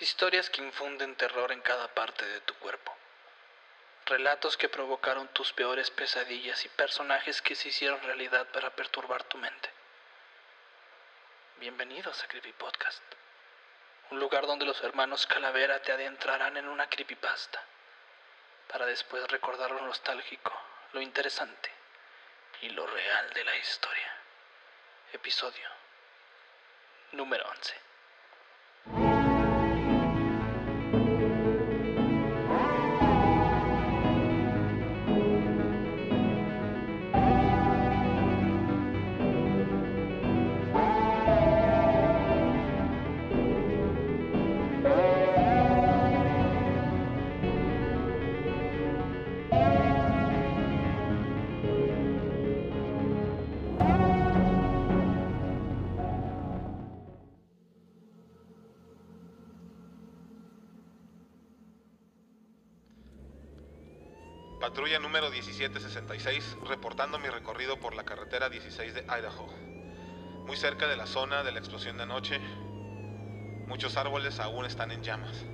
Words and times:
Historias 0.00 0.48
que 0.48 0.62
infunden 0.62 1.14
terror 1.14 1.52
en 1.52 1.60
cada 1.60 1.86
parte 1.88 2.24
de 2.24 2.40
tu 2.40 2.54
cuerpo. 2.54 2.96
Relatos 4.06 4.56
que 4.56 4.70
provocaron 4.70 5.28
tus 5.28 5.52
peores 5.52 5.90
pesadillas 5.90 6.64
y 6.64 6.70
personajes 6.70 7.42
que 7.42 7.54
se 7.54 7.68
hicieron 7.68 8.00
realidad 8.00 8.46
para 8.46 8.70
perturbar 8.70 9.24
tu 9.24 9.36
mente. 9.36 9.70
Bienvenidos 11.58 12.24
a 12.24 12.28
Creepy 12.28 12.52
Podcast, 12.52 13.02
un 14.10 14.18
lugar 14.18 14.46
donde 14.46 14.64
los 14.64 14.82
hermanos 14.82 15.26
Calavera 15.26 15.82
te 15.82 15.92
adentrarán 15.92 16.56
en 16.56 16.66
una 16.66 16.88
creepypasta, 16.88 17.62
para 18.72 18.86
después 18.86 19.22
recordar 19.28 19.70
lo 19.70 19.82
nostálgico, 19.82 20.58
lo 20.94 21.02
interesante 21.02 21.70
y 22.62 22.70
lo 22.70 22.86
real 22.86 23.34
de 23.34 23.44
la 23.44 23.54
historia. 23.54 24.14
Episodio 25.12 25.68
número 27.12 27.46
11. 27.46 27.89
Número 65.10 65.28
1766, 65.28 66.58
reportando 66.68 67.18
mi 67.18 67.26
recorrido 67.26 67.80
por 67.80 67.96
la 67.96 68.04
carretera 68.04 68.48
16 68.48 68.94
de 68.94 69.00
Idaho. 69.00 69.48
Muy 70.46 70.56
cerca 70.56 70.86
de 70.86 70.96
la 70.96 71.04
zona 71.04 71.42
de 71.42 71.50
la 71.50 71.58
explosión 71.58 71.96
de 71.96 72.04
anoche, 72.04 72.38
muchos 73.66 73.96
árboles 73.96 74.38
aún 74.38 74.66
están 74.66 74.92
en 74.92 75.02
llamas. 75.02 75.44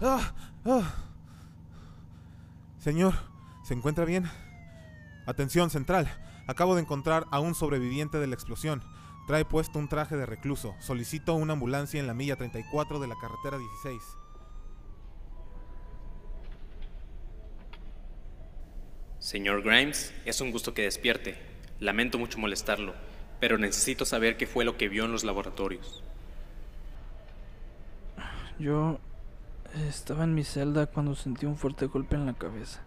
Ah, 0.00 0.32
ah. 0.64 0.94
Señor, 2.78 3.14
¿se 3.64 3.74
encuentra 3.74 4.04
bien? 4.04 4.30
Atención, 5.26 5.70
central. 5.70 6.08
Acabo 6.46 6.76
de 6.76 6.82
encontrar 6.82 7.26
a 7.32 7.40
un 7.40 7.56
sobreviviente 7.56 8.18
de 8.18 8.28
la 8.28 8.34
explosión. 8.34 8.80
Trae 9.28 9.44
puesto 9.44 9.78
un 9.78 9.88
traje 9.88 10.16
de 10.16 10.24
recluso. 10.24 10.74
Solicito 10.80 11.34
una 11.34 11.52
ambulancia 11.52 12.00
en 12.00 12.06
la 12.06 12.14
milla 12.14 12.36
34 12.36 12.98
de 12.98 13.08
la 13.08 13.14
carretera 13.20 13.58
16. 13.58 14.02
Señor 19.18 19.62
Grimes, 19.62 20.14
es 20.24 20.40
un 20.40 20.50
gusto 20.50 20.72
que 20.72 20.84
despierte. 20.84 21.36
Lamento 21.78 22.18
mucho 22.18 22.38
molestarlo, 22.38 22.94
pero 23.38 23.58
necesito 23.58 24.06
saber 24.06 24.38
qué 24.38 24.46
fue 24.46 24.64
lo 24.64 24.78
que 24.78 24.88
vio 24.88 25.04
en 25.04 25.12
los 25.12 25.24
laboratorios. 25.24 26.02
Yo 28.58 28.98
estaba 29.86 30.24
en 30.24 30.34
mi 30.34 30.42
celda 30.42 30.86
cuando 30.86 31.14
sentí 31.14 31.44
un 31.44 31.58
fuerte 31.58 31.84
golpe 31.84 32.16
en 32.16 32.24
la 32.24 32.32
cabeza. 32.32 32.80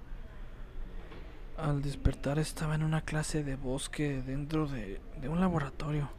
Al 1.56 1.84
despertar 1.84 2.40
estaba 2.40 2.74
en 2.74 2.82
una 2.82 3.02
clase 3.02 3.44
de 3.44 3.58
bosque 3.58 4.24
dentro 4.26 4.66
de, 4.66 5.00
de 5.22 5.30
un 5.30 5.40
laboratorio. 5.40 6.10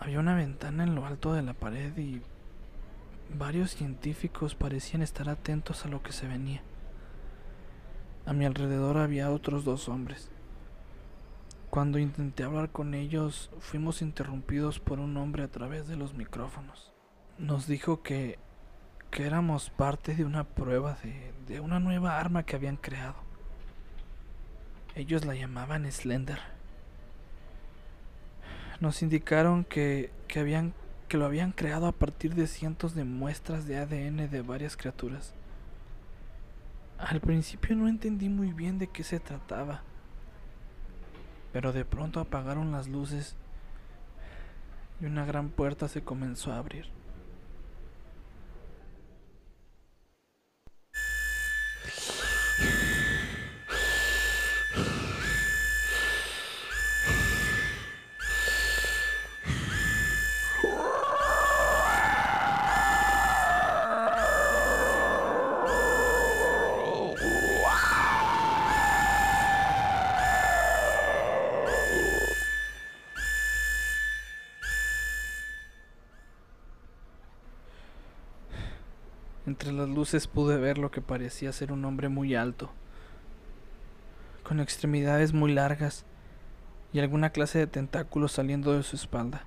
Había 0.00 0.20
una 0.20 0.36
ventana 0.36 0.84
en 0.84 0.94
lo 0.94 1.06
alto 1.06 1.32
de 1.32 1.42
la 1.42 1.54
pared 1.54 1.96
y 1.98 2.22
varios 3.36 3.72
científicos 3.72 4.54
parecían 4.54 5.02
estar 5.02 5.28
atentos 5.28 5.84
a 5.84 5.88
lo 5.88 6.02
que 6.02 6.12
se 6.12 6.28
venía. 6.28 6.62
A 8.24 8.32
mi 8.32 8.44
alrededor 8.44 8.96
había 8.98 9.30
otros 9.30 9.64
dos 9.64 9.88
hombres. 9.88 10.30
Cuando 11.68 11.98
intenté 11.98 12.44
hablar 12.44 12.70
con 12.70 12.94
ellos, 12.94 13.50
fuimos 13.58 14.00
interrumpidos 14.00 14.78
por 14.78 15.00
un 15.00 15.16
hombre 15.16 15.42
a 15.42 15.48
través 15.48 15.88
de 15.88 15.96
los 15.96 16.14
micrófonos. 16.14 16.92
Nos 17.36 17.66
dijo 17.66 18.02
que, 18.02 18.38
que 19.10 19.26
éramos 19.26 19.68
parte 19.70 20.14
de 20.14 20.24
una 20.24 20.44
prueba 20.44 20.96
de, 21.02 21.32
de 21.48 21.60
una 21.60 21.80
nueva 21.80 22.20
arma 22.20 22.44
que 22.44 22.54
habían 22.54 22.76
creado. 22.76 23.16
Ellos 24.94 25.24
la 25.24 25.34
llamaban 25.34 25.90
Slender. 25.90 26.57
Nos 28.80 29.02
indicaron 29.02 29.64
que, 29.64 30.10
que, 30.28 30.40
habían, 30.40 30.72
que 31.08 31.16
lo 31.16 31.26
habían 31.26 31.52
creado 31.52 31.86
a 31.86 31.92
partir 31.92 32.34
de 32.34 32.46
cientos 32.46 32.94
de 32.94 33.04
muestras 33.04 33.66
de 33.66 33.78
ADN 33.78 34.30
de 34.30 34.42
varias 34.42 34.76
criaturas. 34.76 35.34
Al 36.98 37.20
principio 37.20 37.76
no 37.76 37.88
entendí 37.88 38.28
muy 38.28 38.52
bien 38.52 38.78
de 38.78 38.88
qué 38.88 39.04
se 39.04 39.20
trataba, 39.20 39.82
pero 41.52 41.72
de 41.72 41.84
pronto 41.84 42.20
apagaron 42.20 42.72
las 42.72 42.88
luces 42.88 43.36
y 45.00 45.06
una 45.06 45.24
gran 45.24 45.48
puerta 45.48 45.88
se 45.88 46.02
comenzó 46.02 46.52
a 46.52 46.58
abrir. 46.58 46.86
Pude 80.08 80.56
ver 80.56 80.78
lo 80.78 80.90
que 80.90 81.02
parecía 81.02 81.52
ser 81.52 81.70
un 81.70 81.84
hombre 81.84 82.08
muy 82.08 82.34
alto, 82.34 82.70
con 84.42 84.58
extremidades 84.58 85.34
muy 85.34 85.52
largas 85.52 86.06
y 86.94 87.00
alguna 87.00 87.30
clase 87.30 87.58
de 87.58 87.66
tentáculos 87.66 88.32
saliendo 88.32 88.72
de 88.72 88.82
su 88.82 88.96
espalda. 88.96 89.44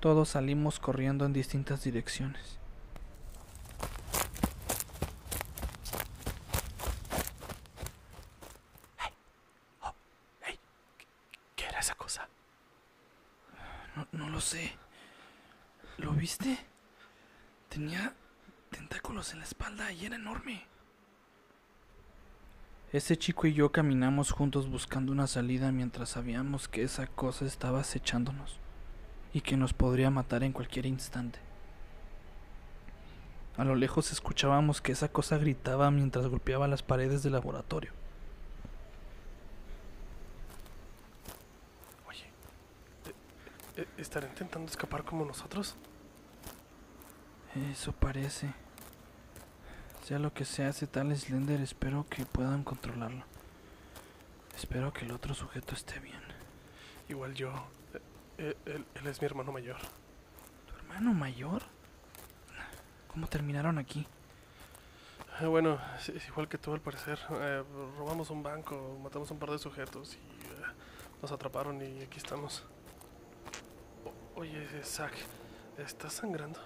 Todos 0.00 0.30
salimos 0.30 0.80
corriendo 0.80 1.26
en 1.26 1.34
distintas 1.34 1.84
direcciones. 1.84 2.58
Oh, 9.82 9.92
¿Qué 11.54 11.66
era 11.66 11.80
esa 11.80 11.94
cosa? 11.96 12.28
No, 13.94 14.06
no 14.12 14.30
lo 14.30 14.40
sé. 14.40 14.72
¿Lo 15.98 16.12
viste? 16.12 16.58
Tenía 17.68 18.14
tentáculos 18.70 19.32
en 19.32 19.40
la 19.40 19.44
espalda 19.44 19.92
y 19.92 19.99
era 20.10 20.16
enorme. 20.16 20.64
Ese 22.92 23.16
chico 23.16 23.46
y 23.46 23.54
yo 23.54 23.70
caminamos 23.70 24.32
juntos 24.32 24.68
buscando 24.68 25.12
una 25.12 25.28
salida 25.28 25.70
mientras 25.70 26.10
sabíamos 26.10 26.66
que 26.66 26.82
esa 26.82 27.06
cosa 27.06 27.44
estaba 27.44 27.80
acechándonos 27.80 28.58
y 29.32 29.42
que 29.42 29.56
nos 29.56 29.72
podría 29.72 30.10
matar 30.10 30.42
en 30.42 30.52
cualquier 30.52 30.86
instante. 30.86 31.38
A 33.56 33.64
lo 33.64 33.76
lejos 33.76 34.10
escuchábamos 34.10 34.80
que 34.80 34.90
esa 34.90 35.08
cosa 35.08 35.38
gritaba 35.38 35.90
mientras 35.92 36.26
golpeaba 36.26 36.66
las 36.66 36.82
paredes 36.82 37.22
del 37.22 37.34
laboratorio. 37.34 37.92
Oye, 42.08 42.24
¿e- 43.76 43.80
e- 43.82 43.88
¿estará 43.98 44.26
intentando 44.26 44.68
escapar 44.68 45.04
como 45.04 45.24
nosotros? 45.24 45.76
Eso 47.70 47.92
parece. 47.92 48.52
Sea 50.04 50.18
lo 50.18 50.32
que 50.32 50.44
sea 50.44 50.70
ese 50.70 50.86
tal 50.86 51.16
Slender, 51.16 51.60
espero 51.60 52.06
que 52.08 52.24
puedan 52.26 52.64
controlarlo. 52.64 53.24
Espero 54.56 54.92
que 54.92 55.04
el 55.04 55.12
otro 55.12 55.34
sujeto 55.34 55.74
esté 55.74 55.98
bien. 56.00 56.20
Igual 57.08 57.34
yo. 57.34 57.52
Eh, 57.94 58.00
eh, 58.38 58.56
Él, 58.66 58.86
él 58.94 59.06
es 59.06 59.20
mi 59.20 59.26
hermano 59.26 59.52
mayor. 59.52 59.76
¿Tu 60.66 60.74
hermano 60.76 61.12
mayor? 61.14 61.62
¿Cómo 63.08 63.26
terminaron 63.26 63.78
aquí? 63.78 64.06
Eh, 65.40 65.46
Bueno, 65.46 65.78
es, 65.98 66.08
es 66.08 66.26
igual 66.28 66.48
que 66.48 66.58
tú 66.58 66.72
al 66.72 66.80
parecer. 66.80 67.18
Eh, 67.30 67.62
robamos 67.98 68.30
un 68.30 68.42
banco, 68.42 68.98
matamos 69.02 69.30
un 69.30 69.38
par 69.38 69.50
de 69.50 69.58
sujetos 69.58 70.14
y 70.14 70.18
eh, 70.18 70.62
nos 71.22 71.30
atraparon 71.30 71.80
y 71.82 72.02
aquí 72.02 72.18
estamos. 72.18 72.64
O- 74.04 74.40
oye, 74.40 74.66
Zack, 74.82 75.12
¿estás 75.78 76.14
sangrando? 76.14 76.60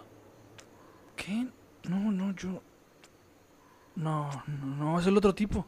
¿Qué? 1.17 1.47
No, 1.89 1.99
no, 2.13 2.33
yo. 2.35 2.63
No, 3.97 4.31
no, 4.47 4.67
no, 4.77 5.01
es 5.01 5.07
el 5.07 5.17
otro 5.17 5.35
tipo. 5.35 5.67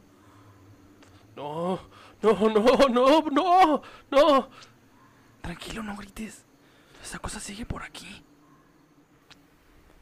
No, 1.35 1.79
no, 2.21 2.33
no, 2.49 2.89
no, 2.89 3.21
no, 3.29 3.81
no. 4.11 4.49
Tranquilo, 5.41 5.83
no 5.83 5.95
grites. 5.95 6.45
Esa 7.01 7.19
cosa 7.19 7.39
sigue 7.39 7.65
por 7.65 7.83
aquí. 7.83 8.23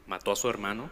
¿Mató 0.08 0.32
a 0.32 0.36
su 0.36 0.50
hermano? 0.50 0.90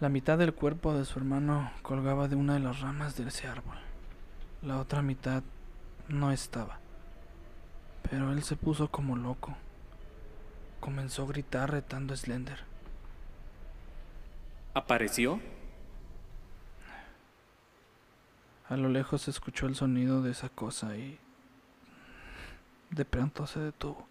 La 0.00 0.08
mitad 0.08 0.38
del 0.38 0.54
cuerpo 0.54 0.94
de 0.94 1.04
su 1.04 1.18
hermano 1.18 1.70
colgaba 1.82 2.26
de 2.26 2.34
una 2.34 2.54
de 2.54 2.60
las 2.60 2.80
ramas 2.80 3.16
de 3.16 3.28
ese 3.28 3.46
árbol. 3.46 3.78
La 4.62 4.78
otra 4.78 5.02
mitad 5.02 5.42
no 6.08 6.32
estaba. 6.32 6.80
Pero 8.10 8.32
él 8.32 8.42
se 8.42 8.56
puso 8.56 8.90
como 8.90 9.16
loco. 9.16 9.54
Comenzó 10.80 11.22
a 11.22 11.26
gritar 11.26 11.70
retando 11.70 12.14
a 12.14 12.16
Slender. 12.16 12.64
¿Apareció? 14.74 15.40
A 18.72 18.76
lo 18.78 18.88
lejos 18.88 19.20
se 19.20 19.30
escuchó 19.30 19.66
el 19.66 19.76
sonido 19.76 20.22
de 20.22 20.30
esa 20.30 20.48
cosa 20.48 20.96
y 20.96 21.18
de 22.88 23.04
pronto 23.04 23.46
se 23.46 23.60
detuvo. 23.60 24.08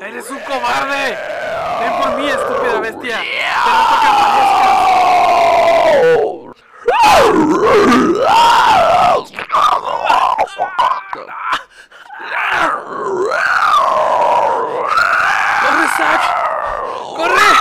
¡Eres 0.00 0.30
un 0.30 0.38
cobarde! 0.38 1.18
¡Ven 1.80 1.92
por 2.00 2.16
mí, 2.18 2.30
estúpida 2.30 2.80
bestia! 2.80 3.18
¡Te 3.18 3.24
que 3.26 3.44
aparezcas! 4.08 4.78
¡Corre, 15.60 15.88
Zack! 15.98 16.22
¡Corre! 17.16 17.52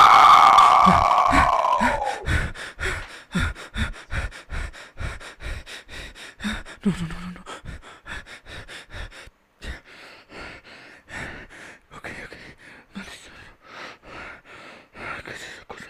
Ok, 6.84 6.96
ok. 11.96 12.08
Maldito. 12.96 13.30
¿Qué 15.24 15.32
es 15.32 15.42
esa 15.44 15.66
cosa? 15.66 15.86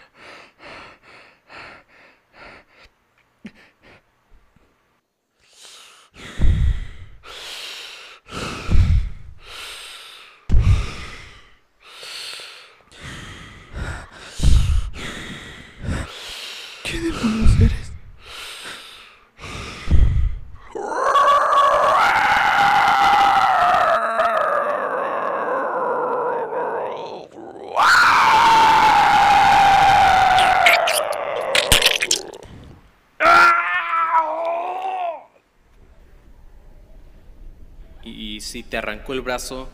¿Qué 16.84 17.00
demonios 17.00 17.60
eres? 17.62 17.92
Y 38.04 38.40
si 38.40 38.62
te 38.62 38.80
el 39.10 39.20
brazo, 39.20 39.68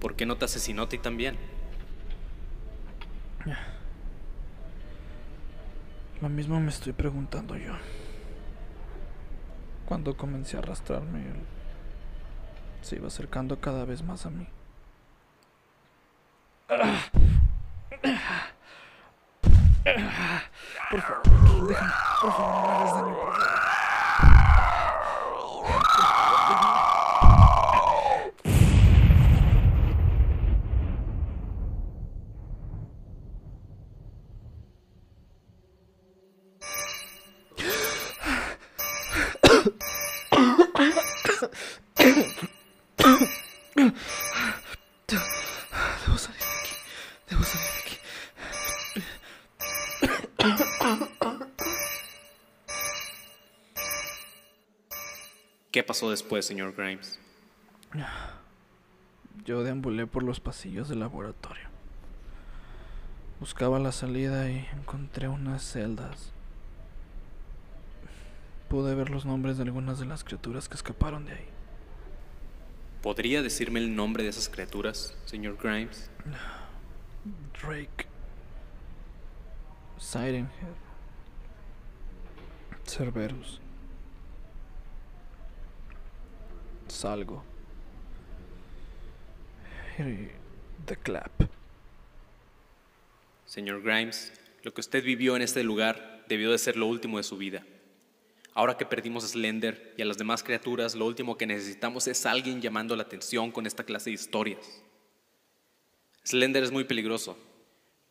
¿por 0.00 0.16
qué 0.16 0.26
no 0.26 0.36
te 0.36 0.44
asesinó 0.44 0.82
a 0.82 0.88
ti 0.88 0.98
también? 0.98 1.38
Lo 6.20 6.28
mismo 6.28 6.60
me 6.60 6.70
estoy 6.70 6.92
preguntando 6.92 7.56
yo. 7.56 7.72
Cuando 9.86 10.16
comencé 10.16 10.56
a 10.56 10.60
arrastrarme, 10.60 11.20
él 11.20 11.46
se 12.80 12.96
iba 12.96 13.08
acercando 13.08 13.60
cada 13.60 13.84
vez 13.84 14.02
más 14.02 14.26
a 14.26 14.30
mí. 14.30 14.46
Por 20.90 21.00
favor, 21.00 21.68
déjame, 21.68 21.92
por 22.20 22.32
favor, 22.32 23.04
no 23.04 23.14
por 23.14 23.34
favor. 23.34 23.41
Después, 56.32 56.46
señor 56.46 56.74
Grimes? 56.74 57.18
Yo 59.44 59.62
deambulé 59.64 60.06
por 60.06 60.22
los 60.22 60.40
pasillos 60.40 60.88
del 60.88 61.00
laboratorio. 61.00 61.68
Buscaba 63.38 63.78
la 63.78 63.92
salida 63.92 64.50
y 64.50 64.66
encontré 64.72 65.28
unas 65.28 65.62
celdas. 65.62 66.32
Pude 68.70 68.94
ver 68.94 69.10
los 69.10 69.26
nombres 69.26 69.58
de 69.58 69.64
algunas 69.64 69.98
de 69.98 70.06
las 70.06 70.24
criaturas 70.24 70.70
que 70.70 70.76
escaparon 70.76 71.26
de 71.26 71.32
ahí. 71.32 71.48
¿Podría 73.02 73.42
decirme 73.42 73.80
el 73.80 73.94
nombre 73.94 74.22
de 74.22 74.30
esas 74.30 74.48
criaturas, 74.48 75.14
señor 75.26 75.58
Grimes? 75.62 76.10
Drake. 77.60 78.06
Sirenhead. 79.98 80.48
Cerberus. 82.86 83.61
Salgo. 86.92 87.42
The 90.86 90.96
Clap. 90.96 91.32
Señor 93.46 93.82
Grimes, 93.82 94.32
lo 94.62 94.74
que 94.74 94.82
usted 94.82 95.02
vivió 95.02 95.34
en 95.34 95.42
este 95.42 95.64
lugar 95.64 96.24
debió 96.28 96.52
de 96.52 96.58
ser 96.58 96.76
lo 96.76 96.86
último 96.86 97.16
de 97.16 97.24
su 97.24 97.38
vida. 97.38 97.64
Ahora 98.54 98.76
que 98.76 98.84
perdimos 98.84 99.24
a 99.24 99.28
Slender 99.28 99.94
y 99.96 100.02
a 100.02 100.04
las 100.04 100.18
demás 100.18 100.42
criaturas, 100.42 100.94
lo 100.94 101.06
último 101.06 101.38
que 101.38 101.46
necesitamos 101.46 102.06
es 102.06 102.26
alguien 102.26 102.60
llamando 102.60 102.94
la 102.94 103.04
atención 103.04 103.50
con 103.50 103.66
esta 103.66 103.84
clase 103.84 104.10
de 104.10 104.14
historias. 104.14 104.82
Slender 106.24 106.62
es 106.62 106.70
muy 106.70 106.84
peligroso. 106.84 107.38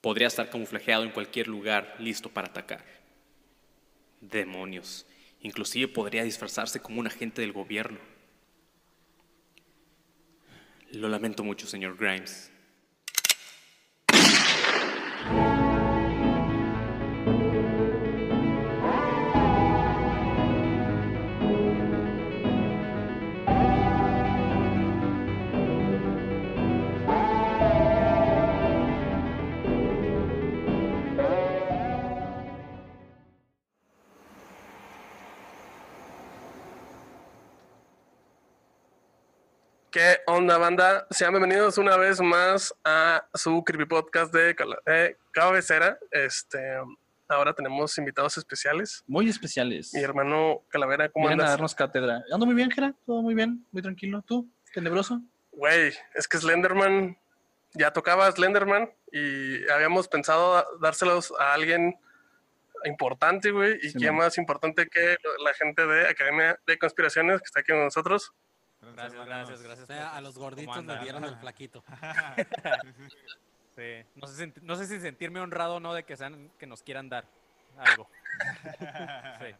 Podría 0.02 0.28
estar 0.28 0.50
camuflajeado 0.50 1.04
en 1.04 1.12
cualquier 1.12 1.48
lugar, 1.48 1.96
listo 2.00 2.30
para 2.30 2.48
atacar. 2.48 2.84
Demonios. 4.20 5.06
Inclusive 5.42 5.88
podría 5.88 6.24
disfrazarse 6.24 6.80
como 6.82 7.00
un 7.00 7.08
agente 7.08 7.42
del 7.42 7.54
gobierno. 7.54 8.11
Lo 10.94 11.08
lamento 11.08 11.44
mucho, 11.44 11.68
señor 11.68 11.96
Grimes. 11.98 12.52
¿Qué 39.92 40.20
onda, 40.26 40.58
banda? 40.58 41.06
Sean 41.10 41.34
bienvenidos 41.34 41.78
una 41.78 41.98
vez 41.98 42.22
más 42.22 42.74
a 42.86 43.28
su 43.34 43.62
creepy 43.64 43.86
podcast 43.86 44.34
de, 44.34 44.56
de 44.86 45.18
cabecera. 45.32 46.00
Este, 46.12 46.78
ahora 47.28 47.54
tenemos 47.54 47.98
invitados 47.98 48.38
especiales. 48.38 49.04
Muy 49.06 49.28
especiales. 49.28 49.94
Mi 49.94 50.02
hermano 50.02 50.62
Calavera, 50.70 51.10
¿cómo 51.10 51.28
Vienen 51.28 51.46
a 51.46 51.50
darnos 51.50 51.76
cátedra. 51.76 52.24
Ando 52.32 52.46
muy 52.46 52.56
bien, 52.56 52.72
Jera. 52.72 52.94
Todo 53.06 53.22
muy 53.22 53.36
bien, 53.36 53.66
muy 53.74 53.82
tranquilo. 53.82 54.24
¿Tú? 54.26 54.50
¿Tenebroso? 54.74 55.22
Güey, 55.52 55.94
es 56.16 56.26
que 56.26 56.38
Slenderman, 56.38 57.18
ya 57.74 57.92
tocaba 57.92 58.32
Slenderman 58.32 58.90
y 59.12 59.70
habíamos 59.70 60.08
pensado 60.08 60.66
dárselos 60.80 61.34
a 61.38 61.54
alguien 61.54 62.00
importante, 62.86 63.52
güey. 63.52 63.78
Y 63.84 63.90
Sí, 63.90 63.98
quién 63.98 64.16
man. 64.16 64.26
más 64.26 64.38
importante 64.38 64.88
que 64.88 65.18
la 65.44 65.54
gente 65.54 65.86
de 65.86 66.08
Academia 66.08 66.58
de 66.66 66.80
Conspiraciones 66.80 67.42
que 67.42 67.46
está 67.46 67.60
aquí 67.60 67.74
con 67.74 67.84
nosotros. 67.84 68.32
Gracias, 68.82 69.26
gracias, 69.26 69.62
gracias. 69.62 69.84
O 69.84 69.94
sea, 69.94 70.16
a 70.16 70.22
los 70.22 70.34
¿cómo 70.34 70.46
gorditos 70.48 70.84
le 70.86 70.98
dieron 71.00 71.24
el 71.24 71.36
flaquito. 71.38 71.84
Sí, 73.76 74.04
no 74.16 74.28
sé, 74.28 74.46
si- 74.48 74.54
no 74.62 74.76
sé 74.76 74.86
si 74.88 75.00
sentirme 75.00 75.40
honrado 75.40 75.76
o 75.76 75.80
no 75.80 75.94
de 75.94 76.04
que 76.04 76.18
sean 76.18 76.52
que 76.60 76.66
nos 76.68 76.84
quieran 76.84 77.08
dar 77.10 77.26
algo. 77.78 78.08
Sí. 79.40 79.56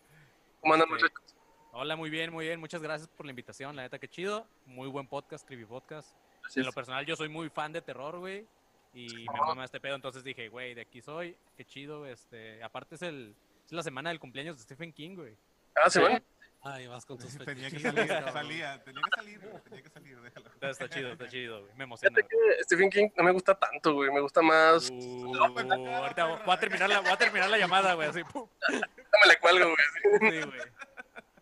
¿Cómo 0.60 0.74
andan, 0.74 0.88
Sí. 0.90 0.94
muchachos? 0.94 1.36
Hola, 1.74 1.96
muy 1.96 2.10
bien, 2.10 2.32
muy 2.34 2.46
bien. 2.46 2.60
Muchas 2.60 2.82
gracias 2.82 3.08
por 3.10 3.26
la 3.26 3.30
invitación. 3.32 3.76
La 3.76 3.84
neta, 3.84 4.00
que 4.00 4.10
chido. 4.10 4.46
Muy 4.66 4.90
buen 4.90 5.08
podcast, 5.08 5.48
Creepy 5.48 5.66
Podcast. 5.66 6.14
En 6.56 6.66
lo 6.66 6.74
personal, 6.74 7.06
yo 7.06 7.16
soy 7.16 7.30
muy 7.30 7.50
fan 7.50 7.72
de 7.72 7.82
terror, 7.82 8.20
güey. 8.20 8.46
Y 8.94 9.26
me 9.32 9.40
mama 9.40 9.64
este 9.64 9.80
pedo. 9.80 9.96
Entonces 9.96 10.24
dije, 10.26 10.50
güey, 10.50 10.74
de 10.74 10.82
aquí 10.82 11.02
soy. 11.02 11.38
Qué 11.56 11.64
chido. 11.64 12.06
Este, 12.06 12.62
aparte 12.62 12.96
es 12.96 13.02
el 13.04 13.34
es 13.66 13.72
la 13.72 13.84
semana 13.84 14.10
del 14.10 14.20
cumpleaños 14.20 14.58
de 14.58 14.64
Stephen 14.64 14.92
King, 14.92 15.16
güey. 15.16 15.38
Ah, 15.82 15.90
sí, 15.90 16.00
bueno. 16.00 16.20
Ay, 16.64 16.86
vas 16.88 17.06
con 17.06 17.18
tus 17.18 17.36
Tenía 17.46 17.70
que 17.72 17.80
salir, 17.80 18.08
salía, 18.08 18.84
tenía 18.84 19.02
que 19.02 19.10
salir, 19.16 19.40
güey, 19.40 19.62
tenía 19.64 19.82
que 19.82 19.90
salir, 19.90 20.22
déjalo. 20.22 20.50
Está, 20.54 20.70
está 20.70 20.90
chido, 20.90 21.12
está 21.12 21.28
chido, 21.28 21.62
güey. 21.62 21.74
Me 21.76 21.84
emociona. 21.86 22.18
Stephen 22.64 22.90
King 22.90 23.10
no 23.18 23.24
me 23.24 23.32
gusta 23.32 23.56
tanto, 23.56 23.94
güey. 23.94 24.12
Me 24.12 24.22
gusta 24.22 24.42
más. 24.42 24.90
Uh, 24.92 25.36
ahorita 25.36 26.26
voy 26.46 26.54
a 26.54 26.60
terminar 26.60 26.90
la, 26.90 27.00
voy 27.02 27.10
a 27.10 27.18
terminar 27.18 27.50
la 27.50 27.58
llamada, 27.58 27.94
güey. 27.96 28.10
Así, 28.10 28.24
pum. 28.24 28.48
No 28.70 28.80
me 28.80 29.28
le 29.28 29.40
cuelgo, 29.40 29.66
güey. 29.66 30.32
Sí, 30.32 30.48
güey. 30.48 30.60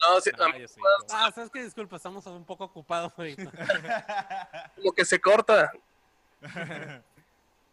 No, 0.02 0.22
sí, 0.22 0.32
Ah, 0.40 0.54
sí. 0.66 0.82
Ah, 1.12 1.32
sabes 1.36 1.50
que 1.52 1.64
disculpa, 1.64 1.98
estamos 1.98 2.26
un 2.26 2.46
poco 2.46 2.64
ocupados 2.64 3.12
ahorita. 3.18 3.52
como 4.76 4.94
que 4.94 5.04
se 5.04 5.20
corta. 5.20 5.72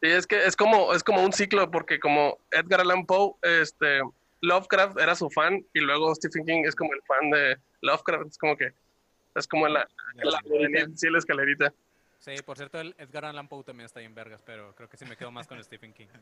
Sí, 0.03 0.09
es 0.09 0.27
que 0.27 0.45
es 0.45 0.57
como, 0.57 0.93
es 0.93 1.05
como 1.05 1.23
un 1.23 1.33
ciclo, 1.33 1.71
porque 1.71 2.01
como 2.01 2.39
Edgar 2.51 2.81
Allan 2.81 3.07
Poe, 3.07 3.35
este, 3.43 4.01
Lovecraft 4.41 4.99
era 4.99 5.15
su 5.15 5.31
fan, 5.31 5.65
y 5.73 5.81
luego 5.81 6.15
Stephen 6.15 6.45
King 6.45 6.63
es 6.67 6.75
como 6.75 6.93
el 6.93 7.03
fan 7.03 7.31
de 7.31 7.59
Lovecraft, 7.83 8.27
es 8.29 8.39
como 8.39 8.57
que, 8.57 8.73
es 9.35 9.47
como 9.47 9.69
la, 9.69 9.89
la, 10.15 10.41
sí, 10.95 11.09
la 11.11 11.19
escalerita. 11.19 11.73
Sí, 12.19 12.35
por 12.45 12.57
cierto, 12.57 12.81
el 12.81 12.95
Edgar 12.99 13.27
Allan 13.27 13.49
Poe 13.49 13.63
también 13.63 13.87
está 13.87 14.01
ahí 14.01 14.07
en 14.07 14.15
vergas, 14.15 14.43
pero 14.45 14.75
creo 14.75 14.89
que 14.89 14.97
sí 14.97 15.05
me 15.05 15.17
quedo 15.17 15.31
más 15.31 15.47
con 15.47 15.63
Stephen 15.63 15.93
King. 15.93 16.09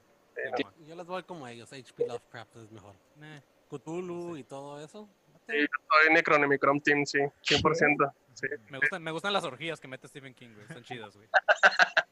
Sí. 0.57 0.65
Yo 0.87 0.97
les 0.97 1.07
voy 1.07 1.23
como 1.23 1.47
ellos, 1.47 1.73
HP 1.73 2.07
Lovecraft 2.07 2.57
es 2.57 2.73
mejor. 2.73 2.95
Eh, 3.23 3.41
Cthulhu 3.71 4.37
y 4.37 4.43
todo 4.43 4.85
eso. 4.85 5.09
Sí, 5.47 5.55
yo 5.61 5.67
soy 5.89 6.13
Necronomicron 6.13 6.81
Team, 6.81 7.07
sí, 7.07 7.21
100%. 7.49 8.13
Sí. 8.35 8.49
me, 8.69 8.79
gustan, 8.79 9.03
me 9.03 9.11
gustan 9.13 9.33
las 9.33 9.45
orgías 9.45 9.81
que 9.81 9.87
mete 9.87 10.09
Stephen 10.09 10.35
King, 10.35 10.49
güey. 10.53 10.67
Están 10.67 10.83
chidas, 10.83 11.17
güey. 11.17 11.29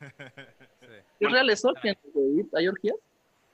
Sí. 0.80 0.86
¿Es 1.20 1.32
real 1.32 1.50
eso? 1.50 1.72
¿Hay 2.54 2.68
orgías? 2.68 2.96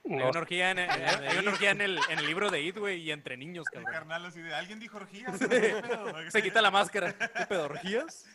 Hay 0.05 0.15
una 0.15 0.27
orgía 0.41 0.71
en 0.71 0.79
el, 0.79 0.91
hay 1.29 1.39
una 1.39 1.51
orgía 1.53 1.71
en 1.71 1.81
el, 1.81 1.99
en 2.09 2.19
el 2.19 2.27
libro 2.27 2.51
de 2.51 2.63
It, 2.63 2.79
güey, 2.79 3.01
y 3.03 3.11
entre 3.13 3.37
niños, 3.37 3.67
El 3.73 3.83
cabrón. 3.83 3.93
carnal 3.93 4.27
así 4.27 4.41
de, 4.41 4.55
¿alguien 4.55 4.79
dijo 4.81 4.97
orgías? 4.97 5.39
¿Qué 5.39 5.47
pedo? 5.49 6.15
Se 6.31 6.43
quita 6.43 6.61
la 6.63 6.71
máscara. 6.71 7.13
¿Qué 7.17 7.47
pedo, 7.47 7.65
orgías? 7.67 8.27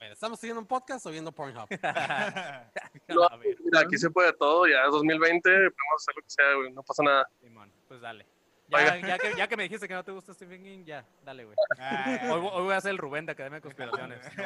¿Estamos 0.00 0.38
siguiendo 0.40 0.60
un 0.60 0.66
podcast 0.66 1.06
o 1.06 1.10
viendo 1.10 1.32
Pornhub? 1.32 1.68
no, 3.08 3.28
mira, 3.38 3.80
aquí 3.80 3.96
se 3.96 4.10
puede 4.10 4.32
todo, 4.34 4.66
ya 4.66 4.84
es 4.84 4.90
2020, 4.90 5.48
podemos 5.48 5.72
hacer 5.96 6.14
lo 6.16 6.22
que 6.22 6.30
sea, 6.30 6.54
güey, 6.56 6.72
no 6.72 6.82
pasa 6.82 7.02
nada. 7.02 7.28
Simón, 7.40 7.70
pues 7.88 8.00
dale. 8.00 8.26
Ya, 8.68 8.96
ya, 8.98 9.18
que, 9.18 9.34
ya 9.36 9.46
que 9.48 9.56
me 9.56 9.64
dijiste 9.64 9.86
que 9.86 9.94
no 9.94 10.02
te 10.02 10.12
gusta 10.12 10.32
Stephen 10.34 10.62
King, 10.64 10.84
ya, 10.84 11.04
dale, 11.24 11.44
güey. 11.44 11.56
Ay, 11.78 12.18
Hoy, 12.30 12.40
vo- 12.40 12.52
hoy 12.52 12.62
voy 12.64 12.74
a 12.74 12.80
ser 12.80 12.92
el 12.92 12.98
Rubén 12.98 13.26
de 13.26 13.32
Academia 13.32 13.56
de 13.58 13.62
Conspiraciones. 13.62 14.18
No, 14.36 14.44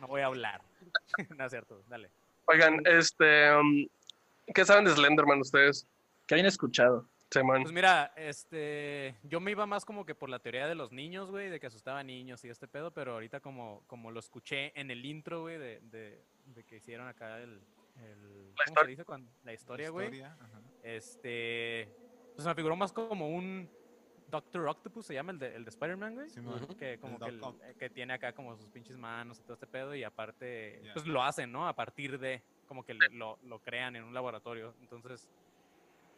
no 0.00 0.06
voy 0.08 0.20
a 0.22 0.26
hablar. 0.26 0.60
No 1.36 1.44
es 1.44 1.50
cierto, 1.50 1.82
dale. 1.88 2.10
Oigan, 2.46 2.80
este, 2.86 3.54
um, 3.54 3.86
¿qué 4.54 4.64
saben 4.64 4.84
de 4.84 4.92
Slenderman 4.92 5.40
ustedes? 5.40 5.86
Que 6.26 6.34
habían 6.34 6.46
escuchado. 6.46 7.08
Sí, 7.30 7.42
man. 7.42 7.62
Pues 7.62 7.74
mira, 7.74 8.12
este, 8.16 9.16
yo 9.24 9.40
me 9.40 9.50
iba 9.50 9.66
más 9.66 9.84
como 9.84 10.06
que 10.06 10.14
por 10.14 10.28
la 10.30 10.38
teoría 10.38 10.68
de 10.68 10.76
los 10.76 10.92
niños, 10.92 11.28
güey, 11.30 11.48
de 11.50 11.58
que 11.58 11.66
asustaba 11.66 11.98
a 11.98 12.04
niños 12.04 12.44
y 12.44 12.48
este 12.48 12.68
pedo, 12.68 12.92
pero 12.92 13.14
ahorita 13.14 13.40
como, 13.40 13.82
como 13.88 14.12
lo 14.12 14.20
escuché 14.20 14.78
en 14.78 14.90
el 14.92 15.04
intro, 15.04 15.40
güey, 15.42 15.58
de, 15.58 15.80
de, 15.80 16.22
de 16.44 16.64
que 16.64 16.76
hicieron 16.76 17.08
acá 17.08 17.38
el, 17.40 17.60
el 17.96 18.52
¿cómo 18.54 18.56
se 18.64 18.70
historia. 18.70 18.90
dice? 18.90 19.04
Cuando- 19.04 19.32
la 19.42 19.52
historia, 19.52 19.90
güey. 19.90 20.22
Este, 20.84 21.88
pues 22.36 22.46
me 22.46 22.54
figuró 22.54 22.76
más 22.76 22.92
como 22.92 23.28
un 23.28 23.68
Doctor 24.30 24.68
Octopus, 24.68 25.06
se 25.06 25.14
llama 25.14 25.32
el 25.32 25.38
de, 25.38 25.54
el 25.56 25.64
de 25.64 25.70
Spider-Man, 25.70 26.14
güey. 26.14 26.28
Que 26.78 26.98
como 27.00 27.18
que, 27.18 27.26
el- 27.28 27.76
que 27.78 27.90
tiene 27.90 28.12
acá 28.14 28.32
como 28.32 28.56
sus 28.56 28.68
pinches 28.68 28.96
manos 28.96 29.38
y 29.40 29.42
todo 29.42 29.54
este 29.54 29.66
pedo 29.66 29.94
y 29.96 30.04
aparte, 30.04 30.80
pues 30.94 31.06
lo 31.06 31.22
hacen, 31.22 31.50
¿no? 31.50 31.66
A 31.68 31.74
partir 31.74 32.18
de, 32.20 32.42
como 32.66 32.84
que 32.84 32.94
le- 32.94 33.08
lo, 33.10 33.38
lo 33.42 33.58
crean 33.60 33.96
en 33.96 34.04
un 34.04 34.12
laboratorio. 34.14 34.74
Entonces, 34.80 35.28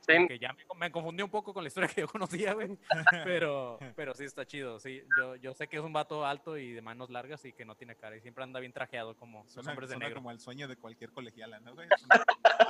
que 0.07 0.38
ya 0.38 0.55
me, 0.55 0.64
me 0.78 0.90
confundí 0.90 1.23
un 1.23 1.28
poco 1.28 1.52
con 1.52 1.62
la 1.62 1.69
historia 1.69 1.87
que 1.90 2.00
yo 2.00 2.09
conocía, 2.09 2.55
güey. 2.55 2.78
Pero, 3.25 3.78
pero 3.95 4.14
sí 4.14 4.25
está 4.25 4.47
chido, 4.47 4.81
sí. 4.81 5.02
Yo, 5.19 5.37
yo 5.37 5.52
sé 5.52 5.69
que 5.69 5.76
es 5.76 5.83
un 5.83 5.93
vato 5.93 6.25
alto 6.25 6.57
y 6.57 6.73
de 6.73 6.81
manos 6.81 7.11
largas 7.11 7.45
y 7.45 7.52
que 7.52 7.67
no 7.67 7.75
tiene 7.75 7.95
cara 7.95 8.17
y 8.17 8.23
siempre 8.23 8.43
anda 8.43 8.59
bien 8.59 8.73
trajeado 8.73 9.14
como 9.17 9.43
los 9.43 9.52
Suena, 9.52 9.71
hombres 9.73 9.90
de 9.90 9.99
negro. 9.99 10.14
como 10.14 10.31
el 10.31 10.40
sueño 10.40 10.67
de 10.67 10.76
cualquier 10.76 11.12
colegiala, 11.12 11.61
¿no, 11.61 11.75
güey? 11.75 11.88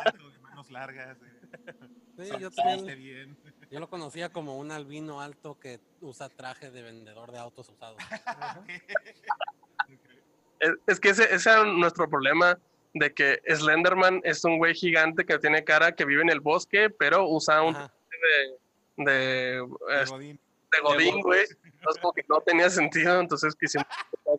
Alto, 0.05 0.31
de 0.31 0.39
manos 0.41 0.69
largas. 0.71 1.17
eh. 1.23 1.75
Sí, 2.17 2.29
yo 2.41 2.49
Viste 2.51 2.63
también. 2.63 2.99
bien. 2.99 3.39
Yo 3.71 3.79
lo 3.79 3.89
conocía 3.89 4.31
como 4.33 4.59
un 4.59 4.73
albino 4.73 5.21
alto 5.21 5.57
que 5.61 5.79
usa 6.01 6.29
traje 6.29 6.73
de 6.73 6.83
vendedor 6.83 7.31
de 7.31 7.39
autos 7.39 7.69
usados. 7.69 7.99
es, 10.59 10.71
es 10.87 11.01
que 11.01 11.11
ese, 11.11 11.33
ese 11.33 11.51
era 11.51 11.65
nuestro 11.65 12.09
problema 12.09 12.59
de 12.95 13.13
que 13.15 13.41
Slenderman 13.55 14.21
es 14.25 14.45
un 14.45 14.59
güey 14.59 14.75
gigante 14.75 15.25
que 15.25 15.39
tiene 15.39 15.65
cara 15.65 15.93
que 15.93 16.05
vive 16.05 16.23
en 16.23 16.31
el 16.31 16.41
bosque, 16.41 16.91
pero 16.91 17.29
usa 17.29 17.63
un 17.63 17.77
Ajá. 17.77 17.93
de, 18.97 19.05
de, 19.05 19.13
De 19.15 20.03
es- 20.03 20.11
Godín. 20.11 20.41
de 20.73 20.81
Godín, 20.81 21.21
güey. 21.21 21.45
Entonces 21.65 22.01
como 22.03 22.13
que 22.13 22.25
no 22.29 22.41
tenía 22.41 22.69
sentido, 22.71 23.21
entonces 23.21 23.55
quisimos 23.55 23.87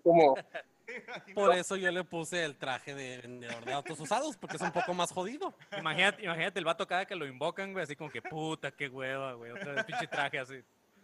como 0.03 0.35
Por 1.35 1.53
eso 1.55 1.75
yo 1.75 1.91
le 1.91 2.03
puse 2.03 2.43
el 2.43 2.55
traje 2.57 2.95
de 2.95 3.19
vendedor 3.19 3.63
de 3.63 3.73
autos 3.73 3.99
usados, 3.99 4.35
porque 4.37 4.55
es 4.55 4.61
un 4.63 4.71
poco 4.71 4.93
más 4.95 5.11
jodido. 5.11 5.53
Imagínate, 5.77 6.23
imagínate 6.23 6.57
el 6.57 6.65
vato 6.65 6.87
cada 6.87 7.05
que 7.05 7.15
lo 7.15 7.27
invocan, 7.27 7.73
güey, 7.73 7.83
así 7.83 7.95
como 7.95 8.09
que 8.09 8.23
puta, 8.23 8.71
qué 8.71 8.89
hueva, 8.89 9.33
güey. 9.33 9.51
Otra 9.51 9.73
vez 9.73 9.83
pinche 9.85 10.07
traje 10.07 10.39
así. 10.39 10.55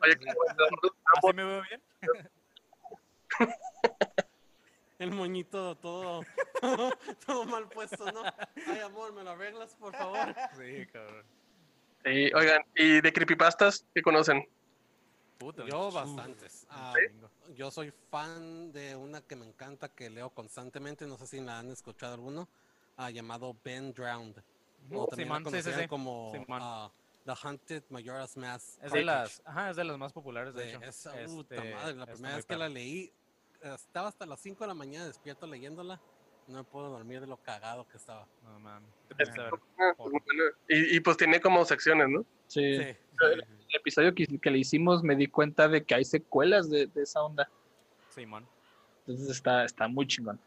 Oye, 0.01 0.15
como 0.17 0.31
¿Así 1.15 1.33
me 1.35 1.45
veo 1.45 1.61
bien? 1.61 1.81
El 4.99 5.11
moñito 5.11 5.75
todo, 5.81 6.23
todo 7.25 7.45
mal 7.45 7.67
puesto, 7.69 8.11
¿no? 8.11 8.21
Ay, 8.67 8.79
amor, 8.79 9.13
¿me 9.13 9.23
lo 9.23 9.31
arreglas, 9.31 9.75
por 9.75 9.93
favor? 9.93 10.33
Sí, 10.57 10.85
cabrón. 10.91 11.23
Sí, 12.05 12.31
oigan, 12.33 12.61
¿y 12.75 13.01
de 13.01 13.11
creepypastas 13.13 13.85
qué 13.93 14.01
conocen? 14.01 14.47
Puta, 15.37 15.65
Yo 15.65 15.91
bastantes. 15.91 16.65
Ah, 16.69 16.93
bingo. 17.11 17.29
yo 17.55 17.69
soy 17.71 17.91
fan 18.09 18.71
de 18.71 18.95
una 18.95 19.21
que 19.21 19.35
me 19.35 19.45
encanta, 19.45 19.89
que 19.89 20.09
leo 20.09 20.29
constantemente, 20.29 21.05
no 21.07 21.17
sé 21.17 21.27
si 21.27 21.41
la 21.41 21.59
han 21.59 21.71
escuchado 21.71 22.13
alguno, 22.13 22.47
ah, 22.95 23.09
llamado 23.09 23.55
Ben 23.63 23.91
Drowned. 23.93 24.37
O 24.93 25.07
también 25.07 25.29
la 25.29 25.35
Simón, 25.39 25.53
sí, 25.53 25.61
sí, 25.63 25.71
sí. 25.81 25.87
como 25.87 26.31
ah, 26.49 26.89
The 27.25 27.33
Haunted 27.43 27.83
Majora's 27.89 28.37
Mask. 28.37 28.81
Es 28.83 28.91
de 28.93 29.03
las, 29.03 29.41
ajá, 29.43 29.71
es 29.71 29.75
de 29.75 29.83
las 29.83 29.97
más 29.97 30.13
populares, 30.13 30.53
de 30.53 30.63
de 30.63 30.69
hecho. 30.69 30.83
esa 30.83 31.11
puta 31.25 31.55
Este, 31.55 31.73
madre. 31.73 31.95
La 31.95 32.05
primera 32.05 32.35
vez 32.37 32.45
que 32.45 32.55
la 32.55 32.69
leí, 32.69 33.11
estaba 33.73 34.09
hasta 34.09 34.25
las 34.25 34.39
5 34.41 34.63
de 34.63 34.67
la 34.67 34.73
mañana 34.73 35.05
despierto 35.05 35.47
leyéndola. 35.47 35.99
No 36.47 36.59
me 36.59 36.63
puedo 36.63 36.89
dormir 36.89 37.21
de 37.21 37.27
lo 37.27 37.37
cagado 37.37 37.87
que 37.87 37.97
estaba. 37.97 38.27
No 38.43 38.59
mames. 38.59 38.89
Ah. 39.39 39.49
Y, 40.69 40.97
y 40.97 40.99
pues 40.99 41.17
tiene 41.17 41.41
como 41.41 41.65
secciones, 41.65 42.07
¿no? 42.07 42.23
Sí. 42.47 42.77
Sí. 42.77 42.83
El 43.19 43.45
episodio 43.73 44.13
que, 44.13 44.27
que 44.27 44.51
le 44.51 44.59
hicimos 44.59 45.01
me 45.01 45.15
di 45.15 45.27
cuenta 45.27 45.67
de 45.67 45.83
que 45.83 45.95
hay 45.95 46.05
secuelas 46.05 46.69
de, 46.69 46.85
de 46.85 47.01
esa 47.01 47.23
onda. 47.23 47.49
Simón. 48.09 48.47
Entonces 48.99 49.29
está, 49.29 49.65
está 49.65 49.87
muy 49.87 50.07
chingón. 50.07 50.39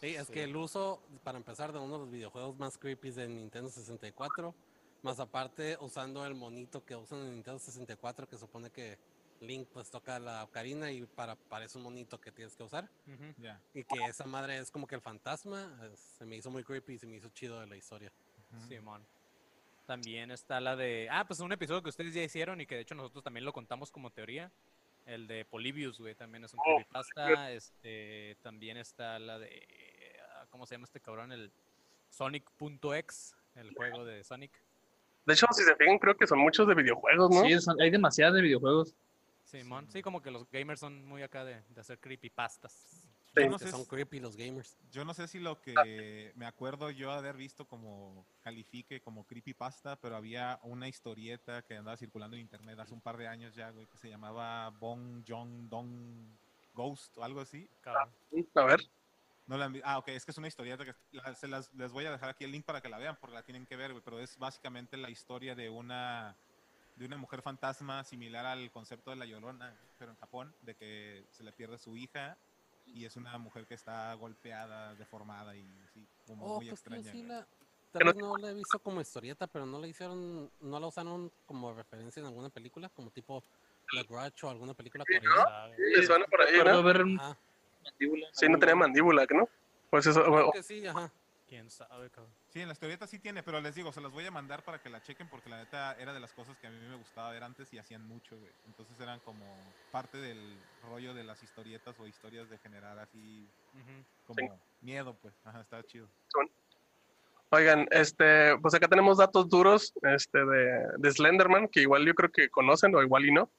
Sí, 0.00 0.14
es 0.14 0.30
que 0.30 0.44
el 0.44 0.56
uso, 0.56 1.02
para 1.24 1.36
empezar, 1.36 1.72
de 1.72 1.78
uno 1.78 1.94
de 1.94 1.98
los 2.00 2.10
videojuegos 2.10 2.58
más 2.58 2.78
creepy 2.78 3.10
de 3.10 3.28
Nintendo 3.28 3.68
64, 3.68 4.54
más 5.02 5.20
aparte 5.20 5.76
usando 5.80 6.24
el 6.24 6.34
monito 6.34 6.84
que 6.84 6.96
usan 6.96 7.20
en 7.20 7.34
Nintendo 7.34 7.58
64, 7.58 8.26
que 8.26 8.38
supone 8.38 8.70
que 8.70 8.98
Link 9.40 9.68
pues 9.72 9.90
toca 9.90 10.18
la 10.18 10.44
ocarina 10.44 10.90
y 10.92 11.06
para, 11.06 11.34
parece 11.34 11.78
un 11.78 11.84
monito 11.84 12.20
que 12.20 12.30
tienes 12.30 12.54
que 12.54 12.62
usar, 12.62 12.88
y 13.74 13.84
que 13.84 14.04
esa 14.08 14.24
madre 14.26 14.58
es 14.58 14.70
como 14.70 14.86
que 14.86 14.94
el 14.94 15.00
fantasma, 15.00 15.78
eh, 15.82 15.90
se 15.96 16.26
me 16.26 16.36
hizo 16.36 16.50
muy 16.50 16.62
creepy 16.62 16.94
y 16.94 16.98
se 16.98 17.06
me 17.06 17.16
hizo 17.16 17.28
chido 17.30 17.58
de 17.60 17.66
la 17.66 17.76
historia. 17.76 18.12
Simón. 18.68 19.02
También 19.86 20.30
está 20.30 20.60
la 20.60 20.76
de. 20.76 21.08
Ah, 21.10 21.24
pues 21.26 21.40
un 21.40 21.50
episodio 21.52 21.82
que 21.82 21.88
ustedes 21.88 22.12
ya 22.14 22.22
hicieron 22.22 22.60
y 22.60 22.66
que 22.66 22.74
de 22.76 22.82
hecho 22.82 22.94
nosotros 22.94 23.24
también 23.24 23.44
lo 23.44 23.52
contamos 23.52 23.90
como 23.90 24.10
teoría. 24.10 24.52
El 25.06 25.26
de 25.26 25.44
Polybius, 25.44 25.98
güey, 25.98 26.14
también 26.14 26.44
es 26.44 26.52
un 26.52 26.60
Oh, 26.60 26.76
creepypasta. 26.76 27.50
Este, 27.52 28.36
también 28.42 28.76
está 28.76 29.18
la 29.18 29.38
de. 29.38 29.66
ah, 30.36 30.46
¿Cómo 30.50 30.66
se 30.66 30.74
llama 30.74 30.84
este 30.84 31.00
cabrón? 31.00 31.32
El 31.32 31.50
Sonic.exe, 32.10 33.34
el 33.56 33.74
juego 33.74 34.04
de 34.04 34.22
Sonic. 34.22 34.52
De 35.26 35.34
hecho, 35.34 35.46
si 35.52 35.64
se 35.64 35.74
fijan, 35.76 35.98
creo 35.98 36.16
que 36.16 36.26
son 36.26 36.38
muchos 36.38 36.68
de 36.68 36.74
videojuegos, 36.74 37.30
¿no? 37.30 37.42
Sí, 37.42 37.58
son- 37.60 37.80
hay 37.80 37.90
demasiadas 37.90 38.34
de 38.34 38.42
videojuegos. 38.42 38.94
Simón. 39.50 39.86
Sí, 39.90 40.02
como 40.02 40.22
que 40.22 40.30
los 40.30 40.48
gamers 40.50 40.80
son 40.80 41.04
muy 41.06 41.22
acá 41.22 41.44
de, 41.44 41.62
de 41.68 41.80
hacer 41.80 41.98
creepypastas. 41.98 43.06
Yo 43.34 43.42
Sí. 43.42 43.48
no 43.48 43.58
sé 43.60 43.70
son 43.70 43.82
si- 43.82 43.86
creepy 43.88 44.18
los 44.18 44.36
gamers. 44.36 44.76
Yo 44.90 45.04
no 45.04 45.14
sé 45.14 45.28
si 45.28 45.38
lo 45.38 45.60
que 45.60 46.32
me 46.34 46.46
acuerdo 46.46 46.90
yo 46.90 47.12
haber 47.12 47.36
visto 47.36 47.64
como 47.64 48.26
califique 48.42 49.00
como 49.00 49.24
creepypasta, 49.24 49.96
pero 50.00 50.16
había 50.16 50.58
una 50.64 50.88
historieta 50.88 51.62
que 51.62 51.76
andaba 51.76 51.96
circulando 51.96 52.34
en 52.36 52.42
internet 52.42 52.78
hace 52.80 52.92
un 52.92 53.00
par 53.00 53.16
de 53.16 53.28
años 53.28 53.54
ya, 53.54 53.70
güey, 53.70 53.86
que 53.86 53.98
se 53.98 54.08
llamaba 54.08 54.70
Bong 54.70 55.22
Jong 55.28 55.68
Dong 55.68 56.26
Ghost 56.74 57.16
o 57.18 57.24
algo 57.24 57.40
así. 57.40 57.68
Cabrón. 57.82 58.10
A 58.56 58.64
ver. 58.64 58.80
No 59.46 59.56
la 59.56 59.72
ah, 59.84 59.98
ok, 59.98 60.08
es 60.08 60.24
que 60.24 60.30
es 60.30 60.38
una 60.38 60.46
historieta 60.48 60.84
que 60.84 60.94
la- 61.12 61.34
se 61.34 61.46
las, 61.48 61.72
les 61.74 61.90
voy 61.92 62.06
a 62.06 62.10
dejar 62.12 62.30
aquí 62.30 62.44
el 62.44 62.52
link 62.52 62.64
para 62.64 62.80
que 62.80 62.88
la 62.88 62.98
vean 62.98 63.16
porque 63.20 63.34
la 63.34 63.42
tienen 63.44 63.64
que 63.66 63.76
ver, 63.76 63.92
güey, 63.92 64.02
pero 64.04 64.18
es 64.20 64.36
básicamente 64.38 64.96
la 64.96 65.10
historia 65.10 65.54
de 65.54 65.68
una 65.70 66.36
de 67.00 67.06
una 67.06 67.16
mujer 67.16 67.40
fantasma 67.40 68.04
similar 68.04 68.44
al 68.44 68.70
concepto 68.70 69.08
de 69.08 69.16
la 69.16 69.24
llorona, 69.24 69.74
pero 69.98 70.10
en 70.10 70.18
Japón, 70.18 70.54
de 70.60 70.74
que 70.74 71.24
se 71.30 71.42
le 71.42 71.50
pierde 71.50 71.78
su 71.78 71.96
hija 71.96 72.36
y 72.84 73.06
es 73.06 73.16
una 73.16 73.38
mujer 73.38 73.66
que 73.66 73.72
está 73.72 74.12
golpeada, 74.14 74.94
deformada 74.96 75.56
y 75.56 75.80
así, 75.80 76.06
como 76.26 76.44
Oh, 76.46 76.56
muy 76.56 76.68
pues 76.68 76.78
extraña. 76.80 77.10
sí 77.10 77.22
la, 77.22 77.48
tal 77.90 78.04
vez 78.04 78.16
no 78.16 78.36
la 78.36 78.50
he 78.50 78.54
visto 78.54 78.78
como 78.80 79.00
historieta, 79.00 79.46
pero 79.46 79.64
no 79.64 79.78
la 79.78 79.86
hicieron, 79.86 80.52
no 80.60 80.78
la 80.78 80.88
usaron 80.88 81.32
como 81.46 81.72
referencia 81.72 82.20
en 82.20 82.26
alguna 82.26 82.50
película, 82.50 82.90
como 82.90 83.10
tipo 83.10 83.42
The 83.92 84.02
Grudge 84.02 84.44
o 84.44 84.50
alguna 84.50 84.74
película 84.74 85.06
Sí, 85.06 85.14
coreana. 85.14 85.42
¿Sabe? 85.42 85.76
Le 85.78 86.02
suena 86.06 86.26
por 86.26 86.42
ahí, 86.42 86.62
¿no? 86.62 86.82
ver 86.82 87.02
un 87.02 87.18
Ah, 87.18 87.34
mandíbula. 87.82 88.28
Sí, 88.34 88.46
no 88.46 88.58
tenía 88.58 88.74
mandíbula, 88.76 89.26
¿no? 89.30 89.48
Pues 89.88 90.06
eso, 90.06 90.22
creo 90.22 90.52
que 90.52 90.62
sí, 90.62 90.86
ajá. 90.86 91.10
¿Quién 91.50 91.68
sabe, 91.68 92.08
cabrón? 92.10 92.32
Sí, 92.50 92.60
en 92.60 92.68
las 92.68 92.76
historietas 92.76 93.10
sí 93.10 93.18
tiene, 93.18 93.42
pero 93.42 93.60
les 93.60 93.74
digo, 93.74 93.92
se 93.92 94.00
las 94.00 94.12
voy 94.12 94.24
a 94.24 94.30
mandar 94.30 94.62
para 94.62 94.80
que 94.80 94.88
la 94.88 95.02
chequen 95.02 95.26
porque 95.28 95.50
la 95.50 95.58
neta 95.58 95.96
era 95.98 96.14
de 96.14 96.20
las 96.20 96.32
cosas 96.32 96.56
que 96.58 96.68
a 96.68 96.70
mí 96.70 96.78
me 96.88 96.94
gustaba 96.94 97.32
ver 97.32 97.42
antes 97.42 97.72
y 97.72 97.78
hacían 97.78 98.06
mucho, 98.06 98.38
güey. 98.38 98.52
Entonces 98.66 99.00
eran 99.00 99.18
como 99.18 99.44
parte 99.90 100.18
del 100.18 100.56
rollo 100.88 101.12
de 101.12 101.24
las 101.24 101.42
historietas 101.42 101.98
o 101.98 102.06
historias 102.06 102.48
de 102.48 102.58
generar 102.58 103.00
así 103.00 103.50
como 104.28 104.60
miedo, 104.80 105.16
pues. 105.20 105.34
Ajá, 105.42 105.62
está 105.62 105.82
chido. 105.82 106.08
Oigan, 107.48 107.88
este, 107.90 108.56
pues 108.58 108.72
acá 108.74 108.86
tenemos 108.86 109.18
datos 109.18 109.48
duros 109.48 109.92
este, 110.02 110.44
de, 110.44 110.86
de 110.98 111.12
Slenderman, 111.12 111.66
que 111.66 111.80
igual 111.80 112.06
yo 112.06 112.14
creo 112.14 112.30
que 112.30 112.48
conocen 112.48 112.94
o 112.94 113.02
igual 113.02 113.24
y 113.24 113.32
no. 113.32 113.50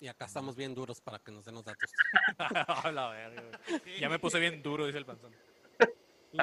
Y 0.00 0.08
acá 0.08 0.26
estamos 0.26 0.54
bien 0.54 0.74
duros 0.74 1.00
para 1.00 1.18
que 1.18 1.32
nos 1.32 1.46
den 1.46 1.54
los 1.54 1.64
datos. 1.64 1.90
A 2.84 2.92
la 2.92 3.08
verga, 3.08 3.42
güey. 3.42 4.00
Ya 4.00 4.10
me 4.10 4.18
puse 4.18 4.38
bien 4.38 4.62
duro, 4.62 4.84
dice 4.84 4.98
el 4.98 5.06
panzón. 5.06 5.34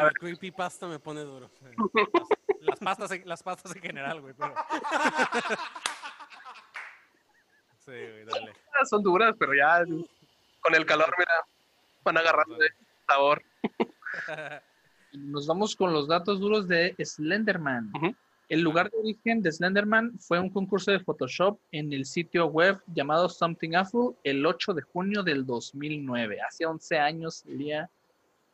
La 0.03 0.11
creepypasta 0.11 0.87
me 0.87 0.99
pone 0.99 1.21
duro. 1.21 1.49
Las 2.61 2.79
pastas, 2.79 3.11
en- 3.11 3.27
las 3.27 3.43
pastas 3.43 3.75
en 3.75 3.81
general, 3.81 4.21
güey. 4.21 4.33
Pero... 4.33 4.53
Sí, 7.85 7.91
güey, 7.91 8.25
dale. 8.25 8.51
Son 8.89 9.03
duras, 9.03 9.35
pero 9.37 9.53
ya 9.53 9.85
con 10.61 10.73
el 10.73 10.87
calor, 10.87 11.13
mira, 11.19 11.31
van 12.03 12.17
agarrando 12.17 12.55
de 12.57 12.69
sabor. 13.07 13.43
Nos 15.13 15.45
vamos 15.45 15.75
con 15.75 15.93
los 15.93 16.07
datos 16.07 16.39
duros 16.39 16.67
de 16.67 16.95
Slenderman. 16.99 17.91
El 18.49 18.61
lugar 18.61 18.89
de 18.89 18.97
origen 18.97 19.43
de 19.43 19.51
Slenderman 19.51 20.17
fue 20.19 20.39
un 20.39 20.49
concurso 20.49 20.89
de 20.91 20.99
Photoshop 20.99 21.59
en 21.71 21.93
el 21.93 22.05
sitio 22.05 22.47
web 22.47 22.81
llamado 22.87 23.29
Something 23.29 23.75
Awful 23.75 24.15
el 24.23 24.43
8 24.45 24.73
de 24.73 24.81
junio 24.81 25.21
del 25.21 25.45
2009. 25.45 26.41
Hace 26.41 26.65
11 26.65 26.97
años 26.97 27.35
salía 27.45 27.87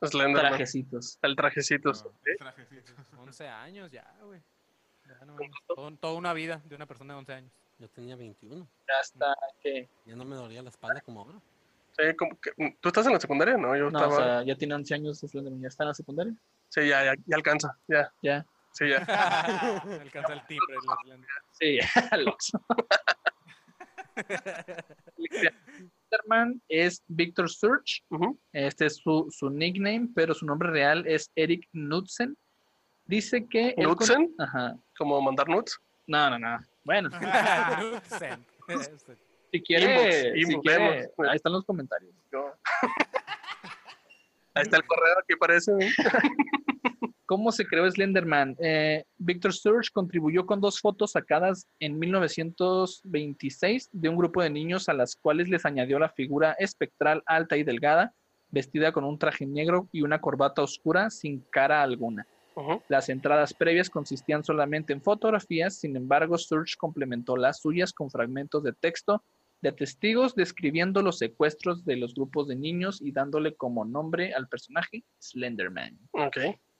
Slenderman. 0.09 0.49
trajecitos. 0.51 1.19
El 1.21 1.35
trajecito. 1.35 1.93
¿sí? 1.93 2.05
Trajecitos. 2.37 2.95
11 3.17 3.47
años 3.47 3.91
ya, 3.91 4.11
güey. 4.23 4.41
Ya 5.07 5.25
no. 5.25 5.35
Todo- 5.67 5.91
toda 5.97 6.13
una 6.13 6.33
vida 6.33 6.61
de 6.65 6.75
una 6.75 6.85
persona 6.85 7.13
de 7.13 7.19
11 7.19 7.33
años. 7.33 7.51
Yo 7.77 7.89
tenía 7.89 8.15
21. 8.15 8.67
Hasta 9.01 9.33
que... 9.61 9.89
Ya 10.05 10.15
no 10.15 10.23
me 10.25 10.35
dolía 10.35 10.61
la 10.61 10.69
espalda 10.69 11.01
como 11.01 11.21
ahora. 11.21 11.39
Sí, 11.97 12.15
como 12.15 12.39
que- 12.39 12.75
¿Tú 12.79 12.89
estás 12.89 13.05
en 13.07 13.13
la 13.13 13.19
secundaria? 13.19 13.57
No, 13.57 13.75
yo 13.75 13.89
No, 13.89 13.97
estaba. 13.99 14.07
o 14.13 14.17
sea, 14.17 14.43
ya 14.43 14.55
tiene 14.55 14.75
11 14.75 14.93
años 14.93 15.19
Slenderman. 15.19 15.61
¿Ya 15.61 15.67
está 15.67 15.83
en 15.83 15.87
la 15.89 15.93
secundaria? 15.93 16.33
Sí, 16.69 16.87
ya, 16.87 17.03
ya, 17.03 17.13
ya 17.25 17.35
alcanza. 17.35 17.77
Ya, 17.87 18.11
Ya. 18.21 18.45
sí, 18.71 18.87
ya. 18.89 18.97
Alcanza 20.01 20.33
el 20.33 20.45
timbre. 20.45 20.75
el. 21.07 21.25
Sí, 21.51 21.79
al 22.11 22.25
Slenderman 26.09 26.61
es 26.67 27.03
Victor 27.07 27.49
Surge. 27.49 28.01
Ujú. 28.09 28.39
Este 28.53 28.85
es 28.87 28.97
su, 28.97 29.27
su 29.29 29.49
nickname, 29.49 30.09
pero 30.15 30.33
su 30.33 30.45
nombre 30.45 30.69
real 30.71 31.05
es 31.07 31.31
Eric 31.35 31.67
Knudsen. 31.71 32.37
Dice 33.05 33.47
que... 33.47 33.69
él 33.77 33.85
con- 33.87 33.97
¿Knudsen? 33.97 34.33
Ajá. 34.39 34.77
Como 34.97 35.21
mandar 35.21 35.47
nuts. 35.49 35.79
No, 36.07 36.29
no, 36.29 36.39
no. 36.39 36.59
Bueno, 36.83 37.09
Knudsen. 37.79 38.45
Si 39.51 39.61
quiere, 39.61 39.85
Inbox, 39.93 40.15
si 40.15 40.39
inbox, 40.51 40.63
quiere, 40.65 40.89
vemos. 41.17 41.29
ahí 41.29 41.35
están 41.35 41.51
los 41.53 41.65
comentarios. 41.65 42.13
Yo- 42.31 42.53
Ahí 44.53 44.63
está 44.63 44.75
el 44.77 44.85
correo, 44.85 45.13
aquí 45.23 45.33
parece. 45.39 45.71
¿Cómo 47.31 47.53
se 47.53 47.65
creó 47.65 47.89
Slenderman? 47.89 48.57
Eh, 48.59 49.05
Victor 49.17 49.53
Sturge 49.53 49.89
contribuyó 49.93 50.45
con 50.45 50.59
dos 50.59 50.81
fotos 50.81 51.13
sacadas 51.13 51.65
en 51.79 51.97
1926 51.97 53.89
de 53.93 54.09
un 54.09 54.17
grupo 54.17 54.43
de 54.43 54.49
niños 54.49 54.89
a 54.89 54.93
las 54.93 55.15
cuales 55.15 55.47
les 55.47 55.65
añadió 55.65 55.97
la 55.97 56.09
figura 56.09 56.57
espectral 56.59 57.23
alta 57.25 57.55
y 57.55 57.63
delgada, 57.63 58.13
vestida 58.49 58.91
con 58.91 59.05
un 59.05 59.17
traje 59.17 59.45
negro 59.45 59.87
y 59.93 60.01
una 60.01 60.19
corbata 60.19 60.61
oscura 60.61 61.09
sin 61.09 61.39
cara 61.51 61.81
alguna. 61.81 62.27
Las 62.89 63.07
entradas 63.07 63.53
previas 63.53 63.89
consistían 63.89 64.43
solamente 64.43 64.91
en 64.91 65.01
fotografías, 65.01 65.77
sin 65.77 65.95
embargo, 65.95 66.37
Sturge 66.37 66.75
complementó 66.77 67.37
las 67.37 67.61
suyas 67.61 67.93
con 67.93 68.11
fragmentos 68.11 68.61
de 68.61 68.73
texto 68.73 69.23
de 69.61 69.71
testigos 69.71 70.35
describiendo 70.35 71.01
los 71.01 71.19
secuestros 71.19 71.85
de 71.85 71.95
los 71.95 72.13
grupos 72.13 72.49
de 72.49 72.57
niños 72.57 73.01
y 73.01 73.13
dándole 73.13 73.55
como 73.55 73.85
nombre 73.85 74.33
al 74.33 74.49
personaje 74.49 75.05
Slenderman. 75.19 75.97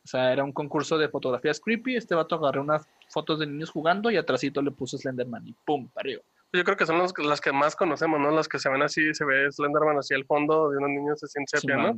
O 0.03 0.07
sea, 0.07 0.33
era 0.33 0.43
un 0.43 0.51
concurso 0.51 0.97
de 0.97 1.09
fotografías 1.09 1.59
creepy. 1.59 1.95
Este 1.95 2.15
vato 2.15 2.35
agarró 2.35 2.61
unas 2.61 2.87
fotos 3.09 3.39
de 3.39 3.45
niños 3.47 3.69
jugando 3.69 4.09
y 4.09 4.17
atrásito 4.17 4.61
le 4.61 4.71
puso 4.71 4.97
Slenderman 4.97 5.47
y 5.47 5.53
¡pum! 5.65 5.87
Parió. 5.89 6.21
Yo 6.53 6.63
creo 6.63 6.75
que 6.75 6.85
son 6.85 6.97
los- 6.97 7.13
las 7.19 7.39
que 7.39 7.51
más 7.53 7.75
conocemos, 7.75 8.19
¿no? 8.19 8.31
Las 8.31 8.47
que 8.49 8.59
se 8.59 8.69
ven 8.69 8.81
así, 8.81 9.13
se 9.13 9.23
ve 9.23 9.49
Slenderman 9.51 9.97
hacia 9.97 10.17
el 10.17 10.25
fondo 10.25 10.69
de 10.69 10.77
unos 10.77 10.89
niños 10.89 11.23
así 11.23 11.39
en 11.39 11.47
sepia, 11.47 11.77
¿no? 11.77 11.97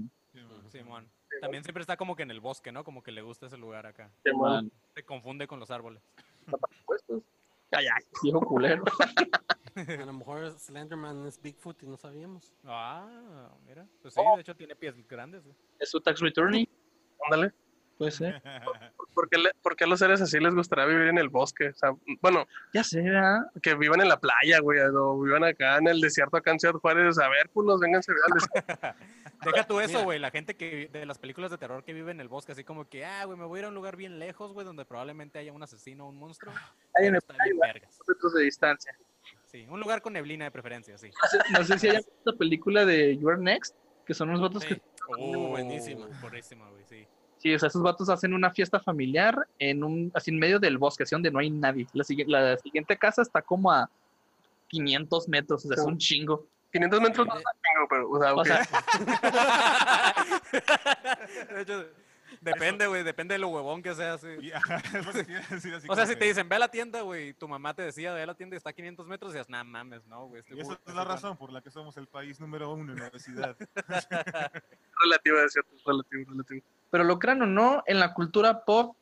Simón. 0.70 1.08
También 1.42 1.64
siempre 1.64 1.82
está 1.82 1.98
como 1.98 2.16
que 2.16 2.24
en 2.24 2.32
el 2.32 2.40
bosque, 2.40 2.72
¿no? 2.72 2.84
Como 2.84 3.02
que 3.04 3.12
le 3.12 3.22
gusta 3.22 3.48
ese 3.48 3.58
lugar 3.58 3.86
acá. 3.86 4.12
Simón. 4.24 4.72
Se 4.94 5.04
confunde 5.04 5.48
con 5.48 5.60
los 5.60 5.72
árboles. 5.72 6.02
Ay, 7.72 7.86
ay, 7.88 8.04
viejo 8.22 8.42
culero. 8.42 8.84
A 9.76 10.06
lo 10.06 10.14
mejor 10.14 10.52
Slenderman 10.60 11.26
es 11.26 11.42
Bigfoot 11.42 11.82
y 11.82 11.88
no 11.88 11.98
sabíamos. 11.98 12.54
Ah, 12.64 13.50
mira. 13.66 13.88
Pues 14.04 14.14
sí, 14.14 14.22
de 14.36 14.42
hecho 14.42 14.56
tiene 14.56 14.76
pies 14.76 14.96
grandes. 15.08 15.44
¿Es 15.80 15.90
su 15.90 16.00
tax 16.00 16.20
returning? 16.20 16.68
Ándale. 17.26 17.52
Puede 17.98 18.12
ser. 18.12 18.42
¿Por 19.14 19.30
qué, 19.30 19.38
le- 19.38 19.52
por 19.62 19.76
qué 19.76 19.84
a 19.84 19.88
los 19.88 20.00
seres 20.00 20.20
así 20.22 20.40
les 20.40 20.56
gustaría 20.56 20.86
vivir 20.86 21.08
en 21.08 21.18
el 21.20 21.30
bosque? 21.30 21.70
O 21.70 21.74
sea, 21.76 21.92
bueno, 22.22 22.46
Ya 22.74 22.84
sé, 22.84 23.02
¿verdad? 23.02 23.42
que 23.62 23.76
vivan 23.76 24.02
en 24.02 24.10
la 24.10 24.20
playa, 24.20 24.60
güey, 24.62 24.80
o 24.80 25.20
vivan 25.22 25.44
acá 25.44 25.78
en 25.78 25.88
el 25.88 26.02
desierto, 26.02 26.38
acá 26.38 26.52
en 26.52 26.60
Ciudad 26.60 26.76
Juárez. 26.76 27.20
A 27.20 27.30
ver, 27.30 27.50
culos, 27.50 27.80
vénganse 27.80 28.12
al 28.12 28.34
desierto. 28.34 28.98
Deja 29.46 29.68
tú 29.68 29.80
eso, 29.80 30.04
güey. 30.04 30.20
La 30.20 30.32
gente 30.32 30.56
que 30.56 30.88
de 30.92 31.06
las 31.06 31.20
películas 31.20 31.52
de 31.52 31.58
terror 31.58 31.84
que 31.84 31.94
vive 31.94 32.12
en 32.12 32.20
el 32.20 32.30
bosque, 32.30 32.54
así 32.54 32.64
como 32.64 32.88
que, 32.90 33.06
ah, 33.06 33.26
güey, 33.26 33.38
me 33.38 33.46
voy 33.46 33.58
a 33.58 33.62
ir 33.62 33.66
a 33.66 33.70
un 33.70 33.76
lugar 33.76 33.96
bien 33.96 34.18
lejos, 34.18 34.54
güey, 34.54 34.66
donde 34.66 34.86
probablemente 34.86 35.38
haya 35.40 35.54
un 35.54 35.62
asesino 35.62 36.06
o 36.06 36.10
un 36.10 36.18
monstruo. 36.18 36.54
Hay 36.96 37.10
bien 37.12 37.60
vergas. 37.62 38.00
metros 38.08 38.34
de 38.34 38.44
distancia. 38.44 38.98
Sí, 39.46 39.68
un 39.70 39.80
lugar 39.80 40.02
con 40.02 40.14
neblina 40.14 40.46
de 40.46 40.52
preferencia, 40.52 40.98
sí. 40.98 41.10
No 41.22 41.30
sé, 41.30 41.38
no 41.52 41.64
sé 41.64 41.78
si 41.80 41.90
hayan 41.90 42.02
visto 42.02 42.32
la 42.32 42.38
película 42.38 42.86
de 42.86 43.16
You 43.18 43.30
Are 43.30 43.40
Next, 43.40 43.76
que 44.06 44.14
son 44.16 44.30
unos 44.30 44.42
vatos 44.42 44.64
Sí. 44.64 44.70
que. 44.70 44.82
Oh, 45.20 45.50
buenísima. 45.50 46.08
Buenísima, 46.22 46.70
güey, 46.72 46.84
sí. 46.86 47.06
Sí, 47.44 47.54
o 47.54 47.60
sea, 47.60 47.68
esos 47.68 47.82
vatos 47.82 48.08
hacen 48.08 48.34
una 48.34 48.50
fiesta 48.52 48.80
familiar 48.80 49.36
en 49.60 49.84
un, 49.84 50.10
así 50.16 50.32
en 50.32 50.40
medio 50.40 50.60
del 50.60 50.78
bosque, 50.78 51.04
así 51.04 51.14
donde 51.14 51.30
no 51.30 51.40
hay 51.40 51.50
nadie. 51.50 51.86
La, 51.92 52.06
sigui- 52.06 52.26
la 52.26 52.58
siguiente 52.58 52.96
casa 52.98 53.22
está 53.22 53.42
como 53.42 53.70
a 53.70 53.90
500 54.70 55.28
metros, 55.28 55.66
o 55.66 55.68
sea, 55.68 55.76
es 55.76 55.84
un 55.84 55.98
chingo. 55.98 56.48
500 56.72 57.02
metros 57.02 57.28
no 57.28 57.36
está 57.36 57.52
chingo, 57.52 57.88
pero, 57.90 58.10
o 58.10 58.18
sea, 58.18 58.34
O 58.34 58.40
ok. 58.40 58.46
sea, 58.48 58.66
De 61.54 61.62
hecho, 61.64 61.86
depende, 62.40 62.88
güey, 62.88 63.04
depende 63.04 63.34
de 63.34 63.40
lo 63.40 63.50
huevón 63.50 63.84
que 63.84 63.94
sea, 63.94 64.18
sí. 64.18 64.30
Es 64.40 64.54
O 65.90 65.96
sea, 65.98 66.06
si 66.08 66.16
te 66.16 66.24
dicen, 66.24 66.48
ve 66.48 66.56
a 66.56 66.60
la 66.60 66.70
tienda, 66.72 67.02
güey, 67.02 67.34
tu 67.34 67.50
mamá 67.50 67.74
te 67.74 67.82
decía, 67.82 68.14
ve 68.14 68.22
a 68.24 68.26
la 68.28 68.36
tienda 68.36 68.56
y 68.56 68.58
está 68.58 68.70
a 68.70 68.74
500 68.74 69.06
metros, 69.06 69.34
y 69.34 69.38
dices, 69.38 69.50
nah, 69.50 69.66
mames, 69.66 70.06
no, 70.06 70.28
güey. 70.28 70.40
este 70.40 70.56
Y 70.56 70.62
esa 70.62 70.80
es 70.88 70.96
la 70.96 71.04
razón 71.04 71.36
por 71.36 71.52
la 71.52 71.60
que 71.60 71.72
somos 71.72 71.98
el 71.98 72.08
país 72.08 72.40
número 72.40 72.72
uno 72.72 72.94
en 72.94 73.02
obesidad. 73.02 73.58
relativo, 75.04 75.40
es 75.40 75.52
cierto, 75.52 75.76
relativo, 75.86 76.32
relativo. 76.32 76.66
Pero 76.94 77.06
lo 77.06 77.18
crean 77.18 77.42
o 77.42 77.48
no, 77.48 77.82
en 77.88 78.00
la 78.00 78.14
cultura 78.14 78.64
pop, 78.66 78.96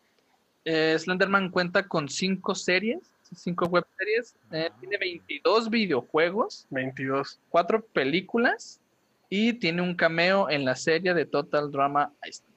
eh, 0.64 0.96
Slenderman 0.98 1.50
cuenta 1.52 1.90
con 1.90 2.08
cinco 2.08 2.56
series, 2.56 3.12
cinco 3.36 3.66
web 3.66 3.86
series, 3.98 4.34
eh, 4.54 4.70
Ah. 4.72 4.78
tiene 4.80 4.98
22 4.98 5.70
videojuegos, 5.70 6.68
22. 6.70 7.42
cuatro 7.50 7.86
películas 7.88 8.80
y 9.28 9.52
tiene 9.60 9.82
un 9.82 9.94
cameo 9.94 10.50
en 10.50 10.64
la 10.64 10.78
serie 10.78 11.14
de 11.14 11.26
Total 11.26 11.70
Drama 11.70 12.14
Island. 12.26 12.56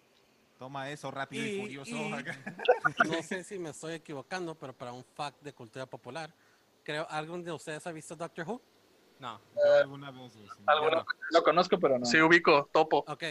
Toma 0.56 0.88
eso, 0.92 1.10
rápido 1.10 1.44
y, 1.44 1.48
Y- 1.48 1.60
furioso. 1.60 1.90
y- 1.96 2.12
acá. 2.12 2.36
No 3.20 3.20
sé 3.24 3.42
si 3.42 3.58
me 3.58 3.70
estoy 3.70 3.94
equivocando, 3.94 4.54
pero 4.54 4.72
para 4.72 4.92
un 4.92 5.02
fact 5.16 5.42
de 5.42 5.52
cultura 5.52 5.84
popular, 5.84 6.32
creo, 6.84 7.08
¿alguien 7.10 7.42
de 7.42 7.50
ustedes 7.50 7.84
ha 7.88 7.90
visto 7.90 8.14
Doctor 8.14 8.46
Who? 8.48 8.62
No. 9.18 9.40
Yo 9.56 9.74
alguna 9.82 10.12
vez, 10.12 10.32
sí. 10.32 10.46
¿Alguna? 10.64 11.04
Lo 11.32 11.42
conozco, 11.42 11.76
pero 11.80 11.98
no. 11.98 12.04
Sí, 12.04 12.20
ubico, 12.20 12.68
topo. 12.72 12.98
Ok, 13.08 13.24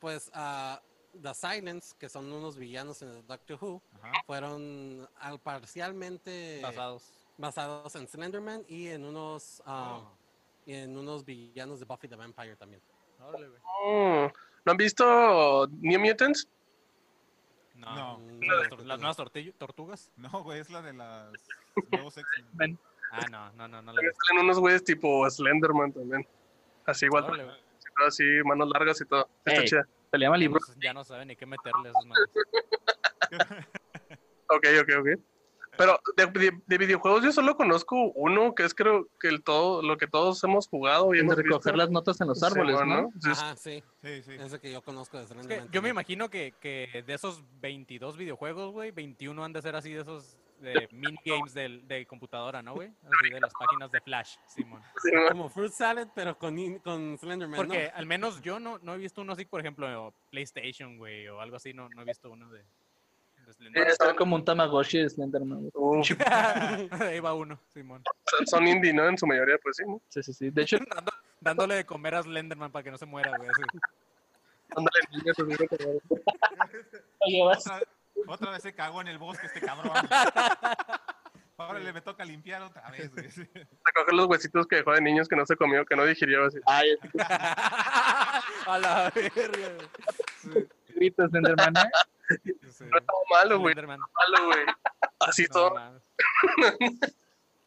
pues 0.00 0.28
ah, 0.34 0.82
The 1.22 1.34
Silence, 1.34 1.94
que 1.98 2.08
son 2.08 2.32
unos 2.32 2.56
villanos 2.56 3.02
en 3.02 3.08
el 3.10 3.26
Doctor 3.26 3.58
Who. 3.60 3.82
Ajá. 4.02 4.12
fueron 4.26 5.08
al 5.20 5.38
parcialmente 5.40 6.60
Basados. 6.62 7.12
basados 7.38 7.94
en 7.96 8.06
Slenderman 8.08 8.64
y 8.68 8.88
en 8.88 9.04
unos 9.04 9.62
ah, 9.66 10.00
Oh. 10.02 10.16
y 10.66 10.74
en 10.74 10.96
unos 10.96 11.24
villanos 11.24 11.80
de 11.80 11.86
Buffy 11.86 12.08
the 12.08 12.16
Vampire 12.16 12.56
también. 12.56 12.82
Mm, 13.18 14.26
¿No 14.64 14.72
han 14.72 14.76
visto 14.76 15.66
New 15.80 15.98
Mutants? 16.00 16.48
No. 17.74 17.94
No. 17.94 18.18
Mm, 18.18 18.40
Las, 18.42 18.68
tor- 18.68 18.84
las 18.84 18.98
nuevas 19.00 19.16
tortugas. 19.58 20.10
No, 20.16 20.42
güey, 20.42 20.60
es 20.60 20.70
la 20.70 20.82
de 20.82 20.92
las 20.92 21.32
nuevos 21.92 22.16
X-Men. 22.16 22.48
Men. 22.54 22.78
Ah, 23.12 23.26
no, 23.30 23.52
no, 23.52 23.68
no, 23.68 23.82
no. 23.82 23.92
la 23.92 24.02
salen 24.26 24.44
unos 24.44 24.58
güeyes 24.58 24.82
tipo 24.82 25.28
Slenderman 25.30 25.92
también. 25.92 26.26
Así 26.86 27.06
igual, 27.06 27.56
así, 28.06 28.24
manos 28.44 28.68
largas 28.68 29.00
y 29.00 29.04
todo. 29.06 29.28
Está 29.44 29.64
chida. 29.64 29.88
Se 30.10 30.18
le 30.18 30.24
llama 30.26 30.36
libro. 30.36 30.60
Ya 30.82 30.92
no 30.92 31.04
saben 31.04 31.28
ni 31.28 31.36
qué 31.36 31.46
meterle 31.46 31.88
a 31.88 31.90
esos 31.90 32.06
madres. 32.06 32.30
Ok, 34.48 34.64
ok, 34.80 34.88
ok. 35.00 35.08
Pero 35.76 36.00
de, 36.16 36.26
de- 36.26 36.62
de 36.64 36.78
videojuegos 36.78 37.22
yo 37.24 37.32
solo 37.32 37.56
conozco 37.56 37.96
uno 38.14 38.54
que 38.54 38.62
es 38.64 38.74
creo 38.74 39.08
que 39.20 39.28
el 39.28 39.42
todo, 39.42 39.82
lo 39.82 39.96
que 39.98 40.06
todos 40.06 40.42
hemos 40.44 40.68
jugado 40.68 41.06
y 41.14 41.18
El 41.18 41.26
de 41.26 41.32
hemos 41.32 41.36
recoger 41.36 41.72
visto. 41.72 41.76
las 41.76 41.90
notas 41.90 42.20
en 42.20 42.28
los 42.28 42.42
árboles, 42.42 42.78
Simón, 42.78 43.02
¿no? 43.12 43.20
Sí, 43.20 43.30
Ajá, 43.30 43.56
sí. 43.56 43.82
Sí, 44.02 44.22
sí. 44.22 44.32
Ese 44.38 44.58
que 44.60 44.72
yo 44.72 44.80
conozco 44.82 45.18
Es 45.18 45.28
que 45.46 45.62
yo 45.72 45.82
me 45.82 45.88
imagino 45.90 46.30
que, 46.30 46.54
que 46.60 47.02
de 47.06 47.12
esos 47.12 47.42
22 47.60 48.16
videojuegos, 48.16 48.72
güey, 48.72 48.92
21 48.92 49.44
han 49.44 49.52
de 49.52 49.60
ser 49.60 49.74
así 49.76 49.92
de 49.92 50.00
esos 50.02 50.38
de 50.60 50.88
minigames 50.92 51.52
del- 51.54 51.86
de, 51.86 52.06
computadora, 52.06 52.62
¿no, 52.62 52.74
güey? 52.74 52.88
Así 52.88 53.30
de 53.32 53.40
las 53.40 53.52
páginas 53.52 53.90
de 53.92 54.00
Flash, 54.00 54.36
Simón. 54.46 54.82
Como 55.28 55.48
Fruit 55.48 55.72
Salad, 55.72 56.08
pero 56.14 56.38
con, 56.38 56.56
con 56.78 57.18
Slenderman, 57.18 57.52
¿no? 57.52 57.56
Porque 57.66 57.88
al 57.94 58.06
menos 58.06 58.40
yo 58.42 58.58
no, 58.58 58.78
no 58.78 58.94
he 58.94 58.98
visto 58.98 59.20
uno 59.20 59.32
así, 59.34 59.44
por 59.44 59.60
ejemplo, 59.60 60.12
PlayStation, 60.30 60.96
güey, 60.98 61.28
o 61.28 61.40
algo 61.40 61.56
así, 61.56 61.72
no, 61.74 61.88
no 61.90 62.02
he 62.02 62.04
visto 62.04 62.30
uno 62.30 62.48
de... 62.50 62.64
de 63.46 63.52
Slender. 63.52 63.86
Es 63.88 63.98
como 64.16 64.36
un 64.36 64.44
Tamagotchi 64.44 64.98
de 64.98 65.08
Slenderman. 65.10 65.70
Uf, 65.74 66.10
Ahí 67.00 67.20
va 67.20 67.34
uno, 67.34 67.58
Simón. 67.68 68.02
son- 68.46 68.66
indie, 68.66 68.92
¿no? 68.92 69.08
En 69.08 69.16
su 69.18 69.26
mayoría, 69.26 69.56
pues 69.62 69.76
sí. 69.76 69.84
¿no? 69.86 70.00
Sí, 70.08 70.22
sí, 70.22 70.32
sí. 70.32 70.50
De 70.50 70.62
hecho, 70.62 70.78
Dando- 70.94 71.12
dándole 71.40 71.74
de 71.76 71.86
comer 71.86 72.14
a 72.16 72.22
Slenderman 72.22 72.72
para 72.72 72.82
que 72.82 72.90
no 72.90 72.98
se 72.98 73.06
muera, 73.06 73.36
güey. 73.36 73.48
así. 73.50 73.62
Ándale, 74.74 75.00
niño, 75.12 75.68
que- 75.68 76.00
oye, 77.20 77.42
vas- 77.44 77.64
Otra, 78.26 78.50
vez 78.50 78.62
se 78.62 78.74
cagó 78.74 79.00
en 79.00 79.08
el 79.08 79.18
bosque 79.18 79.46
este 79.46 79.60
cabrón. 79.60 79.92
Órale, 81.58 81.92
me 81.92 82.02
toca 82.02 82.24
limpiar 82.24 82.60
otra 82.62 82.90
vez, 82.90 83.10
güey. 83.12 83.28
recoger 83.28 84.12
los 84.12 84.26
huesitos 84.26 84.66
que 84.66 84.76
dejó 84.76 84.92
de 84.92 85.00
niños 85.00 85.26
que 85.26 85.36
no 85.36 85.46
se 85.46 85.56
comió, 85.56 85.86
que 85.86 85.96
no 85.96 86.04
digirió 86.04 86.44
así. 86.44 86.58
Ay, 86.66 86.90
es 87.14 87.24
a 88.66 88.78
la 88.78 89.10
verga, 89.14 89.72
güey. 90.44 90.66
gritas, 90.88 91.30
Slenderman. 91.30 91.74
¿eh? 91.76 91.90
Sí. 92.70 92.84
No 92.84 92.98
estaba 92.98 93.18
malo, 93.30 93.58
güey. 93.60 93.74
Malo, 93.74 93.98
güey. 94.46 94.66
Así 95.20 95.44
No 95.44 95.48
todo. 95.48 96.00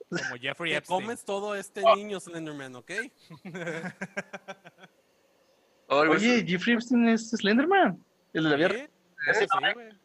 Como 0.10 0.36
Jeffrey 0.40 0.72
Te 0.72 0.78
Epstein. 0.78 1.02
comes 1.02 1.26
todo 1.26 1.56
este 1.56 1.82
niño 1.96 2.20
Slenderman, 2.20 2.76
¿ok? 2.76 2.92
Oye, 5.88 6.46
Jeffrey 6.48 6.76
Epstein 6.76 7.08
es 7.10 7.30
Slenderman. 7.32 8.04
El 8.34 8.44
de 8.44 8.50
la. 8.58 8.72
¿Sí? 8.72 8.88
Sí, 9.34 9.46
sí, 9.52 9.74
güey. 9.74 9.99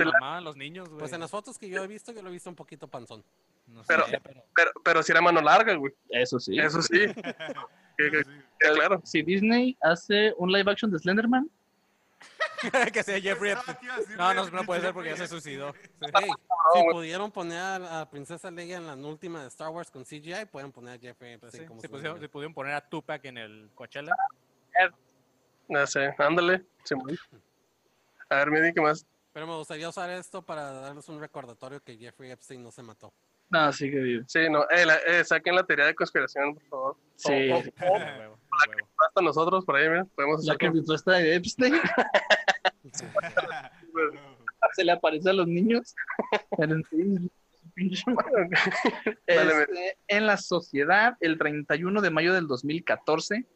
Se 0.00 0.04
la- 0.04 0.12
mamaban 0.12 0.44
los 0.44 0.56
niños, 0.56 0.88
güey. 0.88 1.00
Pues 1.00 1.12
en 1.12 1.20
las 1.20 1.30
fotos 1.30 1.58
que 1.58 1.68
yo 1.68 1.82
he 1.82 1.86
visto, 1.86 2.12
yo 2.12 2.22
lo 2.22 2.28
he 2.28 2.32
visto 2.32 2.48
un 2.50 2.56
poquito 2.56 2.88
panzón. 2.88 3.24
No 3.66 3.82
sé, 3.84 3.86
Pero- 3.88 4.04
pero... 4.22 4.44
pero, 4.54 4.70
pero 4.84 5.02
si 5.02 5.12
era 5.12 5.20
mano 5.20 5.40
larga, 5.40 5.74
güey. 5.74 5.92
Eso 6.10 6.38
sí. 6.40 6.58
Eso 6.58 6.82
sí. 6.82 7.06
Que- 7.98 8.10
que- 8.10 8.22
que 8.58 8.70
claro. 8.72 9.02
Si 9.04 9.22
Disney 9.22 9.76
hace 9.82 10.32
un 10.38 10.50
live 10.50 10.70
action 10.70 10.90
de 10.90 10.98
Slenderman, 10.98 11.50
que 12.92 13.02
sea 13.02 13.20
Jeffrey. 13.20 13.54
No, 14.16 14.32
no, 14.32 14.48
no 14.48 14.64
puede 14.64 14.80
ser 14.80 14.94
porque 14.94 15.10
ya 15.10 15.16
se 15.18 15.28
suicidó. 15.28 15.74
Hey, 16.00 16.30
si 16.74 16.82
pudieron 16.90 17.30
poner 17.30 17.58
a, 17.58 18.00
a 18.00 18.10
Princesa 18.10 18.50
Leia 18.50 18.78
en 18.78 18.86
la 18.86 18.94
última 18.94 19.42
de 19.42 19.48
Star 19.48 19.68
Wars 19.68 19.90
con 19.90 20.04
CGI, 20.04 20.46
pueden 20.50 20.72
poner 20.72 20.94
a 20.94 20.98
Jeffrey 20.98 21.36
Pues 21.36 21.52
Epstein 21.54 21.64
sí, 21.64 21.68
como 21.68 21.80
se, 21.82 21.88
pusieron, 21.90 22.18
se 22.20 22.28
pudieron 22.30 22.54
poner 22.54 22.72
a 22.74 22.80
Tupac 22.80 23.22
en 23.26 23.36
el 23.38 23.70
Coachella. 23.74 24.12
Ya 25.68 25.86
sé, 25.86 26.14
ándale. 26.18 26.64
A 28.30 28.36
ver, 28.36 28.50
Medi, 28.50 28.72
¿qué 28.72 28.80
más? 28.80 29.04
Pero 29.32 29.46
me 29.46 29.56
gustaría 29.56 29.88
usar 29.88 30.10
esto 30.10 30.42
para 30.42 30.70
darles 30.72 31.08
un 31.08 31.18
recordatorio 31.20 31.80
que 31.82 31.96
Jeffrey 31.96 32.30
Epstein 32.30 32.62
no 32.62 32.70
se 32.70 32.82
mató. 32.82 33.12
no, 33.50 33.70
sigue 33.72 34.00
vivo. 34.00 34.24
Sí, 34.26 34.40
no, 34.50 34.62
eh, 34.70 34.86
la- 34.86 34.96
eh, 35.06 35.24
saquen 35.24 35.54
la 35.54 35.64
teoría 35.64 35.84
de 35.86 35.94
conspiración, 35.94 36.54
por 36.54 36.62
favor. 36.68 36.96
Sí. 37.16 37.50
O- 37.50 37.56
o- 37.58 37.60
A 37.60 38.16
huevo, 38.16 38.38
a 38.50 38.68
huevo. 38.68 38.88
hasta 39.06 39.20
nosotros 39.22 39.64
por 39.66 39.76
ahí, 39.76 39.88
mira, 39.90 40.06
podemos 40.14 40.44
La 40.46 40.54
hacer 40.54 40.70
como- 40.70 40.82
de 41.18 41.34
Epstein 41.34 41.74
se 44.74 44.84
le 44.84 44.92
aparece 44.92 45.30
a 45.30 45.32
los 45.34 45.46
niños. 45.46 45.94
Este, 49.26 49.96
en 50.08 50.26
la 50.26 50.36
sociedad, 50.36 51.16
el 51.20 51.38
31 51.38 52.00
de 52.02 52.10
mayo 52.10 52.34
del 52.34 52.46
2014, 52.46 53.46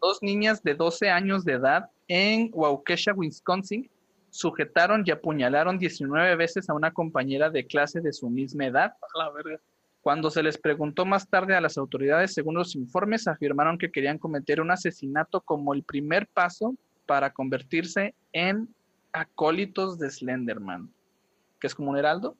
dos 0.00 0.22
niñas 0.22 0.62
de 0.62 0.74
12 0.74 1.10
años 1.10 1.44
de 1.44 1.54
edad 1.54 1.90
en 2.08 2.50
Waukesha, 2.52 3.12
Wisconsin, 3.14 3.90
sujetaron 4.34 5.04
y 5.06 5.12
apuñalaron 5.12 5.78
19 5.78 6.34
veces 6.34 6.68
a 6.68 6.74
una 6.74 6.90
compañera 6.90 7.50
de 7.50 7.68
clase 7.68 8.00
de 8.00 8.12
su 8.12 8.28
misma 8.28 8.66
edad. 8.66 8.94
La 9.16 9.30
verga. 9.30 9.60
Cuando 10.00 10.28
se 10.28 10.42
les 10.42 10.58
preguntó 10.58 11.06
más 11.06 11.28
tarde 11.28 11.54
a 11.54 11.60
las 11.60 11.78
autoridades, 11.78 12.34
según 12.34 12.56
los 12.56 12.74
informes, 12.74 13.28
afirmaron 13.28 13.78
que 13.78 13.92
querían 13.92 14.18
cometer 14.18 14.60
un 14.60 14.72
asesinato 14.72 15.40
como 15.40 15.72
el 15.72 15.84
primer 15.84 16.26
paso 16.26 16.74
para 17.06 17.30
convertirse 17.30 18.16
en 18.32 18.68
acólitos 19.12 20.00
de 20.00 20.10
Slenderman, 20.10 20.92
que 21.60 21.68
es 21.68 21.74
como 21.76 21.92
un 21.92 21.98
heraldo. 21.98 22.36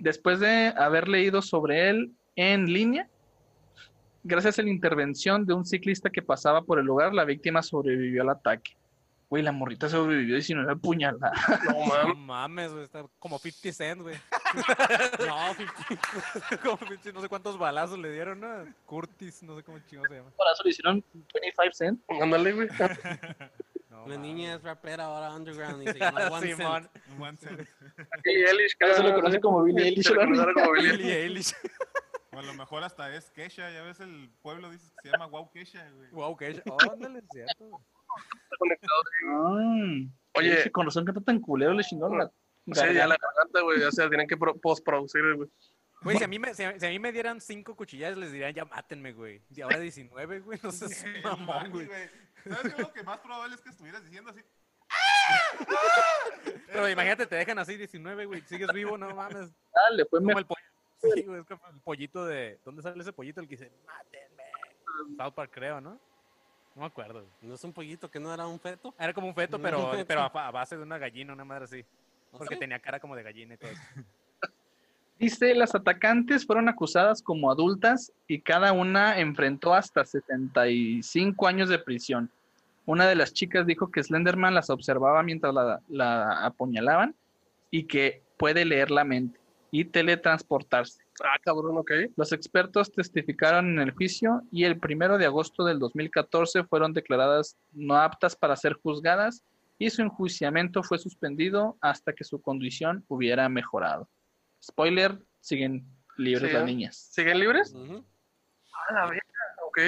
Después 0.00 0.40
de 0.40 0.74
haber 0.76 1.06
leído 1.06 1.40
sobre 1.40 1.88
él 1.88 2.12
en 2.34 2.72
línea, 2.72 3.08
gracias 4.24 4.58
a 4.58 4.62
la 4.62 4.70
intervención 4.70 5.46
de 5.46 5.54
un 5.54 5.64
ciclista 5.64 6.10
que 6.10 6.20
pasaba 6.20 6.62
por 6.62 6.80
el 6.80 6.84
lugar, 6.84 7.14
la 7.14 7.24
víctima 7.24 7.62
sobrevivió 7.62 8.22
al 8.22 8.30
ataque. 8.30 8.72
Güey, 9.32 9.42
la 9.42 9.50
morrita 9.52 9.88
sobrevivió 9.88 10.34
19 10.34 10.76
puñaladas. 10.76 11.32
No 11.64 11.72
No 11.72 11.86
mames. 11.86 12.18
mames, 12.18 12.72
güey. 12.72 12.84
Está 12.84 13.02
como 13.18 13.38
50 13.38 13.72
Cent, 13.72 14.02
güey. 14.02 14.14
No, 15.26 15.54
50. 15.54 16.58
como 16.62 16.76
50, 16.76 17.12
no 17.12 17.20
sé 17.22 17.28
cuántos 17.30 17.56
balazos 17.56 17.98
le 17.98 18.12
dieron, 18.12 18.40
¿no? 18.40 18.66
Curtis, 18.84 19.42
no 19.42 19.56
sé 19.56 19.62
cómo 19.62 19.78
chingo 19.88 20.06
se 20.06 20.16
llama. 20.16 20.28
Eso 20.52 20.62
le 20.64 20.68
hicieron 20.70 21.02
25 21.32 21.72
cent. 21.72 22.02
Ándale, 22.20 22.52
güey. 22.52 22.68
No, 23.88 24.00
La 24.00 24.00
mames. 24.00 24.18
niña 24.18 24.54
es 24.56 24.62
rapera 24.62 25.04
ahora 25.06 25.34
underground 25.34 25.82
y 25.82 25.92
se 25.92 25.98
llama 25.98 26.28
One 26.28 26.54
Simón. 26.54 26.90
Cent. 26.92 27.20
One 27.22 27.36
cent. 27.38 27.68
Billie 28.22 28.50
Eilish, 28.50 28.76
Ahora 28.82 28.94
se 28.96 29.02
lo 29.02 29.14
conoce 29.14 29.40
como 29.40 29.62
Billie 29.62 29.84
Eilish, 29.86 30.08
Se 30.08 30.14
¿verdad? 30.14 30.26
conoce 30.44 30.52
como 30.52 30.72
Billie 30.72 31.22
Eilish. 31.22 31.54
O 32.34 32.38
a 32.38 32.42
lo 32.42 32.52
mejor 32.52 32.84
hasta 32.84 33.14
es 33.14 33.30
Kesha, 33.30 33.70
ya 33.70 33.82
ves 33.82 34.00
el 34.00 34.30
pueblo 34.42 34.70
dice 34.70 34.90
que 35.02 35.08
se 35.08 35.12
llama 35.14 35.24
Wow 35.26 35.50
Kesha, 35.50 35.90
güey. 35.90 36.10
Wow, 36.10 36.36
que 36.36 36.62
oh, 36.70 36.76
ándale, 36.92 37.20
es 37.20 37.24
cierto. 37.30 37.80
Güey. 38.14 38.24
Está 38.42 38.56
conectado. 38.58 39.02
Ay, 39.58 40.10
Oye. 40.34 40.62
sí, 40.62 40.70
con 40.70 40.86
razón 40.86 41.04
canta 41.04 41.20
tan 41.20 41.40
culero 41.40 41.72
le 41.72 41.82
chingó 41.84 42.14
la 42.16 42.30
Sí, 42.66 42.94
ya 42.94 43.06
la 43.08 43.16
garganta, 43.16 43.60
güey. 43.62 43.82
O 43.82 43.90
sea, 43.90 44.08
tienen 44.08 44.28
que 44.28 44.36
pro- 44.36 44.54
postproducir, 44.56 45.34
güey. 45.34 45.48
Güey, 46.02 46.16
si 46.18 46.24
a, 46.24 46.28
mí 46.28 46.38
me, 46.38 46.54
si, 46.54 46.62
a, 46.64 46.78
si 46.78 46.86
a 46.86 46.88
mí 46.90 46.98
me 46.98 47.12
dieran 47.12 47.40
cinco 47.40 47.74
cuchillas, 47.76 48.16
les 48.16 48.30
dirían 48.32 48.52
ya 48.54 48.64
mátenme, 48.64 49.12
güey. 49.12 49.42
Y 49.50 49.60
ahora 49.62 49.78
19, 49.78 50.40
güey. 50.40 50.58
No 50.62 50.70
seas 50.70 51.04
mamón, 51.24 51.70
güey. 51.70 51.88
¿Sabes 52.44 52.74
qué? 52.74 52.82
Lo 52.82 52.92
que 52.92 53.02
más 53.02 53.18
probable 53.18 53.54
es 53.56 53.60
que 53.60 53.70
estuvieras 53.70 54.04
diciendo 54.04 54.30
así. 54.30 54.40
Pero 56.66 56.88
imagínate, 56.88 57.26
te 57.26 57.36
dejan 57.36 57.58
así 57.58 57.76
19, 57.76 58.26
güey. 58.26 58.40
Sigues 58.42 58.72
vivo, 58.72 58.96
no 58.98 59.14
mames. 59.14 59.50
Ah, 59.74 59.92
le 59.94 60.04
fue 60.06 60.20
Como 60.20 60.38
el 60.38 60.46
pollo. 60.46 60.60
Sí, 61.14 61.22
güey, 61.22 61.40
es 61.40 61.46
como 61.46 61.66
el 61.68 61.80
pollito 61.80 62.26
de. 62.26 62.60
¿Dónde 62.64 62.82
sale 62.82 63.00
ese 63.00 63.12
pollito? 63.12 63.40
El 63.40 63.48
que 63.48 63.56
dice, 63.56 63.72
mátenme. 63.86 64.44
South 65.16 65.34
Park, 65.34 65.50
creo, 65.52 65.80
¿no? 65.80 66.00
No 66.74 66.80
me 66.80 66.86
acuerdo. 66.86 67.24
¿No 67.42 67.54
es 67.54 67.64
un 67.64 67.72
pollito 67.72 68.10
que 68.10 68.18
no 68.18 68.32
era 68.32 68.46
un 68.46 68.58
feto? 68.58 68.94
Era 68.98 69.12
como 69.12 69.26
un 69.26 69.34
feto, 69.34 69.60
pero, 69.60 69.90
a, 69.90 70.48
a 70.48 70.50
base 70.50 70.76
de 70.76 70.82
una 70.82 70.98
gallina, 70.98 71.32
una 71.32 71.44
madre 71.44 71.64
así. 71.64 71.84
¿No 72.32 72.38
Porque 72.38 72.56
tenía 72.56 72.78
cara 72.78 72.98
como 72.98 73.14
de 73.14 73.22
gallina 73.22 73.54
y 73.54 73.56
todo 73.58 73.70
eso. 73.70 73.82
Dice, 75.18 75.54
las 75.54 75.74
atacantes 75.74 76.46
fueron 76.46 76.68
acusadas 76.68 77.22
como 77.22 77.50
adultas 77.50 78.12
y 78.26 78.40
cada 78.40 78.72
una 78.72 79.20
enfrentó 79.20 79.72
hasta 79.74 80.04
75 80.04 81.46
años 81.46 81.68
de 81.68 81.78
prisión. 81.78 82.30
Una 82.86 83.06
de 83.06 83.14
las 83.14 83.32
chicas 83.32 83.66
dijo 83.66 83.92
que 83.92 84.02
Slenderman 84.02 84.54
las 84.54 84.70
observaba 84.70 85.22
mientras 85.22 85.54
la, 85.54 85.80
la 85.88 86.44
apuñalaban 86.44 87.14
y 87.70 87.84
que 87.84 88.22
puede 88.36 88.64
leer 88.64 88.90
la 88.90 89.04
mente 89.04 89.38
y 89.70 89.84
teletransportarse. 89.84 91.01
Ah, 91.22 91.38
cabrón, 91.42 91.76
ok. 91.76 91.90
Los 92.16 92.32
expertos 92.32 92.90
testificaron 92.90 93.68
en 93.68 93.78
el 93.80 93.90
juicio 93.92 94.42
y 94.50 94.64
el 94.64 94.78
primero 94.78 95.18
de 95.18 95.26
agosto 95.26 95.64
del 95.64 95.78
2014 95.78 96.64
fueron 96.64 96.94
declaradas 96.94 97.58
no 97.72 97.96
aptas 97.96 98.34
para 98.34 98.56
ser 98.56 98.74
juzgadas 98.74 99.44
y 99.78 99.90
su 99.90 100.02
enjuiciamiento 100.02 100.82
fue 100.82 100.98
suspendido 100.98 101.76
hasta 101.80 102.12
que 102.12 102.24
su 102.24 102.40
condición 102.40 103.04
hubiera 103.08 103.48
mejorado. 103.48 104.08
Spoiler, 104.62 105.18
siguen 105.40 105.84
libres 106.16 106.48
Sí, 106.48 106.54
las 106.54 106.62
¿eh? 106.62 106.66
niñas. 106.66 106.96
¿Siguen 107.12 107.40
libres? 107.40 107.74
Ujú. 107.74 108.04
Ah, 108.72 108.94
la 108.94 109.06
verga, 109.06 109.22
ok. 109.66 109.78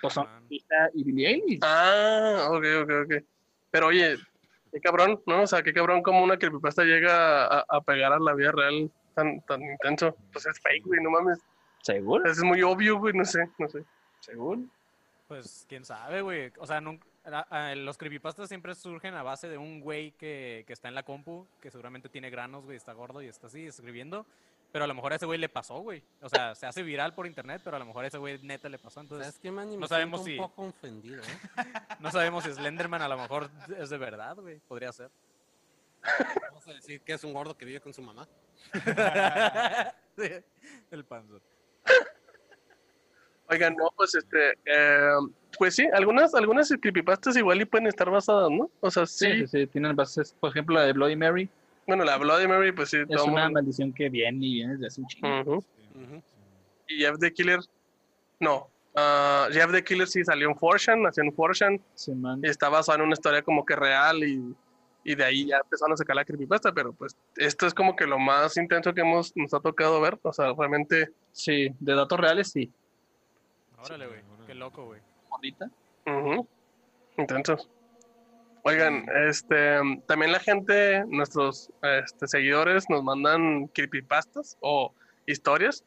Pues 0.00 0.14
son. 0.14 0.26
Lisa 0.48 0.90
y 0.94 1.04
Billie 1.04 1.28
Eilish. 1.28 1.60
Ah, 1.62 2.48
ok, 2.50 2.64
ok, 2.82 2.90
ok. 3.04 3.24
Pero 3.70 3.88
oye, 3.88 4.16
qué 4.72 4.80
cabrón, 4.80 5.20
¿no? 5.26 5.42
O 5.42 5.46
sea, 5.46 5.62
qué 5.62 5.72
cabrón 5.72 6.02
como 6.02 6.22
una 6.22 6.38
creepypasta 6.38 6.84
llega 6.84 7.44
a, 7.46 7.64
a 7.68 7.80
pegar 7.82 8.12
a 8.12 8.20
la 8.20 8.34
vida 8.34 8.52
real 8.52 8.90
tan, 9.22 9.40
tan 9.42 9.62
intenso. 9.62 10.16
Pues 10.32 10.46
es 10.46 10.60
fake, 10.60 10.84
güey, 10.86 11.00
no 11.02 11.10
mames. 11.10 11.38
¿Seguro? 11.82 12.30
Es 12.30 12.42
muy 12.42 12.62
obvio, 12.62 12.98
güey, 12.98 13.14
no 13.14 13.24
sé, 13.24 13.48
no 13.58 13.68
sé. 13.68 13.84
¿Seguro? 14.20 14.62
Pues 15.26 15.64
quién 15.68 15.84
sabe, 15.84 16.22
güey. 16.22 16.52
O 16.58 16.66
sea, 16.66 16.80
nunca- 16.80 17.06
a- 17.24 17.70
a- 17.70 17.74
los 17.74 17.98
creepypastas 17.98 18.48
siempre 18.48 18.74
surgen 18.74 19.14
a 19.14 19.22
base 19.22 19.48
de 19.48 19.58
un 19.58 19.80
güey 19.80 20.12
que, 20.12 20.64
que 20.66 20.72
está 20.72 20.88
en 20.88 20.94
la 20.94 21.02
compu, 21.02 21.46
que 21.60 21.70
seguramente 21.70 22.08
tiene 22.08 22.30
granos, 22.30 22.64
güey, 22.64 22.76
está 22.76 22.92
gordo 22.94 23.20
y 23.22 23.26
está 23.26 23.48
así 23.48 23.66
escribiendo. 23.66 24.24
Pero 24.72 24.84
a 24.84 24.88
lo 24.88 24.94
mejor 24.94 25.12
a 25.12 25.16
ese 25.16 25.24
güey 25.26 25.38
le 25.38 25.48
pasó, 25.48 25.78
güey. 25.80 26.02
O 26.20 26.28
sea, 26.28 26.54
se 26.54 26.66
hace 26.66 26.82
viral 26.82 27.14
por 27.14 27.26
internet, 27.26 27.62
pero 27.64 27.76
a 27.76 27.78
lo 27.78 27.86
mejor 27.86 28.04
a 28.04 28.08
ese 28.08 28.18
güey 28.18 28.38
neta 28.42 28.68
le 28.68 28.78
pasó. 28.78 29.00
Entonces, 29.00 29.38
no 29.42 29.86
sabemos 29.88 30.24
siento 30.24 30.24
si- 30.24 30.32
un 30.32 30.48
poco 30.50 30.62
ofendido, 30.68 31.22
¿eh? 31.22 31.26
no 32.00 32.10
sabemos 32.10 32.44
si 32.44 32.52
Slenderman 32.52 33.00
a 33.02 33.08
lo 33.08 33.16
mejor 33.16 33.50
es 33.78 33.88
de 33.90 33.96
verdad, 33.98 34.36
güey. 34.36 34.58
Podría 34.68 34.92
ser. 34.92 35.10
Vamos 36.48 36.66
a 36.68 36.72
decir 36.72 37.00
que 37.02 37.12
es 37.12 37.24
un 37.24 37.32
gordo 37.32 37.56
que 37.56 37.64
vive 37.64 37.80
con 37.80 37.92
su 37.92 38.02
mamá. 38.02 38.26
Sí, 40.16 40.30
el 40.90 41.04
panzón. 41.04 41.40
Oigan, 43.50 43.74
no, 43.76 43.90
pues 43.96 44.14
este, 44.14 44.52
eh, 44.66 45.10
pues 45.58 45.74
sí, 45.74 45.86
algunas, 45.94 46.34
algunas 46.34 46.68
creepypastas 46.80 47.34
igual 47.36 47.60
y 47.62 47.64
pueden 47.64 47.86
estar 47.86 48.10
basadas, 48.10 48.50
¿no? 48.50 48.70
O 48.80 48.90
sea, 48.90 49.06
sí, 49.06 49.26
Sí, 49.32 49.38
sí, 49.46 49.46
sí, 49.60 49.66
tienen 49.68 49.96
bases. 49.96 50.34
Por 50.38 50.50
ejemplo, 50.50 50.74
la 50.74 50.82
de 50.82 50.92
Bloody 50.92 51.16
Mary 51.16 51.48
bueno, 51.86 52.04
la 52.04 52.18
Bloody 52.18 52.46
Mary, 52.46 52.70
pues 52.72 52.90
sí, 52.90 52.98
es 52.98 53.08
todo 53.08 53.24
una 53.24 53.44
mundo- 53.44 53.60
maldición 53.60 53.94
que 53.94 54.10
viene 54.10 54.44
y 54.44 54.54
viene 54.56 54.74
desde 54.74 54.86
hace 54.88 55.00
un 55.00 55.06
chingo. 55.06 55.64
Y 56.86 56.98
Jeff 56.98 57.16
the 57.18 57.32
Killer, 57.32 57.60
no, 58.40 58.68
ah, 58.94 59.48
Jeff 59.50 59.72
the 59.72 59.82
Killer 59.82 60.06
sí 60.06 60.22
salió 60.22 60.50
en 60.50 60.56
Fortune, 60.58 60.98
nació 61.04 61.22
en 61.24 61.32
Fortune, 61.32 61.80
Sí, 61.94 62.12
man. 62.12 62.40
y 62.44 62.48
está 62.48 62.68
basado 62.68 62.98
en 62.98 63.04
una 63.04 63.14
historia 63.14 63.40
como 63.40 63.64
que 63.64 63.74
real 63.74 64.22
y, 64.22 64.54
y 65.08 65.14
de 65.14 65.24
ahí 65.24 65.46
ya 65.46 65.56
empezaron 65.56 65.94
a 65.94 65.96
sacar 65.96 66.16
la 66.16 66.24
creepypasta, 66.26 66.70
pero 66.70 66.92
pues 66.92 67.16
esto 67.36 67.66
es 67.66 67.72
como 67.72 67.96
que 67.96 68.04
lo 68.04 68.18
más 68.18 68.58
intenso 68.58 68.92
que 68.92 69.00
hemos, 69.00 69.34
nos 69.36 69.54
ha 69.54 69.60
tocado 69.60 70.02
ver, 70.02 70.18
o 70.22 70.32
sea, 70.34 70.52
realmente, 70.52 71.08
Sí, 71.32 71.70
de 71.80 71.94
datos 71.94 72.20
reales 72.20 72.50
sí. 72.52 72.70
Órale, 73.78 74.06
güey. 74.06 74.20
Qué 74.46 74.54
loco, 74.54 74.84
güey. 74.84 75.00
Ahorita. 75.30 75.70
ujú, 76.06 76.46
intensos. 77.16 77.70
Oigan, 78.64 79.06
este, 79.28 79.80
también 80.06 80.32
la 80.32 80.40
gente, 80.40 81.02
nuestros 81.06 81.72
este, 81.80 82.26
seguidores 82.26 82.84
nos 82.90 83.02
mandan 83.02 83.68
creepypastas 83.68 84.58
o 84.60 84.92
historias, 85.24 85.84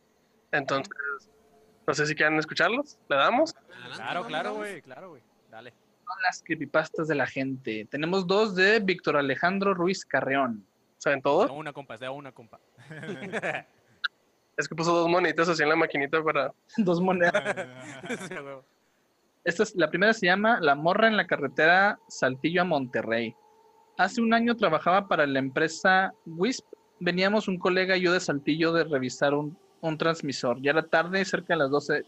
entonces, 0.51 0.91
no 1.85 1.93
sé 1.93 2.07
si 2.07 2.15
quieren 2.15 2.39
escucharlos, 2.39 2.97
¿le 3.07 3.17
damos? 3.17 3.53
Claro, 3.93 4.25
claro, 4.25 4.55
güey. 4.55 4.81
Claro, 4.81 5.09
güey. 5.09 5.21
Dale. 5.51 5.73
Son 6.11 6.21
las 6.23 6.43
creepypastas 6.43 7.07
de 7.07 7.15
la 7.15 7.25
gente. 7.25 7.87
Tenemos 7.89 8.27
dos 8.27 8.53
de 8.53 8.79
Víctor 8.79 9.15
Alejandro 9.15 9.73
Ruiz 9.73 10.03
Carreón. 10.03 10.65
¿Saben 10.97 11.19
De 11.19 11.23
todo? 11.23 11.53
una 11.53 11.71
compa, 11.71 11.95
de 11.97 12.09
una 12.09 12.31
compa. 12.31 12.59
Es 14.57 14.67
que 14.67 14.75
puso 14.75 14.93
dos 14.93 15.07
monitas 15.09 15.47
así 15.47 15.63
en 15.63 15.69
la 15.69 15.75
maquinita 15.77 16.21
para... 16.21 16.53
Dos 16.77 17.01
monedas. 17.01 17.67
Esta 19.45 19.63
es, 19.63 19.73
la 19.75 19.89
primera 19.89 20.13
se 20.13 20.25
llama 20.25 20.59
La 20.59 20.75
morra 20.75 21.07
en 21.07 21.15
la 21.15 21.25
carretera 21.25 21.97
Saltillo 22.09 22.61
a 22.61 22.65
Monterrey. 22.65 23.33
Hace 23.97 24.21
un 24.21 24.33
año 24.33 24.55
trabajaba 24.57 25.07
para 25.07 25.25
la 25.25 25.39
empresa 25.39 26.13
Wisp. 26.25 26.65
Veníamos 26.99 27.47
un 27.47 27.57
colega 27.57 27.95
y 27.95 28.01
yo 28.01 28.11
de 28.13 28.19
Saltillo 28.19 28.73
de 28.73 28.83
revisar 28.83 29.33
un, 29.33 29.57
un 29.79 29.97
transmisor. 29.97 30.61
Ya 30.61 30.71
era 30.71 30.83
tarde, 30.83 31.23
cerca 31.23 31.53
de 31.53 31.59
las 31.59 31.71
12, 31.71 32.05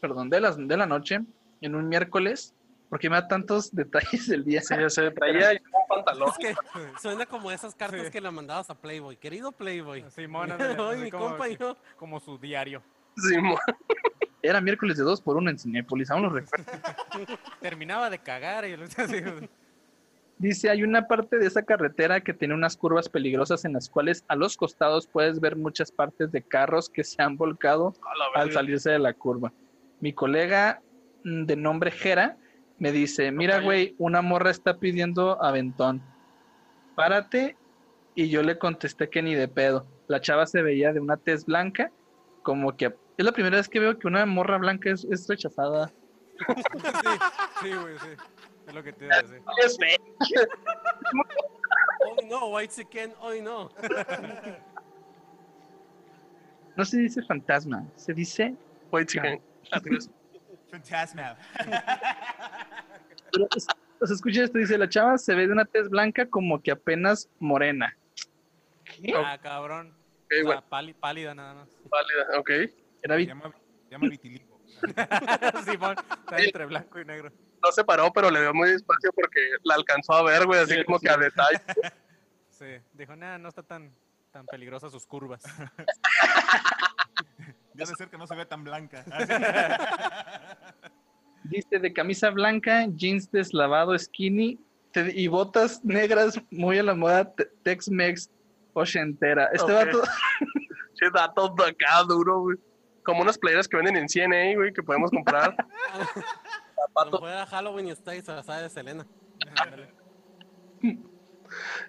perdón, 0.00 0.28
de, 0.28 0.40
las, 0.40 0.56
de 0.58 0.76
la 0.76 0.86
noche, 0.86 1.20
en 1.60 1.74
un 1.76 1.88
miércoles, 1.88 2.52
porque 2.90 3.08
me 3.08 3.16
da 3.16 3.26
tantos 3.28 3.74
detalles 3.74 4.26
del 4.28 4.44
día. 4.44 4.60
Sí, 4.60 4.74
ya 4.78 4.90
se 4.90 5.10
traía 5.12 5.52
un 5.52 5.88
pantalón. 5.88 6.28
Es 6.28 6.36
que 6.38 6.54
suena 7.00 7.24
como 7.24 7.50
esas 7.50 7.74
cartas 7.74 8.10
que 8.10 8.20
le 8.20 8.30
mandabas 8.30 8.68
a 8.68 8.74
Playboy. 8.74 9.16
Querido 9.16 9.52
Playboy. 9.52 10.04
Simón, 10.10 10.50
mi 11.02 11.10
como- 11.10 11.28
compa 11.30 11.48
y 11.48 11.56
yo. 11.56 11.76
Como 11.96 12.20
su 12.20 12.36
diario. 12.36 12.82
Simón. 13.16 13.56
Era 14.42 14.60
miércoles 14.60 14.96
de 14.96 15.04
2 15.04 15.20
por 15.20 15.36
1 15.36 15.50
en 15.50 15.58
Cinépolis, 15.58 16.10
aún 16.10 16.22
lo 16.22 16.30
recuerdo. 16.30 16.64
Terminaba 17.60 18.08
de 18.08 18.18
cagar 18.18 18.66
y 18.66 18.72
así, 18.72 19.22
Dice, 20.38 20.70
hay 20.70 20.82
una 20.82 21.06
parte 21.06 21.36
de 21.36 21.46
esa 21.46 21.62
carretera 21.62 22.22
que 22.22 22.32
tiene 22.32 22.54
unas 22.54 22.74
curvas 22.74 23.10
peligrosas 23.10 23.66
en 23.66 23.74
las 23.74 23.90
cuales 23.90 24.24
a 24.28 24.36
los 24.36 24.56
costados 24.56 25.06
puedes 25.06 25.38
ver 25.40 25.56
muchas 25.56 25.92
partes 25.92 26.32
de 26.32 26.40
carros 26.40 26.88
que 26.88 27.04
se 27.04 27.20
han 27.20 27.36
volcado 27.36 27.92
al 28.34 28.50
salirse 28.50 28.90
de 28.90 28.98
la 28.98 29.12
curva. 29.12 29.52
Mi 30.00 30.14
colega 30.14 30.80
mm, 31.24 31.44
de 31.44 31.56
nombre 31.56 31.90
Jera 31.90 32.38
me 32.80 32.92
dice, 32.92 33.30
mira, 33.30 33.60
güey, 33.60 33.94
una 33.98 34.22
morra 34.22 34.50
está 34.50 34.78
pidiendo 34.78 35.40
aventón. 35.42 36.02
Párate. 36.96 37.56
Y 38.14 38.30
yo 38.30 38.42
le 38.42 38.58
contesté 38.58 39.08
que 39.10 39.22
ni 39.22 39.34
de 39.34 39.48
pedo. 39.48 39.86
La 40.08 40.20
chava 40.20 40.46
se 40.46 40.62
veía 40.62 40.92
de 40.92 40.98
una 40.98 41.16
tez 41.18 41.44
blanca, 41.44 41.92
como 42.42 42.76
que... 42.76 42.96
Es 43.18 43.24
la 43.24 43.32
primera 43.32 43.58
vez 43.58 43.68
que 43.68 43.80
veo 43.80 43.98
que 43.98 44.06
una 44.08 44.24
morra 44.24 44.56
blanca 44.56 44.90
es, 44.90 45.04
es 45.04 45.28
rechazada. 45.28 45.92
Sí, 47.60 47.70
güey, 47.70 47.98
sí. 47.98 48.08
Es 48.66 48.74
lo 48.74 48.82
que 48.82 48.94
te 48.94 49.04
iba 49.04 49.16
a 49.16 49.22
decir. 49.22 49.42
Es 49.62 49.76
fake. 49.76 50.02
Hoy 52.00 52.26
no, 52.26 52.46
White 52.46 52.74
Chicken, 52.74 53.12
hoy 53.20 53.42
no. 53.42 53.70
No 56.76 56.84
se 56.86 56.96
dice 56.98 57.22
fantasma, 57.24 57.84
se 57.96 58.14
dice... 58.14 58.54
Wait, 58.90 59.08
chicken. 59.08 59.38
Fantasma. 60.70 61.36
Pero 63.32 63.48
o 64.02 64.06
sea, 64.06 64.14
escucha 64.14 64.44
esto, 64.44 64.58
dice, 64.58 64.78
la 64.78 64.88
chava 64.88 65.18
se 65.18 65.34
ve 65.34 65.46
de 65.46 65.52
una 65.52 65.64
tez 65.64 65.88
blanca 65.88 66.26
como 66.28 66.62
que 66.62 66.70
apenas 66.70 67.28
morena. 67.38 67.96
Ah, 69.14 69.38
cabrón. 69.40 69.88
Ok, 70.24 70.32
O 70.32 70.34
sea, 70.34 70.44
bueno, 70.44 70.94
pálida 71.00 71.34
nada 71.34 71.54
más. 71.54 71.68
válida, 71.90 72.38
ok. 72.38 72.50
Era 73.02 73.14
Se 73.14 73.16
vi- 73.18 73.26
llama, 73.26 73.52
llama 73.90 74.08
vitiligo. 74.08 74.60
Simón, 75.64 75.96
está 75.98 76.38
entre 76.38 76.66
blanco 76.66 76.98
y 77.00 77.04
negro. 77.04 77.30
No 77.62 77.70
se 77.72 77.84
paró, 77.84 78.10
pero 78.12 78.30
le 78.30 78.40
dio 78.40 78.54
muy 78.54 78.70
despacio 78.70 79.12
porque 79.12 79.40
la 79.64 79.74
alcanzó 79.74 80.14
a 80.14 80.22
ver, 80.22 80.46
güey, 80.46 80.60
así 80.60 80.74
Sí, 80.74 80.84
como 80.84 80.98
sí. 80.98 81.06
que 81.06 81.12
a 81.12 81.16
detalle. 81.16 81.60
Sí, 82.50 82.66
dijo, 82.92 83.16
nada, 83.16 83.38
no 83.38 83.48
está 83.48 83.62
tan, 83.62 83.90
tan 84.30 84.44
peligrosa 84.44 84.90
sus 84.90 85.06
curvas. 85.06 85.42
Debe 87.84 87.96
ser 87.96 88.08
que 88.08 88.18
no 88.18 88.26
se 88.26 88.34
ve 88.34 88.46
tan 88.46 88.64
blanca. 88.64 89.04
Dice 91.44 91.78
de 91.78 91.92
camisa 91.92 92.30
blanca, 92.30 92.86
jeans 92.94 93.30
deslavado, 93.30 93.98
skinny 93.98 94.58
te- 94.92 95.12
y 95.18 95.26
botas 95.28 95.82
negras 95.84 96.40
muy 96.50 96.78
a 96.78 96.82
la 96.82 96.94
moda 96.94 97.32
te- 97.34 97.46
Tex-Mex 97.64 98.30
ochentera. 98.74 99.46
Este 99.52 99.72
Ok. 99.72 99.84
vato, 99.86 100.02
Che, 100.94 101.10
datos 101.12 101.54
de 101.56 101.64
acá 101.64 102.02
duro, 102.06 102.40
güey. 102.40 102.56
Como 103.04 103.22
unas 103.22 103.38
playeras 103.38 103.66
que 103.66 103.76
venden 103.78 103.96
en 103.96 104.06
CNA, 104.08 104.54
güey, 104.56 104.72
que 104.72 104.82
podemos 104.82 105.10
comprar. 105.10 105.56
Cuando 106.92 107.18
fuera 107.18 107.46
Halloween 107.46 107.86
y 107.88 107.90
está 107.92 108.12
disfrazada 108.12 108.62
de 108.62 108.68
Selena. 108.68 109.06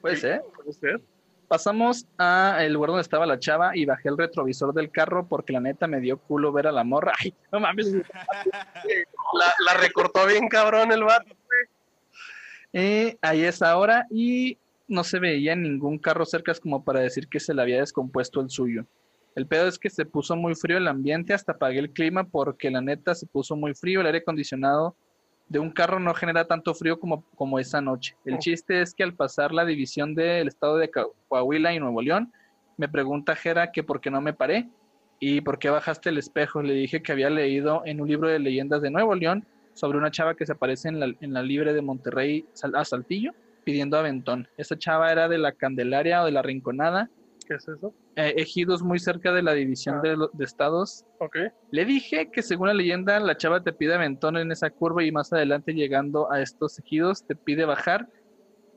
puede 0.02 0.16
ser. 0.16 0.42
Puede 0.56 0.74
ser. 0.74 1.02
Pasamos 1.52 2.08
a 2.18 2.60
el 2.62 2.72
lugar 2.72 2.92
donde 2.92 3.02
estaba 3.02 3.26
la 3.26 3.38
chava 3.38 3.76
y 3.76 3.84
bajé 3.84 4.08
el 4.08 4.18
retrovisor 4.18 4.74
del 4.74 4.90
carro 4.90 5.28
porque 5.28 5.52
la 5.52 5.60
neta 5.60 5.86
me 5.86 6.00
dio 6.00 6.18
culo 6.18 6.54
ver 6.54 6.68
a 6.68 6.72
la 6.72 6.86
morra. 6.86 7.12
Ay, 7.20 7.34
no 7.52 7.60
mames. 7.60 7.92
La, 7.92 9.54
la 9.66 9.74
recortó 9.74 10.26
bien 10.28 10.48
cabrón 10.48 10.94
el 10.94 11.04
vato. 11.04 11.36
Eh, 12.72 13.18
ahí 13.22 13.44
es 13.44 13.62
ahora 13.62 14.08
y 14.10 14.58
no 14.88 15.04
se 15.04 15.20
veía 15.20 15.54
ningún 15.54 15.98
carro 15.98 16.24
cerca 16.26 16.54
como 16.54 16.86
para 16.86 17.02
decir 17.02 17.28
que 17.28 17.42
se 17.42 17.54
le 17.54 17.62
había 17.62 17.82
descompuesto 17.82 18.40
el 18.40 18.50
suyo. 18.50 18.86
El 19.36 19.46
pedo 19.46 19.68
es 19.68 19.78
que 19.78 19.90
se 19.90 20.06
puso 20.06 20.38
muy 20.38 20.56
frío 20.56 20.78
el 20.78 20.88
ambiente, 20.88 21.34
hasta 21.34 21.52
apagué 21.52 21.80
el 21.80 21.92
clima 21.92 22.24
porque 22.24 22.72
la 22.72 22.80
neta 22.80 23.14
se 23.14 23.26
puso 23.28 23.58
muy 23.58 23.74
frío, 23.74 24.00
el 24.00 24.06
aire 24.06 24.20
acondicionado 24.20 24.96
de 25.52 25.60
un 25.60 25.70
carro 25.70 26.00
no 26.00 26.14
genera 26.14 26.46
tanto 26.46 26.74
frío 26.74 26.98
como, 26.98 27.26
como 27.36 27.60
esa 27.60 27.82
noche. 27.82 28.16
El 28.24 28.40
chiste 28.40 28.82
es 28.82 28.94
que 28.94 29.04
al 29.04 29.14
pasar 29.14 29.52
la 29.52 29.66
división 29.66 30.16
del 30.16 30.48
estado 30.48 30.78
de 30.78 30.90
Coahuila 31.28 31.74
y 31.74 31.80
Nuevo 31.80 32.02
León, 32.02 32.32
me 32.78 32.88
pregunta 32.88 33.36
Jera 33.36 33.74
que 33.74 33.84
por 33.84 34.00
qué 34.00 34.10
no 34.10 34.22
me 34.22 34.32
paré 34.32 34.70
y 35.20 35.42
por 35.42 35.60
qué 35.60 35.70
bajaste 35.70 36.08
el 36.08 36.20
espejo. 36.20 36.62
Le 36.62 36.74
dije 36.74 37.04
que 37.04 37.12
había 37.12 37.30
leído 37.30 37.82
en 37.86 38.00
un 38.00 38.08
libro 38.08 38.30
de 38.30 38.40
leyendas 38.40 38.82
de 38.82 38.92
Nuevo 38.92 39.14
León 39.14 39.46
sobre 39.74 39.98
una 39.98 40.10
chava 40.10 40.36
que 40.36 40.46
se 40.46 40.54
aparece 40.54 40.88
en 40.88 41.02
la, 41.02 41.14
en 41.20 41.34
la 41.34 41.44
libre 41.44 41.74
de 41.74 41.82
Monterrey 41.82 42.46
a 42.74 42.86
Saltillo 42.86 43.34
pidiendo 43.66 43.98
aventón. 43.98 44.48
Esa 44.56 44.78
chava 44.78 45.12
era 45.12 45.28
de 45.28 45.38
la 45.38 45.52
Candelaria 45.52 46.22
o 46.22 46.26
de 46.26 46.32
la 46.32 46.42
Rinconada, 46.42 47.10
¿Qué 47.48 47.56
es 47.56 47.68
eso? 47.68 47.94
eh, 48.16 48.34
ejidos 48.38 48.82
muy 48.84 49.00
cerca 49.00 49.32
de 49.34 49.42
la 49.42 49.54
división 49.54 49.98
Ah. 49.98 50.02
de, 50.02 50.18
de 50.34 50.46
estados. 50.46 51.06
Ok. 51.20 51.38
Le 51.72 51.86
dije 51.86 52.30
que 52.32 52.42
según 52.42 52.68
la 52.68 52.74
leyenda 52.74 53.20
la 53.20 53.36
chava 53.38 53.64
te 53.64 53.74
pide 53.74 53.94
aventón 53.96 54.38
en 54.38 54.52
esa 54.52 54.70
curva 54.70 55.04
y 55.04 55.12
más 55.12 55.32
adelante 55.34 55.74
llegando 55.74 56.32
a 56.32 56.42
estos 56.42 56.80
ejidos 56.80 57.26
te 57.26 57.36
pide 57.36 57.66
bajar, 57.66 58.08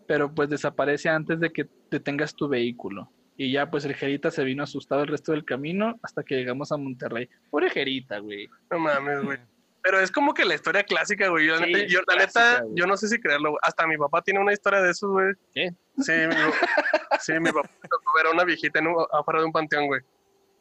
pero 0.07 0.35
pues 0.35 0.48
desaparece 0.50 1.09
antes 1.09 1.40
de 1.40 1.50
que 1.50 1.68
detengas 1.90 2.35
tu 2.35 2.48
vehículo. 2.48 3.11
Y 3.37 3.50
ya 3.53 3.70
pues 3.70 3.85
el 3.85 3.94
Jerita 3.94 4.31
se 4.31 4.44
vino 4.44 4.62
asustado 4.62 5.03
el 5.03 5.09
resto 5.09 5.33
del 5.33 5.44
camino 5.44 5.98
hasta 6.03 6.22
que 6.22 6.37
llegamos 6.37 6.70
a 6.72 6.77
Monterrey. 6.77 7.29
Pobre 7.50 7.68
Jerita, 7.70 8.18
güey. 8.18 8.48
No 8.70 8.79
mames, 8.79 9.22
güey. 9.24 9.38
Pero 9.83 10.00
es 10.00 10.11
como 10.11 10.33
que 10.33 10.44
la 10.46 10.55
historia 10.55 10.83
clásica, 10.85 11.29
güey. 11.29 11.46
Yo, 11.46 11.59
Sí, 11.59 11.64
neta, 11.66 11.87
yo, 11.88 11.98
la 12.07 12.14
clásica, 12.14 12.40
neta, 12.53 12.62
güey. 12.62 12.74
yo 12.77 12.87
no 12.87 12.96
sé 12.96 13.09
si 13.09 13.20
creerlo, 13.20 13.50
güey. 13.50 13.59
Hasta 13.62 13.87
mi 13.87 13.98
papá 13.98 14.22
tiene 14.22 14.40
una 14.40 14.53
historia 14.53 14.81
de 14.81 14.90
esos, 14.90 15.11
güey. 15.11 15.35
¿Qué? 15.53 15.74
Sí, 15.98 16.12
mi, 16.12 16.35
sí, 17.20 17.33
mi 17.40 17.50
papá 17.53 17.68
me 18.14 18.14
tocó 18.14 18.16
ver 18.16 18.27
a 18.27 18.31
una 18.31 18.44
viejita 18.44 18.79
en 18.79 18.87
un- 18.88 19.07
afuera 19.12 19.40
de 19.40 19.46
un 19.46 19.53
panteón, 19.53 19.87
güey. 19.87 20.00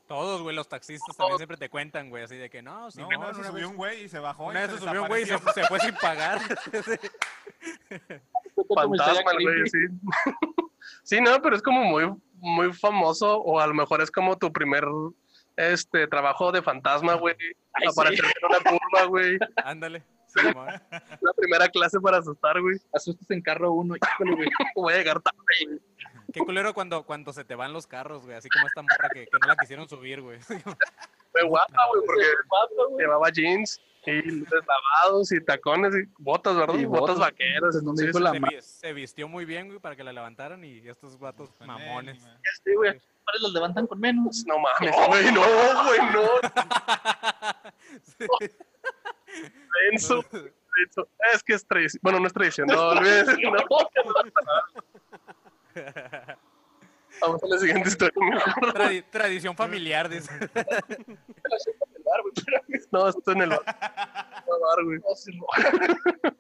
Todos, 0.08 0.42
güey, 0.42 0.56
los 0.56 0.68
taxistas 0.68 1.16
también 1.16 1.38
siempre 1.38 1.58
te 1.58 1.70
cuentan, 1.70 2.10
güey, 2.10 2.24
así 2.24 2.36
de 2.36 2.50
que 2.50 2.62
no, 2.62 2.92
sí, 2.92 3.00
No, 3.00 3.10
no, 3.10 3.34
se 3.34 3.44
subió 3.46 3.70
un 3.70 3.78
güey 3.78 4.04
y 4.04 4.10
se 4.10 4.20
bajó. 4.20 4.46
Una 4.48 4.62
vez 4.62 4.72
se 4.72 4.80
subió 4.80 5.04
un 5.04 5.08
güey 5.08 5.24
y 5.24 5.26
se, 5.26 5.38
fue 5.38 5.80
sin 5.80 5.96
pagar. 5.96 6.40
Fantasma, 8.76 9.32
güey, 9.42 9.68
sí. 9.70 9.80
sí, 11.04 11.22
no, 11.22 11.42
pero 11.42 11.56
es 11.56 11.62
como 11.62 11.84
muy, 11.86 12.14
muy 12.36 12.74
famoso 12.74 13.38
o 13.40 13.60
a 13.60 13.68
lo 13.68 13.74
mejor 13.74 14.02
es 14.02 14.12
como 14.12 14.38
tu 14.38 14.52
primer 14.52 14.84
este 15.56 16.08
trabajo 16.08 16.52
de 16.52 16.62
fantasma, 16.62 17.14
güey. 17.16 17.36
Aparecer 17.90 18.26
en 18.26 18.46
una 18.50 18.60
turba, 18.60 19.06
güey. 19.08 19.38
Ándale. 19.64 20.04
Simón. 20.28 20.68
La 21.22 21.34
primera 21.36 21.70
clase 21.70 22.00
para 22.00 22.18
asustar, 22.18 22.60
güey. 22.60 22.78
Asustas 22.92 23.30
en 23.32 23.42
carro 23.42 23.72
uno. 23.72 23.96
híjole, 23.96 24.36
güey. 24.36 24.50
Voy 24.76 24.94
a 24.94 24.98
llegar 24.98 25.22
tarde, 25.22 25.38
güey. 25.66 25.80
Qué 26.34 26.40
culero 26.42 26.74
cuando, 26.74 27.04
cuando 27.04 27.32
se 27.32 27.46
te 27.46 27.56
van 27.56 27.72
los 27.72 27.86
carros, 27.88 28.24
güey. 28.26 28.36
Así 28.36 28.50
como 28.50 28.68
esta 28.68 28.82
morra 28.82 29.08
que, 29.14 29.26
que 29.26 29.38
no 29.40 29.48
la 29.48 29.56
quisieron 29.56 29.88
subir, 29.88 30.20
güey. 30.22 30.40
Fue 31.32 31.44
guapa, 31.48 31.78
güey, 31.90 32.02
porque 32.06 32.26
llevaba 32.98 33.30
jeans 33.30 33.80
y 34.06 34.22
luces 34.24 34.60
lavados 34.68 35.32
y 35.32 35.40
tacones 35.44 35.96
y 35.96 36.10
botas, 36.18 36.56
¿verdad? 36.58 36.76
Y 36.76 36.86
botas, 36.86 37.02
botas. 37.16 37.20
vaqueras. 37.20 37.82
No 37.84 37.92
me 37.94 37.98
Sí, 38.00 38.08
dijo 38.08 38.18
sí, 38.18 38.24
la 38.24 38.32
Se, 38.34 38.62
se 38.62 38.94
vistió 38.94 39.28
muy 39.30 39.46
bien, 39.46 39.68
güey, 39.68 39.80
para 39.80 39.96
que 39.96 40.04
la 40.04 40.12
levantaran 40.12 40.64
y 40.66 40.80
estos 40.90 41.18
vatos 41.18 41.50
mamones. 41.62 42.22
sí, 42.64 42.76
güey. 42.76 43.00
¿Cuáles 43.24 43.42
los 43.42 43.54
levantan 43.54 43.88
con 43.88 44.00
menos? 44.02 44.44
No 44.46 44.56
mames, 44.60 44.94
güey, 45.08 45.32
no, 45.32 45.42
güey, 45.86 46.00
no. 46.12 46.30
Denso. 49.90 50.26
Es 51.34 51.44
que 51.44 51.54
es 51.54 51.66
tradición. 51.66 52.00
Bueno, 52.04 52.20
no 52.20 52.28
es 52.28 52.34
tradición, 52.34 52.68
no 52.68 52.90
olvides. 52.90 53.28
No. 53.40 53.52
Vamos 57.22 57.44
a 57.44 57.48
la 57.48 57.58
siguiente 57.60 57.90
historia. 57.90 58.14
mejor. 58.20 58.74
Tradi- 58.74 59.04
tradición 59.10 59.56
familiar, 59.56 60.10
dice. 60.10 60.32
No, 62.92 63.08
esto 63.08 63.32
en 63.32 63.42
el 63.42 63.50
bar. 63.50 63.64
güey. 64.84 65.00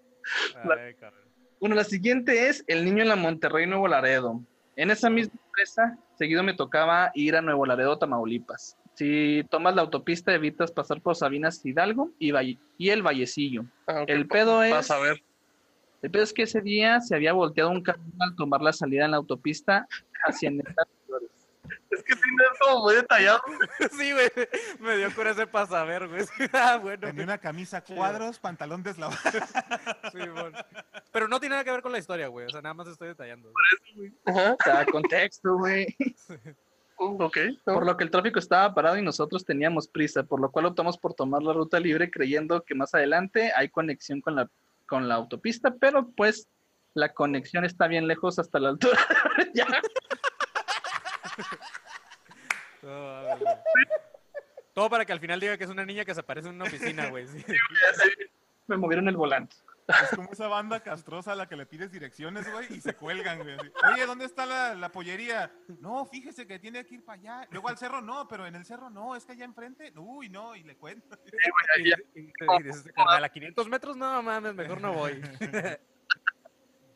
Bueno, 1.59 1.75
la 1.75 1.83
siguiente 1.83 2.47
es 2.49 2.63
El 2.67 2.83
Niño 2.85 3.01
en 3.03 3.09
la 3.09 3.15
Monterrey, 3.15 3.65
Nuevo 3.65 3.87
Laredo. 3.87 4.41
En 4.75 4.91
esa 4.91 5.09
misma 5.09 5.33
empresa, 5.45 5.97
seguido 6.17 6.43
me 6.43 6.53
tocaba 6.53 7.11
ir 7.15 7.35
a 7.35 7.41
Nuevo 7.41 7.65
Laredo, 7.65 7.97
Tamaulipas. 7.97 8.77
Si 8.95 9.43
tomas 9.49 9.73
la 9.75 9.81
autopista, 9.83 10.33
evitas 10.33 10.71
pasar 10.71 11.01
por 11.01 11.15
Sabinas 11.15 11.65
Hidalgo 11.65 12.11
y, 12.19 12.31
Valle- 12.31 12.59
y 12.77 12.89
el 12.89 13.01
Vallecillo. 13.01 13.65
Ah, 13.87 14.03
El 14.07 14.27
pedo 14.27 14.61
es. 14.63 14.71
Vas 14.71 14.91
a 14.91 14.99
ver. 14.99 15.23
El 16.03 16.11
pedo 16.11 16.23
es 16.23 16.33
que 16.33 16.43
ese 16.43 16.61
día 16.61 16.99
se 16.99 17.15
había 17.15 17.31
volteado 17.31 17.69
un 17.69 17.81
camión 17.81 18.11
al 18.19 18.35
tomar 18.35 18.61
la 18.61 18.73
salida 18.73 19.05
en 19.05 19.11
la 19.11 19.17
autopista 19.17 19.87
hacia 20.25 20.51
Neta 20.51 20.83
Flores. 21.05 21.29
Es 21.91 22.03
que 22.03 22.13
tiene 22.15 22.43
como 22.59 22.83
muy 22.83 22.95
detallado. 22.95 23.41
Sí, 23.97 24.11
güey. 24.11 24.29
Me 24.81 24.97
dio 24.97 25.15
coraje 25.15 25.47
para 25.47 25.65
saber, 25.65 26.09
güey. 26.09 26.25
Ah, 26.51 26.77
bueno. 26.77 27.07
Tenía 27.07 27.23
una 27.23 27.37
camisa 27.37 27.81
cuadros, 27.81 28.37
pantalón 28.37 28.83
deslavado. 28.83 29.17
Sí, 30.11 30.19
bueno. 30.29 30.57
Pero 31.13 31.29
no 31.29 31.39
tiene 31.39 31.53
nada 31.53 31.63
que 31.63 31.71
ver 31.71 31.81
con 31.81 31.93
la 31.93 31.99
historia, 31.99 32.27
güey. 32.27 32.47
O 32.47 32.49
sea, 32.49 32.61
nada 32.61 32.73
más 32.73 32.87
estoy 32.87 33.07
detallando. 33.07 33.49
Ajá. 34.25 34.57
O 34.59 34.63
sea, 34.63 34.85
contexto, 34.85 35.57
güey. 35.57 35.87
Mm, 36.99 37.21
Ok. 37.21 37.37
no. 37.65 37.73
Por 37.75 37.85
lo 37.85 37.95
que 37.95 38.03
el 38.03 38.11
tráfico 38.11 38.39
estaba 38.39 38.73
parado 38.73 38.97
y 38.97 39.01
nosotros 39.01 39.45
teníamos 39.45 39.87
prisa, 39.87 40.23
por 40.23 40.41
lo 40.41 40.51
cual 40.51 40.65
optamos 40.65 40.97
por 40.97 41.13
tomar 41.13 41.41
la 41.43 41.53
ruta 41.53 41.79
libre 41.79 42.11
creyendo 42.11 42.61
que 42.63 42.75
más 42.75 42.93
adelante 42.93 43.51
hay 43.55 43.69
conexión 43.69 44.19
con 44.21 44.35
la, 44.35 44.49
con 44.85 45.07
la 45.07 45.15
autopista, 45.15 45.73
pero 45.79 46.11
pues 46.11 46.47
la 46.93 47.13
conexión 47.13 47.65
está 47.65 47.87
bien 47.87 48.07
lejos 48.07 48.39
hasta 48.39 48.59
la 48.59 48.69
altura. 48.69 48.99
ya. 49.53 49.67
Todo, 54.73 54.89
para 54.89 55.05
que 55.05 55.13
al 55.13 55.19
final 55.19 55.39
diga 55.39 55.57
que 55.57 55.63
es 55.63 55.69
una 55.69 55.85
niña 55.85 56.03
que 56.03 56.13
se 56.13 56.19
aparece 56.19 56.49
en 56.49 56.55
una 56.55 56.65
oficina, 56.65 57.09
güey. 57.09 57.27
sí. 57.27 57.43
Me 58.67 58.77
movieron 58.77 59.07
el 59.09 59.17
volante. 59.17 59.55
Es 59.87 60.15
como 60.15 60.31
esa 60.31 60.47
banda 60.47 60.79
castrosa 60.81 61.33
a 61.33 61.35
la 61.35 61.47
que 61.47 61.55
le 61.57 61.65
pides 61.65 61.91
direcciones, 61.91 62.49
güey, 62.51 62.67
y 62.73 62.79
se 62.81 62.93
cuelgan, 62.95 63.39
güey. 63.43 63.55
así. 63.55 63.71
Oye, 63.93 64.05
¿dónde 64.05 64.25
está 64.25 64.45
la, 64.45 64.75
la 64.75 64.89
pollería? 64.91 65.51
No, 65.79 66.05
fíjese 66.05 66.47
que 66.47 66.57
tiene 66.59 66.85
que 66.85 66.95
ir 66.95 67.03
para 67.03 67.19
allá. 67.19 67.47
Luego 67.51 67.67
al 67.69 67.77
cerro 67.77 68.01
no, 68.01 68.27
pero 68.27 68.45
en 68.47 68.55
el 68.55 68.65
cerro 68.65 68.89
no, 68.89 69.15
es 69.15 69.25
que 69.25 69.33
allá 69.33 69.45
enfrente. 69.45 69.91
Uy, 69.97 70.29
no, 70.29 70.55
y 70.55 70.63
le 70.63 70.77
cuento. 70.77 71.17
Y, 71.79 71.89
y- 71.89 71.93
y 72.21 72.63
dices, 72.63 72.91
carnal, 72.95 73.23
a 73.23 73.29
500 73.29 73.67
metros, 73.67 73.97
no 73.97 74.23
mames, 74.23 74.55
mejor 74.55 74.79
no 74.81 74.93
voy. 74.93 75.21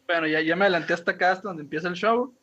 Bueno, 0.07 0.25
ya, 0.25 0.39
ya 0.39 0.55
me 0.55 0.63
adelanté 0.63 0.93
hasta 0.93 1.11
acá, 1.11 1.31
hasta 1.33 1.49
donde 1.49 1.63
empieza 1.63 1.89
el 1.89 1.93
show. 1.95 2.33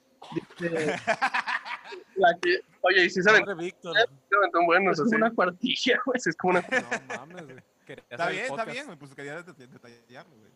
Dice, 0.60 0.96
la 2.16 2.38
que 2.42 2.60
Oye, 2.82 3.06
y 3.06 3.10
si 3.10 3.22
se 3.22 3.30
aventó 3.30 3.56
Víctor. 3.56 3.96
se 3.96 4.36
aventó 4.36 4.60
un 4.60 4.66
bueno, 4.66 4.90
es 4.92 4.98
sí. 4.98 5.14
una 5.16 5.30
cuartilla, 5.30 5.98
güey. 6.04 6.20
Sí, 6.20 6.28
es 6.28 6.36
como 6.36 6.58
una. 6.58 6.60
No 6.60 7.16
mames, 7.16 7.44
güey. 7.46 7.56
Quería 8.08 8.10
Está 8.10 8.28
bien, 8.28 8.44
está 8.44 8.64
bien, 8.64 8.86
güey, 8.86 8.98
pues 8.98 9.14
quería 9.14 9.42
det- 9.42 9.56
detallarlo, 9.68 10.36
güey. 10.36 10.50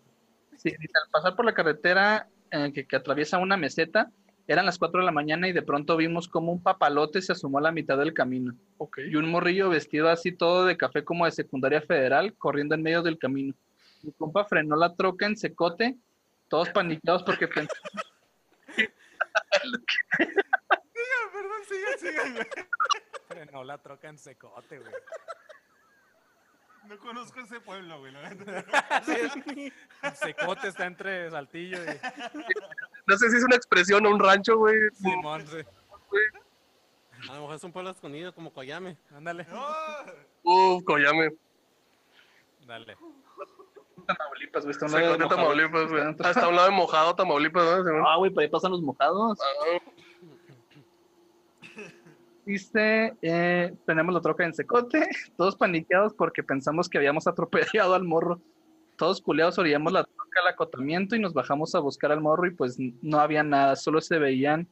Sí, 0.56 0.70
al 0.74 1.10
pasar 1.10 1.36
por 1.36 1.44
la 1.44 1.54
carretera 1.54 2.28
eh, 2.50 2.72
que, 2.74 2.86
que 2.86 2.96
atraviesa 2.96 3.38
una 3.38 3.56
meseta, 3.56 4.10
eran 4.48 4.66
las 4.66 4.78
4 4.78 5.00
de 5.00 5.06
la 5.06 5.12
mañana 5.12 5.46
y 5.46 5.52
de 5.52 5.62
pronto 5.62 5.96
vimos 5.96 6.26
como 6.26 6.50
un 6.50 6.62
papalote 6.62 7.20
se 7.22 7.32
asomó 7.32 7.58
a 7.58 7.60
la 7.60 7.70
mitad 7.70 7.98
del 7.98 8.14
camino. 8.14 8.54
Ok. 8.78 8.98
y 9.08 9.14
un 9.16 9.30
morrillo 9.30 9.68
vestido 9.68 10.08
así 10.08 10.32
todo 10.32 10.64
de 10.64 10.76
café 10.76 11.04
como 11.04 11.26
de 11.26 11.32
secundaria 11.32 11.80
federal 11.82 12.34
corriendo 12.34 12.74
en 12.74 12.82
medio 12.82 13.02
del 13.02 13.18
camino. 13.18 13.54
Mi 14.02 14.10
compa 14.12 14.44
frenó 14.46 14.74
la 14.76 14.94
troca 14.96 15.26
en 15.26 15.36
secote, 15.36 15.96
todos 16.48 16.70
paniqueados 16.70 17.22
porque 17.24 17.46
pensaban 17.46 17.68
Perdón, 21.32 21.62
sigan, 21.68 21.98
sigan, 21.98 22.34
güey. 22.34 22.46
Frenó 23.28 23.64
la 23.64 23.78
troca 23.78 24.08
en 24.08 24.18
secote, 24.18 24.78
güey. 24.78 24.92
No 26.86 26.98
conozco 26.98 27.40
ese 27.40 27.60
pueblo, 27.60 27.98
güey. 28.00 28.12
Sí, 29.04 29.72
es- 30.02 30.18
secote 30.18 30.68
está 30.68 30.86
entre 30.86 31.30
Saltillo 31.30 31.78
y 31.82 31.86
No 33.06 33.16
sé 33.16 33.30
si 33.30 33.36
es 33.36 33.44
una 33.44 33.56
expresión 33.56 34.06
o 34.06 34.10
un 34.10 34.18
rancho, 34.20 34.56
güey. 34.56 34.76
Simón, 34.94 35.46
sí. 35.46 35.58
A 37.28 37.34
lo 37.34 37.40
mejor 37.42 37.56
es 37.56 37.64
un 37.64 37.72
pueblo 37.72 37.90
escondido 37.90 38.32
como 38.34 38.52
Coyame. 38.52 38.96
Ándale. 39.14 39.44
No. 39.50 39.66
Uf, 40.44 40.84
Coyame. 40.84 41.30
Dale. 42.66 42.96
Tamaulipas, 44.06 44.62
güey. 44.64 44.70
está 44.72 44.86
a 44.86 44.88
un 44.88 44.92
Se 44.92 45.00
lado 45.00 45.12
de 45.12 45.18
de 45.18 45.24
Mojado. 45.24 45.36
Tamaulipas, 45.36 45.88
güey. 45.90 46.02
Hasta 46.20 46.48
un 46.48 46.56
lado 46.56 46.68
de 46.68 46.74
mojado, 46.76 47.14
Tamaulipas, 47.16 47.84
¿no? 47.84 48.08
Ah, 48.08 48.16
güey, 48.16 48.30
por 48.30 48.42
ahí 48.42 48.48
pasan 48.48 48.70
los 48.72 48.80
mojados. 48.80 49.38
Ah, 49.40 49.78
Dice, 52.48 53.14
eh, 53.20 53.74
tenemos 53.84 54.14
la 54.14 54.22
troca 54.22 54.42
en 54.42 54.54
secote, 54.54 55.06
todos 55.36 55.54
paniqueados 55.54 56.14
porque 56.14 56.42
pensamos 56.42 56.88
que 56.88 56.96
habíamos 56.96 57.26
atropellado 57.26 57.92
al 57.92 58.04
morro. 58.04 58.40
Todos 58.96 59.20
culeados 59.20 59.58
orillamos 59.58 59.92
la 59.92 60.02
troca 60.02 60.40
al 60.40 60.48
acotamiento 60.48 61.14
y 61.14 61.20
nos 61.20 61.34
bajamos 61.34 61.74
a 61.74 61.80
buscar 61.80 62.10
al 62.10 62.22
morro 62.22 62.46
y 62.46 62.54
pues 62.54 62.78
no 63.02 63.20
había 63.20 63.42
nada, 63.42 63.76
solo 63.76 64.00
se 64.00 64.18
veían 64.18 64.66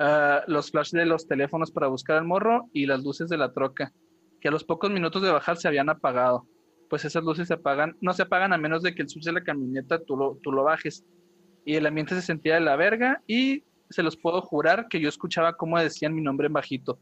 ah, 0.00 0.42
los 0.48 0.72
flashes 0.72 0.98
de 0.98 1.06
los 1.06 1.28
teléfonos 1.28 1.70
para 1.70 1.86
buscar 1.86 2.16
al 2.16 2.24
morro 2.24 2.68
y 2.72 2.86
las 2.86 3.04
luces 3.04 3.28
de 3.28 3.36
la 3.36 3.52
troca, 3.52 3.92
que 4.40 4.48
a 4.48 4.50
los 4.50 4.64
pocos 4.64 4.90
minutos 4.90 5.22
de 5.22 5.30
bajar 5.30 5.56
se 5.56 5.68
habían 5.68 5.90
apagado. 5.90 6.48
Pues 6.90 7.04
esas 7.04 7.22
luces 7.22 7.46
se 7.46 7.54
apagan, 7.54 7.96
no 8.00 8.12
se 8.12 8.22
apagan 8.22 8.52
a 8.52 8.58
menos 8.58 8.82
de 8.82 8.92
que 8.92 9.02
el 9.02 9.08
switch 9.08 9.26
de 9.26 9.34
la 9.34 9.44
camioneta 9.44 10.00
tú 10.00 10.16
lo, 10.16 10.40
tú 10.42 10.50
lo 10.50 10.64
bajes. 10.64 11.04
Y 11.64 11.76
el 11.76 11.86
ambiente 11.86 12.16
se 12.16 12.22
sentía 12.22 12.54
de 12.54 12.60
la 12.60 12.74
verga 12.74 13.22
y 13.28 13.62
se 13.90 14.02
los 14.02 14.16
puedo 14.16 14.40
jurar 14.42 14.88
que 14.88 15.00
yo 15.00 15.08
escuchaba 15.08 15.56
cómo 15.56 15.78
decían 15.78 16.14
mi 16.14 16.22
nombre 16.22 16.46
en 16.46 16.52
bajito. 16.52 16.98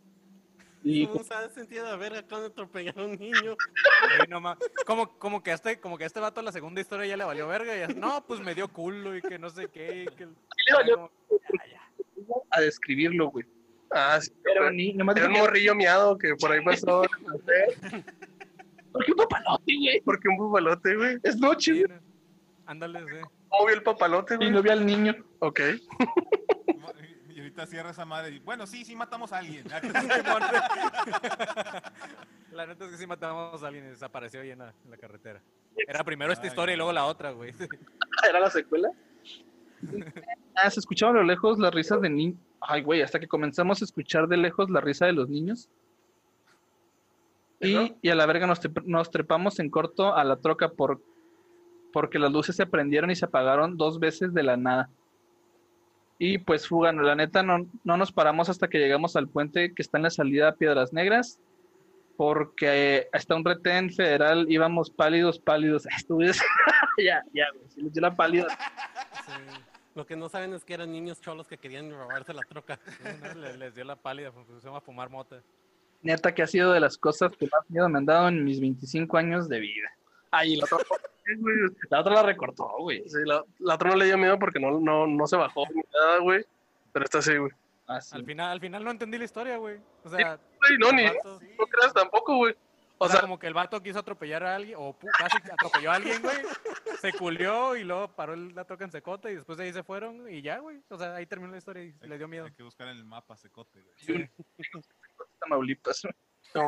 Y 0.85 1.07
¿Cómo 1.07 1.23
sabes 1.23 1.53
sentido 1.55 1.89
de 1.89 1.97
verga 1.97 2.23
cuando 2.29 2.49
atropellaron 2.49 3.03
a 3.03 3.07
un 3.13 3.19
niño? 3.19 3.57
Güey, 4.17 4.29
no 4.29 4.57
como, 4.85 5.17
como 5.19 5.41
que 5.43 5.53
a 5.53 5.55
este, 5.55 5.79
como 5.79 5.97
que 5.97 6.05
este 6.05 6.19
vato 6.19 6.43
la 6.43 6.51
segunda 6.51 6.81
historia 6.81 7.07
ya 7.07 7.17
le 7.17 7.25
valió 7.25 7.47
verga 7.47 7.77
y 7.77 7.81
ya, 7.81 7.89
no, 7.89 8.25
pues 8.27 8.41
me 8.41 8.53
dio 8.55 8.67
culo 8.67 9.17
y 9.17 9.23
que 9.23 9.39
no 9.39 9.49
sé 9.49 9.69
qué. 9.69 10.03
y 10.11 10.15
que 10.17 10.27
le 10.27 10.75
valió? 10.75 10.97
como- 10.97 11.11
ya, 11.31 11.67
ya. 11.71 12.35
a 12.51 12.61
describirlo, 12.61 13.29
güey. 13.31 13.47
Ah, 13.93 14.19
sí. 14.21 14.33
Era 14.45 14.69
un 14.71 14.97
nomás 14.97 15.17
Era 15.17 15.29
morrillo 15.29 15.75
miado 15.77 16.19
que 16.19 16.35
por 16.35 16.51
ahí 16.51 16.65
pasó. 16.65 17.03
¿Por 18.93 19.05
qué 19.05 19.13
un 19.13 19.17
papalote, 19.19 19.77
güey? 19.77 20.01
Porque 20.01 20.29
un 20.29 20.37
bufalote, 20.37 20.97
güey. 20.97 21.19
Es 21.23 21.37
noche, 21.37 21.73
güey. 21.85 22.01
Ándale, 22.67 23.01
sí. 23.01 23.29
¿Cómo 23.49 23.67
vio 23.67 23.77
el 23.77 23.83
papalote, 23.83 24.35
Y 24.35 24.37
güey? 24.39 24.51
no 24.51 24.63
vi 24.63 24.71
al 24.71 24.85
niño. 24.85 25.15
Ok. 25.41 25.61
Ahorita 27.63 27.67
cierra 27.67 27.91
esa 27.91 28.05
madre. 28.05 28.37
y, 28.37 28.39
Bueno, 28.41 28.67
sí, 28.67 28.85
sí 28.85 28.97
matamos 28.97 29.33
a 29.33 29.39
alguien. 29.39 29.65
Simón. 29.81 30.43
La 32.53 32.67
neta 32.67 32.85
es 32.85 32.91
que 32.91 32.97
sí 32.97 33.07
matamos 33.07 33.63
a 33.63 33.67
alguien 33.67 33.87
y 33.87 33.89
desapareció 33.89 34.41
ahí 34.41 34.51
en 34.51 34.59
la, 34.59 34.75
en 34.85 34.91
la 34.91 34.97
carretera. 34.97 35.41
Era 35.77 36.05
primero 36.05 36.33
esta 36.33 36.43
Ay, 36.45 36.49
historia 36.49 36.75
y 36.75 36.77
luego 36.77 36.93
la 36.93 37.05
otra, 37.07 37.31
güey. 37.31 37.55
¿Era 38.29 38.41
la 38.41 38.51
secuela? 38.51 38.91
Ah, 40.55 40.71
se 40.71 40.81
escuchaba 40.81 41.13
a 41.13 41.15
lo 41.17 41.23
lejos 41.23 41.59
las 41.59 41.73
risas 41.73 42.01
de 42.01 42.11
niños. 42.11 42.37
Ay, 42.61 42.83
güey, 42.83 43.03
hasta 43.03 43.19
que 43.19 43.27
comenzamos 43.27 43.81
a 43.81 43.85
escuchar 43.85 44.29
de 44.29 44.37
lejos 44.37 44.71
la 44.71 44.81
risa 44.81 45.07
de 45.07 45.13
los 45.13 45.29
niños. 45.29 45.69
Y, 47.61 47.95
y 48.03 48.09
a 48.11 48.15
la 48.15 48.27
verga 48.27 48.47
nos, 48.47 48.61
trep- 48.61 48.85
nos 48.85 49.11
trepamos 49.11 49.59
en 49.61 49.71
corto 49.71 50.15
a 50.15 50.25
la 50.25 50.37
troca 50.37 50.69
por, 50.71 51.01
porque 51.93 52.19
las 52.19 52.31
luces 52.33 52.57
se 52.57 52.67
prendieron 52.67 53.11
y 53.11 53.17
se 53.17 53.25
apagaron 53.25 53.77
dos 53.77 53.99
veces 54.01 54.35
de 54.35 54.43
la 54.43 54.57
nada. 54.57 54.91
Y 56.25 56.39
pues 56.39 56.69
fuga, 56.69 56.93
no, 56.93 57.03
la 57.03 57.17
neta 57.17 57.43
no, 57.43 57.67
no 57.83 57.97
nos 57.97 58.13
paramos 58.13 58.49
hasta 58.49 58.69
que 58.69 58.79
llegamos 58.79 59.17
al 59.17 59.27
puente 59.27 59.75
que 59.75 59.83
está 59.83 59.99
en 59.99 60.05
la 60.05 60.11
salida 60.11 60.51
a 60.51 60.55
Piedras 60.55 60.93
Negras, 60.93 61.41
porque 62.17 63.09
hasta 63.13 63.35
un 63.35 63.45
retén 63.45 63.93
federal 63.93 64.47
íbamos 64.49 64.89
pálidos, 64.89 65.41
pálidos. 65.41 65.85
Estuve... 65.97 66.27
ya, 67.05 67.25
ya, 67.35 67.47
güey, 67.53 67.69
si 67.71 67.83
les 67.83 67.93
dio 67.93 68.03
la 68.03 68.15
pálida. 68.15 68.47
Lo 69.97 70.07
que 70.07 70.15
no 70.15 70.29
saben 70.29 70.55
es 70.55 70.65
que 70.65 70.75
eran 70.75 70.93
niños 70.93 71.21
cholos 71.21 71.49
que 71.49 71.59
querían 71.59 71.91
robarse 71.91 72.33
la 72.33 72.43
troca. 72.43 72.79
Les, 73.35 73.59
les 73.59 73.75
dio 73.75 73.83
la 73.83 73.97
pálida, 73.97 74.31
se 74.61 74.65
llama 74.65 74.81
fumar 74.81 75.11
mota. 75.11 75.43
Neta 76.03 76.33
que 76.33 76.45
ha 76.45 76.47
sido 76.47 76.71
de 76.71 76.79
las 76.79 76.97
cosas 76.97 77.33
que 77.37 77.47
más 77.47 77.69
miedo 77.69 77.89
me 77.89 77.99
han 77.99 78.07
dado 78.07 78.29
en 78.29 78.45
mis 78.45 78.61
25 78.61 79.17
años 79.17 79.49
de 79.49 79.59
vida. 79.59 79.89
Ay, 80.31 80.53
y 80.53 80.57
la 80.57 80.69
la 81.91 82.01
otra 82.01 82.15
la 82.15 82.23
recortó, 82.23 82.69
güey. 82.79 83.03
Sí, 83.09 83.19
la, 83.25 83.43
la 83.61 83.75
otra 83.75 83.91
no 83.91 83.97
le 83.97 84.05
dio 84.07 84.19
miedo 84.19 84.39
porque 84.39 84.59
no, 84.61 84.79
no, 84.81 85.07
no 85.07 85.27
se 85.27 85.37
bajó 85.37 85.65
ni 85.75 85.83
nada, 85.93 86.19
güey. 86.19 86.45
Pero 86.93 87.05
esta 87.05 87.23
sí, 87.23 87.37
güey. 87.37 87.53
Ah, 87.87 88.01
sí. 88.01 88.15
Al 88.17 88.25
final, 88.25 88.51
al 88.53 88.61
final 88.61 88.85
no 88.85 88.91
entendí 88.91 89.19
la 89.19 89.25
historia, 89.25 89.57
güey. 89.57 89.79
O 90.05 90.09
sea, 90.09 90.39
Güey, 90.61 90.79
no, 90.79 90.93
ni 90.93 91.05
vato- 91.05 91.41
no 91.59 91.67
creas 91.67 91.93
tampoco, 91.93 92.37
güey. 92.37 92.55
o 92.99 93.05
O 93.05 93.09
sea, 93.09 93.15
sea, 93.17 93.21
como 93.23 93.39
que 93.39 93.49
el 93.49 93.55
vato 93.55 93.83
quiso 93.83 93.99
atropellar 93.99 94.45
a 94.45 94.55
alguien, 94.55 94.77
o 94.79 94.97
pu- 94.99 95.11
casi 95.19 95.37
atropelló 95.39 95.91
a 95.91 95.95
alguien, 95.97 96.23
güey. 96.23 96.37
Se 97.01 97.13
culió 97.13 97.75
y 97.77 97.83
luego 97.83 98.09
paró 98.09 98.35
el- 98.35 98.55
la 98.55 98.65
troca 98.65 98.85
en 98.85 98.93
secote 98.93 99.33
y 99.33 99.35
después 99.35 99.59
de 99.59 99.65
ahí 99.65 99.73
se 99.73 99.83
fueron 99.83 100.31
y 100.33 100.41
ya, 100.43 100.59
güey. 100.59 100.81
O 100.89 100.97
sea, 100.97 101.17
ahí 101.17 101.27
terminó 101.27 101.51
la 101.51 101.59
historia 101.59 101.83
y 101.83 101.95
Hay- 102.01 102.09
le 102.09 102.19
dio 102.19 102.29
miedo. 102.29 102.45
Hay 102.47 102.53
que 102.53 102.63
buscar 102.63 102.87
en 102.89 102.97
el 102.97 103.05
mapa 103.05 103.37
secote, 103.37 103.83
güey. 104.07 104.31
Tamaulipas. 105.41 106.03
no. 106.55 106.67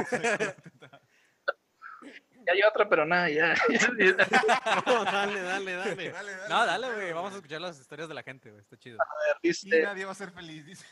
Ya 2.46 2.52
hay 2.52 2.62
otra, 2.62 2.88
pero 2.88 3.06
nada, 3.06 3.28
ya. 3.30 3.54
No, 4.86 5.04
dale, 5.04 5.40
dale, 5.40 5.72
dale. 5.72 6.10
Dale, 6.10 6.10
dale. 6.10 6.32
No, 6.48 6.66
dale, 6.66 6.92
güey. 6.92 7.12
Vamos 7.12 7.32
a 7.32 7.36
escuchar 7.36 7.60
las 7.60 7.78
historias 7.78 8.08
de 8.08 8.14
la 8.14 8.22
gente, 8.22 8.50
güey. 8.50 8.62
Está 8.62 8.76
chido. 8.76 8.98
Y 9.42 9.48
Dice, 9.48 9.82
nadie 9.82 10.04
va 10.04 10.12
a 10.12 10.14
ser 10.14 10.30
feliz, 10.30 10.66
dice. 10.66 10.86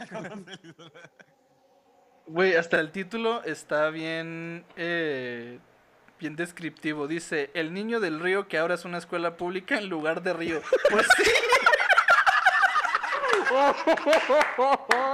Güey, 2.26 2.54
hasta 2.54 2.80
el 2.80 2.92
título 2.92 3.42
está 3.44 3.90
bien, 3.90 4.64
eh, 4.76 5.58
bien 6.18 6.36
descriptivo. 6.36 7.08
Dice, 7.08 7.50
el 7.54 7.74
niño 7.74 8.00
del 8.00 8.20
río 8.20 8.48
que 8.48 8.58
ahora 8.58 8.74
es 8.74 8.84
una 8.84 8.98
escuela 8.98 9.36
pública 9.36 9.76
en 9.76 9.88
lugar 9.88 10.22
de 10.22 10.32
río. 10.32 10.62
Pues 10.90 11.06
sí. 11.16 11.24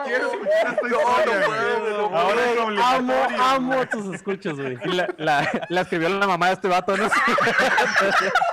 Quiero 0.08 0.26
escuchar 0.32 0.74
esta 0.74 0.86
historia, 0.86 1.46
güey. 1.46 2.18
Ahora 2.20 2.40
es 2.50 2.58
Amo, 2.82 3.14
amo 3.40 3.86
tus 3.86 4.14
escuchas, 4.14 4.54
güey. 4.54 4.76
La, 4.84 5.08
la, 5.18 5.66
la 5.68 5.80
escribió 5.82 6.08
la 6.08 6.26
mamá 6.26 6.46
de 6.48 6.52
este 6.54 6.68
vato, 6.68 6.96
¿no? 6.96 7.04
Historia- 7.06 8.32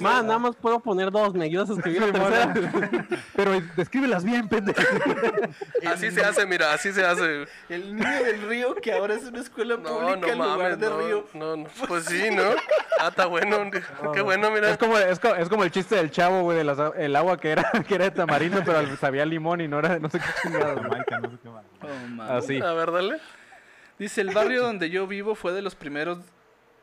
Man, 0.00 0.26
nada 0.26 0.38
más 0.38 0.56
puedo 0.56 0.80
poner 0.80 1.10
dos. 1.10 1.34
¿Me 1.34 1.44
ayudas 1.44 1.70
a 1.70 1.74
escribir 1.74 2.02
la 2.02 2.12
tercera? 2.12 2.54
Pero 3.36 3.60
descríbelas 3.76 4.24
bien, 4.24 4.48
pendejo. 4.48 4.80
así 5.86 6.10
se 6.10 6.22
hace, 6.24 6.46
mira, 6.46 6.72
así 6.72 6.92
se 6.92 7.04
hace. 7.04 7.46
El 7.68 7.96
niño 7.96 8.24
del 8.24 8.42
río 8.48 8.74
que 8.76 8.92
ahora 8.92 9.14
es 9.14 9.24
una 9.24 9.40
escuela 9.40 9.76
No, 9.76 9.82
pública 9.82 10.16
no 10.20 10.28
en 10.28 10.38
lugar 10.38 10.58
mames, 10.58 10.78
de 10.80 10.90
no, 10.90 10.98
río. 10.98 11.26
no, 11.34 11.56
no. 11.56 11.66
Pues 11.88 12.04
sí, 12.06 12.30
¿no? 12.30 12.42
Ah, 13.00 13.08
está 13.08 13.26
bueno. 13.26 13.70
Qué 14.14 14.20
bueno, 14.20 14.50
mira. 14.50 14.70
Es 14.70 14.78
como, 14.78 14.98
es, 14.98 15.18
co- 15.18 15.34
es 15.34 15.48
como 15.48 15.64
el 15.64 15.70
chiste 15.70 15.96
del 15.96 16.10
chavo, 16.10 16.42
güey, 16.42 16.58
de 16.58 16.64
las- 16.64 16.78
el 16.96 17.16
agua 17.16 17.38
que 17.38 17.50
era, 17.52 17.70
que 17.88 17.94
era 17.94 18.04
de 18.04 18.10
tamarindo, 18.10 18.62
pero 18.64 18.96
sabía 18.96 19.24
limón 19.24 19.60
y 19.60 19.68
no 19.68 19.78
era 19.78 19.90
de 19.94 20.00
no 20.00 20.08
sé 20.10 20.18
qué 20.18 20.26
chingado. 20.42 20.74
güey. 20.76 20.82
Jamaica, 20.90 21.20
no 21.20 21.30
sé 21.30 21.36
qué 21.42 21.48
más. 21.48 21.64
Oh. 21.82 22.32
Así. 22.32 22.60
A 22.60 22.72
ver, 22.72 22.90
dale. 22.92 23.18
Dice, 23.98 24.20
el 24.22 24.30
barrio 24.34 24.62
donde 24.62 24.90
yo 24.90 25.06
vivo 25.06 25.34
fue 25.34 25.52
de 25.52 25.62
los 25.62 25.74
primeros 25.74 26.18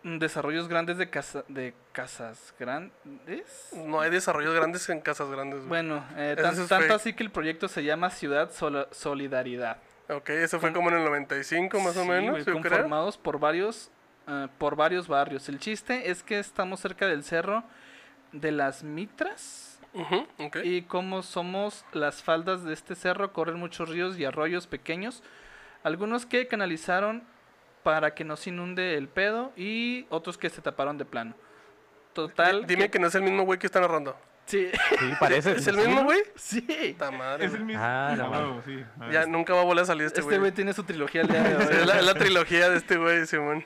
desarrollos 0.04 0.68
grandes 0.68 0.98
de, 0.98 1.10
casa, 1.10 1.44
de 1.48 1.74
casas 1.92 2.54
grandes. 2.60 3.70
No 3.76 4.02
hay 4.02 4.10
desarrollos 4.10 4.54
grandes 4.56 4.88
en 4.90 5.00
casas 5.02 5.30
grandes. 5.30 5.60
güey. 5.60 5.70
Bueno, 5.70 6.04
eh, 6.18 6.36
tan- 6.42 6.56
tanto 6.56 6.68
fake. 6.80 6.92
así 6.92 7.14
que 7.14 7.24
el 7.24 7.32
proyecto 7.32 7.68
se 7.68 7.84
llama 7.84 8.10
Ciudad 8.10 8.50
Solidaridad. 8.92 9.78
Ok, 10.10 10.30
eso 10.32 10.60
fue 10.60 10.74
como 10.74 10.90
en 10.90 10.98
el 10.98 11.06
95 11.06 11.80
más 11.80 11.96
o 11.98 12.06
menos, 12.06 12.32
güey, 12.32 12.40
yo 12.40 12.46
creo. 12.46 12.56
conformados 12.62 13.18
por 13.18 13.40
varios, 13.40 13.90
eh, 14.28 14.48
por 14.58 14.76
varios 14.76 15.08
barrios. 15.08 15.48
El 15.48 15.60
chiste 15.60 16.10
es 16.10 16.24
que 16.24 16.40
estamos 16.40 16.80
cerca 16.82 17.08
del 17.08 17.24
cerro 17.24 17.64
de 18.32 18.52
las 18.52 18.84
Mitras. 18.84 19.68
Y 20.64 20.84
como 20.84 21.22
somos 21.22 21.86
las 21.92 22.24
faldas 22.24 22.64
de 22.64 22.74
este 22.74 22.96
cerro, 22.96 23.34
corren 23.34 23.58
muchos 23.58 23.90
ríos 23.90 24.18
y 24.18 24.24
arroyos 24.26 24.66
pequeños. 24.66 25.22
Algunos 25.84 26.26
que 26.26 26.48
canalizaron 26.48 27.24
para 27.84 28.14
que 28.14 28.24
no 28.24 28.36
se 28.36 28.50
inunde 28.50 28.96
el 28.98 29.08
pedo 29.08 29.52
y 29.56 30.06
otros 30.10 30.38
que 30.38 30.50
se 30.50 30.62
taparon 30.62 30.98
de 30.98 31.06
plano. 31.06 31.34
Total. 32.14 32.66
Dime 32.68 32.90
que 32.90 33.00
no 33.00 33.08
es 33.08 33.16
el 33.16 33.22
mismo 33.24 33.44
güey 33.44 33.58
que 33.58 33.68
está 33.68 33.80
narrando. 33.80 34.18
Sí, 34.46 34.70
Sí, 35.00 35.06
parece. 35.20 35.52
¿Es 35.58 35.68
el 35.68 35.78
mismo 35.78 36.04
güey? 36.04 36.20
sí. 36.36 36.62
Puta 36.94 37.12
madre. 37.12 37.46
Es 37.46 37.54
el 37.54 37.64
mismo. 37.64 37.82
Ah, 37.84 38.16
no, 38.18 38.34
Ah, 38.34 38.62
sí. 38.66 38.84
Ya 39.12 39.26
nunca 39.26 39.54
va 39.54 39.62
a 39.62 39.64
volver 39.64 39.84
a 39.84 39.86
salir 39.86 40.06
este 40.08 40.20
Este 40.20 40.28
güey. 40.30 40.40
güey 40.40 40.52
tiene 40.52 40.74
su 40.74 40.84
trilogía 40.84 41.22
el 41.22 41.28
día 41.28 41.42
de 41.44 41.56
hoy. 41.56 41.64
Sí, 41.64 41.74
es, 41.80 41.86
la, 41.88 42.00
es 42.00 42.06
la 42.06 42.14
trilogía 42.16 42.70
de 42.70 42.78
este 42.78 42.98
güey, 42.98 43.26
Simón. 43.26 43.64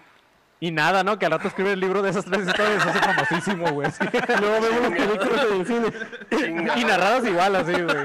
Y 0.59 0.71
nada, 0.71 1.03
¿no? 1.03 1.19
Que 1.19 1.25
al 1.25 1.33
rato 1.33 1.49
escribe 1.49 1.73
el 1.73 1.79
libro 1.79 2.01
de 2.01 2.09
esas 2.11 2.23
tres 2.25 2.47
historias, 2.47 2.85
hace 2.85 2.99
famosísimo, 2.99 3.71
güey. 3.71 3.87
así. 3.87 4.03
Luego 4.39 4.61
vemos 4.61 4.81
las 4.81 4.91
películas 4.91 5.45
en 5.51 5.59
el 5.59 5.67
cine. 5.67 6.79
Y 6.79 6.83
narradas 6.85 7.25
igual, 7.25 7.55
así, 7.57 7.73
güey. 7.73 7.97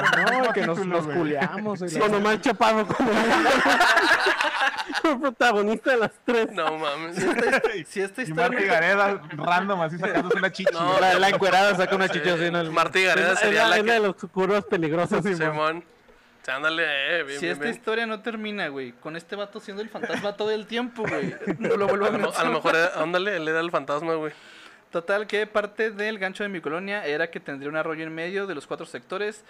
No, 0.43 0.53
que 0.53 0.67
nos, 0.67 0.85
nos 0.85 1.07
culeamos, 1.07 1.79
güey. 1.79 1.99
Con 1.99 2.15
Omar 2.15 2.41
Chaparro 2.41 2.87
como, 2.87 3.11
como 5.03 5.21
protagonista 5.21 5.93
de 5.93 5.97
las 5.99 6.11
tres. 6.25 6.51
No 6.53 6.77
mames. 6.77 7.17
Si 7.87 8.01
esta 8.01 8.23
Y 8.25 8.33
Marty 8.33 8.57
historia. 8.57 8.73
Gareda 8.81 9.23
random 9.37 9.81
así 9.83 9.99
sacándose 9.99 10.37
una 10.39 10.51
chichi. 10.53 10.73
No, 10.75 10.99
La, 11.01 11.19
la 11.19 11.29
encuerada 11.29 11.77
saca 11.77 11.95
una 11.95 12.09
chicha 12.09 12.35
así 12.35 12.45
en 12.47 12.57
el... 12.57 12.71
Martí 12.73 13.05
Gareda 13.05 13.33
Es 13.35 13.39
sería 13.39 13.69
la 13.69 13.77
es 13.77 13.85
la 13.85 13.87
que... 13.87 14.01
de 14.01 14.07
los 14.07 14.17
curvas 14.33 14.65
peligrosos. 14.65 15.23
Simón. 15.25 15.83
Sí, 15.83 16.00
Ándale, 16.49 17.21
eh, 17.21 17.23
bien, 17.23 17.39
Si 17.39 17.47
bien, 17.47 17.53
esta 17.53 17.65
bien. 17.65 17.75
historia 17.77 18.07
no 18.07 18.21
termina, 18.23 18.69
güey, 18.69 18.93
con 18.93 19.15
este 19.17 19.37
vato 19.37 19.61
siendo 19.61 19.83
el 19.83 19.89
fantasma 19.89 20.37
todo 20.37 20.51
el 20.51 20.67
tiempo, 20.67 21.03
güey. 21.07 21.35
No 21.59 21.77
lo 21.77 21.87
vuelvo 21.87 22.07
a 22.07 22.09
A 22.09 22.11
lo, 22.13 22.17
a 22.17 22.19
lo 22.19 22.25
mencionar. 22.27 22.53
mejor, 22.53 22.77
era- 22.77 23.03
ándale, 23.03 23.37
él 23.37 23.47
era 23.49 23.61
el 23.61 23.71
fantasma, 23.71 24.15
güey. 24.15 24.33
Total, 24.91 25.27
que 25.27 25.47
parte 25.47 25.91
del 25.93 26.19
gancho 26.19 26.43
de 26.43 26.49
mi 26.49 26.61
colonia 26.61 27.07
era 27.07 27.31
que 27.31 27.39
tendría 27.39 27.69
un 27.69 27.77
arroyo 27.77 28.05
en 28.05 28.15
medio 28.15 28.47
de 28.47 28.55
los 28.57 28.67
cuatro 28.67 28.87
sectores 28.87 29.45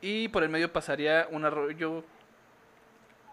y 0.00 0.28
por 0.28 0.42
el 0.42 0.48
medio 0.48 0.72
pasaría 0.72 1.26
un 1.30 1.44
arroyo. 1.44 2.04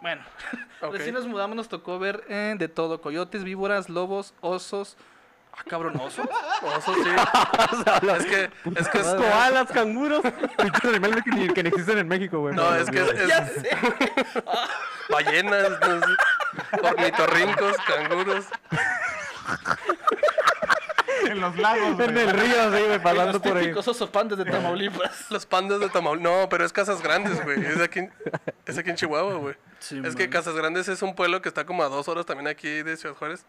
Bueno, 0.01 0.21
Ok. 0.81 0.93
recién 0.93 1.13
nos 1.15 1.27
mudamos, 1.27 1.55
nos 1.55 1.69
tocó 1.69 1.99
ver 1.99 2.23
eh, 2.27 2.55
de 2.57 2.67
todo: 2.67 2.99
coyotes, 3.01 3.43
víboras, 3.43 3.87
lobos, 3.89 4.33
osos. 4.41 4.97
Ah, 5.51 5.63
cabrón, 5.67 5.95
osos. 5.99 6.27
Oso, 6.61 6.93
sí. 6.95 7.09
es 8.17 8.25
que, 8.25 8.49
es 8.79 8.87
que 8.87 8.97
es, 8.99 9.05
Koalas, 9.07 9.69
canguros. 9.71 10.21
Pinches 10.57 10.85
animales 10.85 11.23
que 11.23 11.31
ni, 11.31 11.49
que 11.49 11.63
ni 11.63 11.69
existen 11.69 11.97
en 11.97 12.07
México, 12.07 12.39
güey. 12.39 12.55
no, 12.55 12.75
es 12.75 12.89
que 12.89 12.99
es, 13.01 13.27
ya 13.27 13.45
sé. 13.45 13.69
ballenas, 15.09 15.71
no 15.81 15.99
sé, 15.99 16.87
ornitorrincos, 16.87 17.75
canguros. 17.87 18.45
En 21.27 21.41
los 21.41 21.57
lagos, 21.57 21.95
güey. 21.95 22.09
En 22.09 22.17
el 22.17 22.29
río, 22.29 22.61
así, 22.61 22.83
güey, 22.85 22.99
pasando 23.01 23.33
Los 23.33 23.41
por 23.41 23.57
ahí. 23.57 23.63
típicos 23.63 23.87
osos 23.87 24.09
pandas 24.09 24.37
de 24.37 24.45
Tamaulipas. 24.45 25.25
Los 25.29 25.45
pandas 25.45 25.79
de 25.79 25.89
Tamaulipas. 25.89 26.31
No, 26.31 26.49
pero 26.49 26.65
es 26.65 26.71
Casas 26.71 27.01
Grandes, 27.01 27.43
güey. 27.43 27.63
Es 27.65 27.81
aquí, 27.81 28.01
es 28.65 28.77
aquí 28.77 28.89
en 28.89 28.95
Chihuahua, 28.95 29.33
güey. 29.35 29.55
Sí, 29.79 30.01
es 30.05 30.15
que 30.15 30.23
man. 30.23 30.31
Casas 30.31 30.55
Grandes 30.55 30.87
es 30.87 31.01
un 31.01 31.15
pueblo 31.15 31.41
que 31.41 31.49
está 31.49 31.65
como 31.65 31.83
a 31.83 31.89
dos 31.89 32.07
horas 32.07 32.25
también 32.25 32.47
aquí 32.47 32.83
de 32.83 32.95
Ciudad 32.95 33.15
Juárez. 33.15 33.45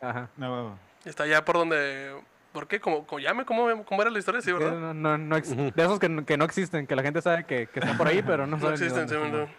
Ajá. 0.00 0.28
No. 0.36 0.78
Y 0.82 0.87
está 1.10 1.24
allá 1.24 1.44
por 1.44 1.56
donde... 1.56 2.14
¿Por 2.52 2.66
qué? 2.66 2.80
¿Cómo, 2.80 3.06
cómo, 3.06 3.18
llame? 3.20 3.44
¿Cómo, 3.44 3.84
¿Cómo 3.84 4.02
era 4.02 4.10
la 4.10 4.18
historia? 4.18 4.40
Sí, 4.40 4.50
¿verdad? 4.52 4.72
no, 4.72 4.94
no, 4.94 5.18
no 5.18 5.36
de 5.36 5.72
esos 5.76 5.98
que, 5.98 6.08
no- 6.08 6.24
que 6.24 6.36
no 6.36 6.44
existen, 6.44 6.86
que 6.86 6.96
la 6.96 7.02
gente 7.02 7.20
sabe 7.22 7.44
que, 7.44 7.66
que 7.66 7.80
están 7.80 7.96
por 7.98 8.08
ahí, 8.08 8.22
pero 8.22 8.46
no 8.46 8.56
No 8.56 8.70
existen, 8.70 9.08
sí, 9.08 9.14
dónde, 9.14 9.38
no. 9.40 9.46
sí, 9.46 9.52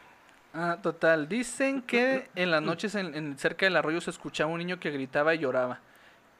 Ah, 0.54 0.78
total. 0.82 1.30
Dicen 1.30 1.84
que 1.84 2.28
en 2.36 2.50
las 2.50 2.62
noches 2.64 2.96
en, 2.96 3.14
en- 3.14 3.38
cerca 3.38 3.68
del 3.68 3.78
arroyo 3.78 4.02
se 4.02 4.10
escuchaba 4.10 4.52
un 4.52 4.58
niño 4.58 4.80
que 4.80 4.90
gritaba 4.90 5.36
y 5.36 5.40
lloraba. 5.40 5.80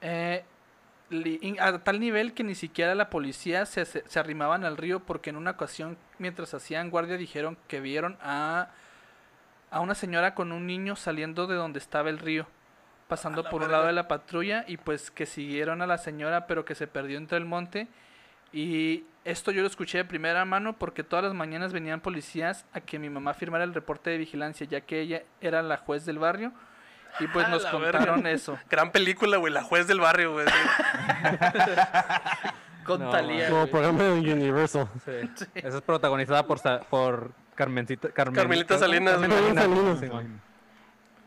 Eh, 0.02 0.44
li- 1.12 1.38
in- 1.44 1.62
a 1.62 1.78
tal 1.84 2.00
nivel 2.00 2.34
que 2.34 2.44
ni 2.44 2.56
siquiera 2.56 2.96
la 2.96 3.12
policía 3.12 3.68
se, 3.68 3.86
se, 3.86 4.04
se 4.08 4.20
arrimaban 4.20 4.66
al 4.66 4.78
río 4.78 5.02
porque 5.02 5.30
en 5.30 5.36
una 5.36 5.52
ocasión, 5.52 5.96
mientras 6.18 6.56
hacían 6.56 6.90
guardia, 6.90 7.18
dijeron 7.18 7.56
que 7.68 7.80
vieron 7.80 8.18
a, 8.24 8.70
a 9.70 9.80
una 9.82 9.94
señora 9.94 10.34
con 10.34 10.52
un 10.52 10.66
niño 10.66 10.96
saliendo 10.96 11.46
de 11.46 11.56
donde 11.56 11.78
estaba 11.78 12.10
el 12.10 12.18
río, 12.18 12.48
pasando 13.10 13.44
por 13.50 13.64
un 13.64 13.72
lado 13.72 13.88
de 13.88 13.94
la 13.94 14.08
patrulla 14.08 14.64
y 14.68 14.78
pues 14.78 15.12
que 15.12 15.26
siguieron 15.26 15.82
a 15.82 15.88
la 15.88 15.98
señora 15.98 16.48
pero 16.48 16.64
que 16.64 16.76
se 16.76 16.88
perdió 16.88 17.18
entre 17.18 17.38
el 17.38 17.46
monte. 17.46 17.88
Y 18.54 19.04
esto 19.26 19.52
yo 19.52 19.62
lo 19.62 19.68
escuché 19.68 19.98
de 20.00 20.06
primera 20.06 20.46
mano 20.46 20.74
porque 20.78 21.04
todas 21.04 21.26
las 21.26 21.34
mañanas 21.34 21.74
venían 21.74 22.00
policías 22.00 22.66
a 22.74 22.80
que 22.82 22.98
mi 23.00 23.10
mamá 23.10 23.34
firmara 23.34 23.64
el 23.66 23.74
reporte 23.74 24.10
de 24.10 24.18
vigilancia, 24.18 24.66
ya 24.66 24.82
que 24.82 25.02
ella 25.02 25.24
era 25.42 25.62
la 25.62 25.78
juez 25.78 26.06
del 26.06 26.20
barrio. 26.20 26.54
Y 27.20 27.28
pues 27.28 27.50
nos 27.50 27.64
la 27.64 27.72
contaron 27.72 28.18
verga. 28.24 28.32
eso. 28.32 28.58
Gran 28.70 28.92
película, 28.92 29.38
güey. 29.38 29.52
La 29.52 29.64
juez 29.64 29.88
del 29.88 30.00
barrio, 30.00 30.34
güey. 30.34 30.46
Con 32.86 33.02
No, 33.02 33.10
Talía. 33.12 33.50
Como 33.50 33.68
programa 33.68 34.04
de 34.04 34.34
Universal. 34.34 34.88
Sí. 35.06 35.46
Esa 35.56 35.78
es 35.78 35.82
protagonizada 35.84 36.46
por, 36.46 36.60
por 36.90 37.32
Carmencita, 37.56 38.10
Carmen- 38.10 38.36
Carmelita 38.36 38.78
Salinas, 38.78 39.14
Carmen. 39.20 39.32
Salinas, 39.32 39.64
Salinas. 39.64 40.00
sí, 40.00 40.08
güey. 40.08 40.26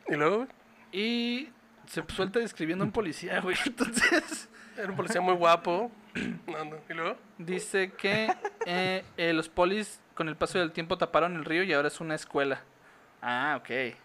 Y 0.09 0.15
luego, 0.17 0.37
güey, 0.39 0.49
Y 0.93 1.49
se 1.87 2.03
suelta 2.09 2.39
describiendo 2.39 2.85
a 2.85 2.87
un 2.87 2.93
policía, 2.93 3.41
güey. 3.41 3.57
Entonces 3.67 4.49
era 4.77 4.89
un 4.91 4.97
policía 4.97 5.21
muy 5.21 5.35
guapo. 5.35 5.91
No, 6.47 6.65
no. 6.67 6.77
Y 6.91 6.93
luego, 6.93 7.17
dice 7.39 7.93
que 7.93 8.31
eh, 8.67 9.03
eh, 9.17 9.33
los 9.33 9.49
polis 9.49 9.99
con 10.15 10.29
el 10.29 10.37
paso 10.37 10.59
del 10.59 10.71
tiempo 10.71 10.99
taparon 10.99 11.37
el 11.37 11.45
río 11.47 11.63
y 11.63 11.73
ahora 11.73 11.89
es 11.89 12.01
una 12.01 12.15
escuela. 12.15 12.61
Ah, 13.23 13.59
ok. 13.59 13.97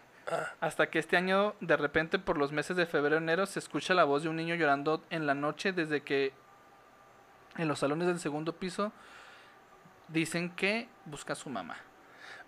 Hasta 0.60 0.88
que 0.88 0.98
este 0.98 1.16
año, 1.16 1.54
de 1.60 1.76
repente, 1.76 2.18
por 2.18 2.38
los 2.38 2.52
meses 2.52 2.76
de 2.76 2.86
febrero 2.86 3.18
enero, 3.18 3.44
se 3.44 3.58
escucha 3.58 3.92
la 3.92 4.04
voz 4.04 4.22
de 4.22 4.30
un 4.30 4.36
niño 4.36 4.54
llorando 4.54 5.04
en 5.10 5.26
la 5.26 5.34
noche 5.34 5.72
desde 5.72 6.02
que 6.02 6.32
En 7.56 7.68
los 7.68 7.80
salones 7.80 8.06
del 8.06 8.20
segundo 8.20 8.54
piso 8.54 8.92
dicen 10.08 10.50
que 10.50 10.88
busca 11.04 11.34
a 11.34 11.36
su 11.36 11.50
mamá. 11.50 11.76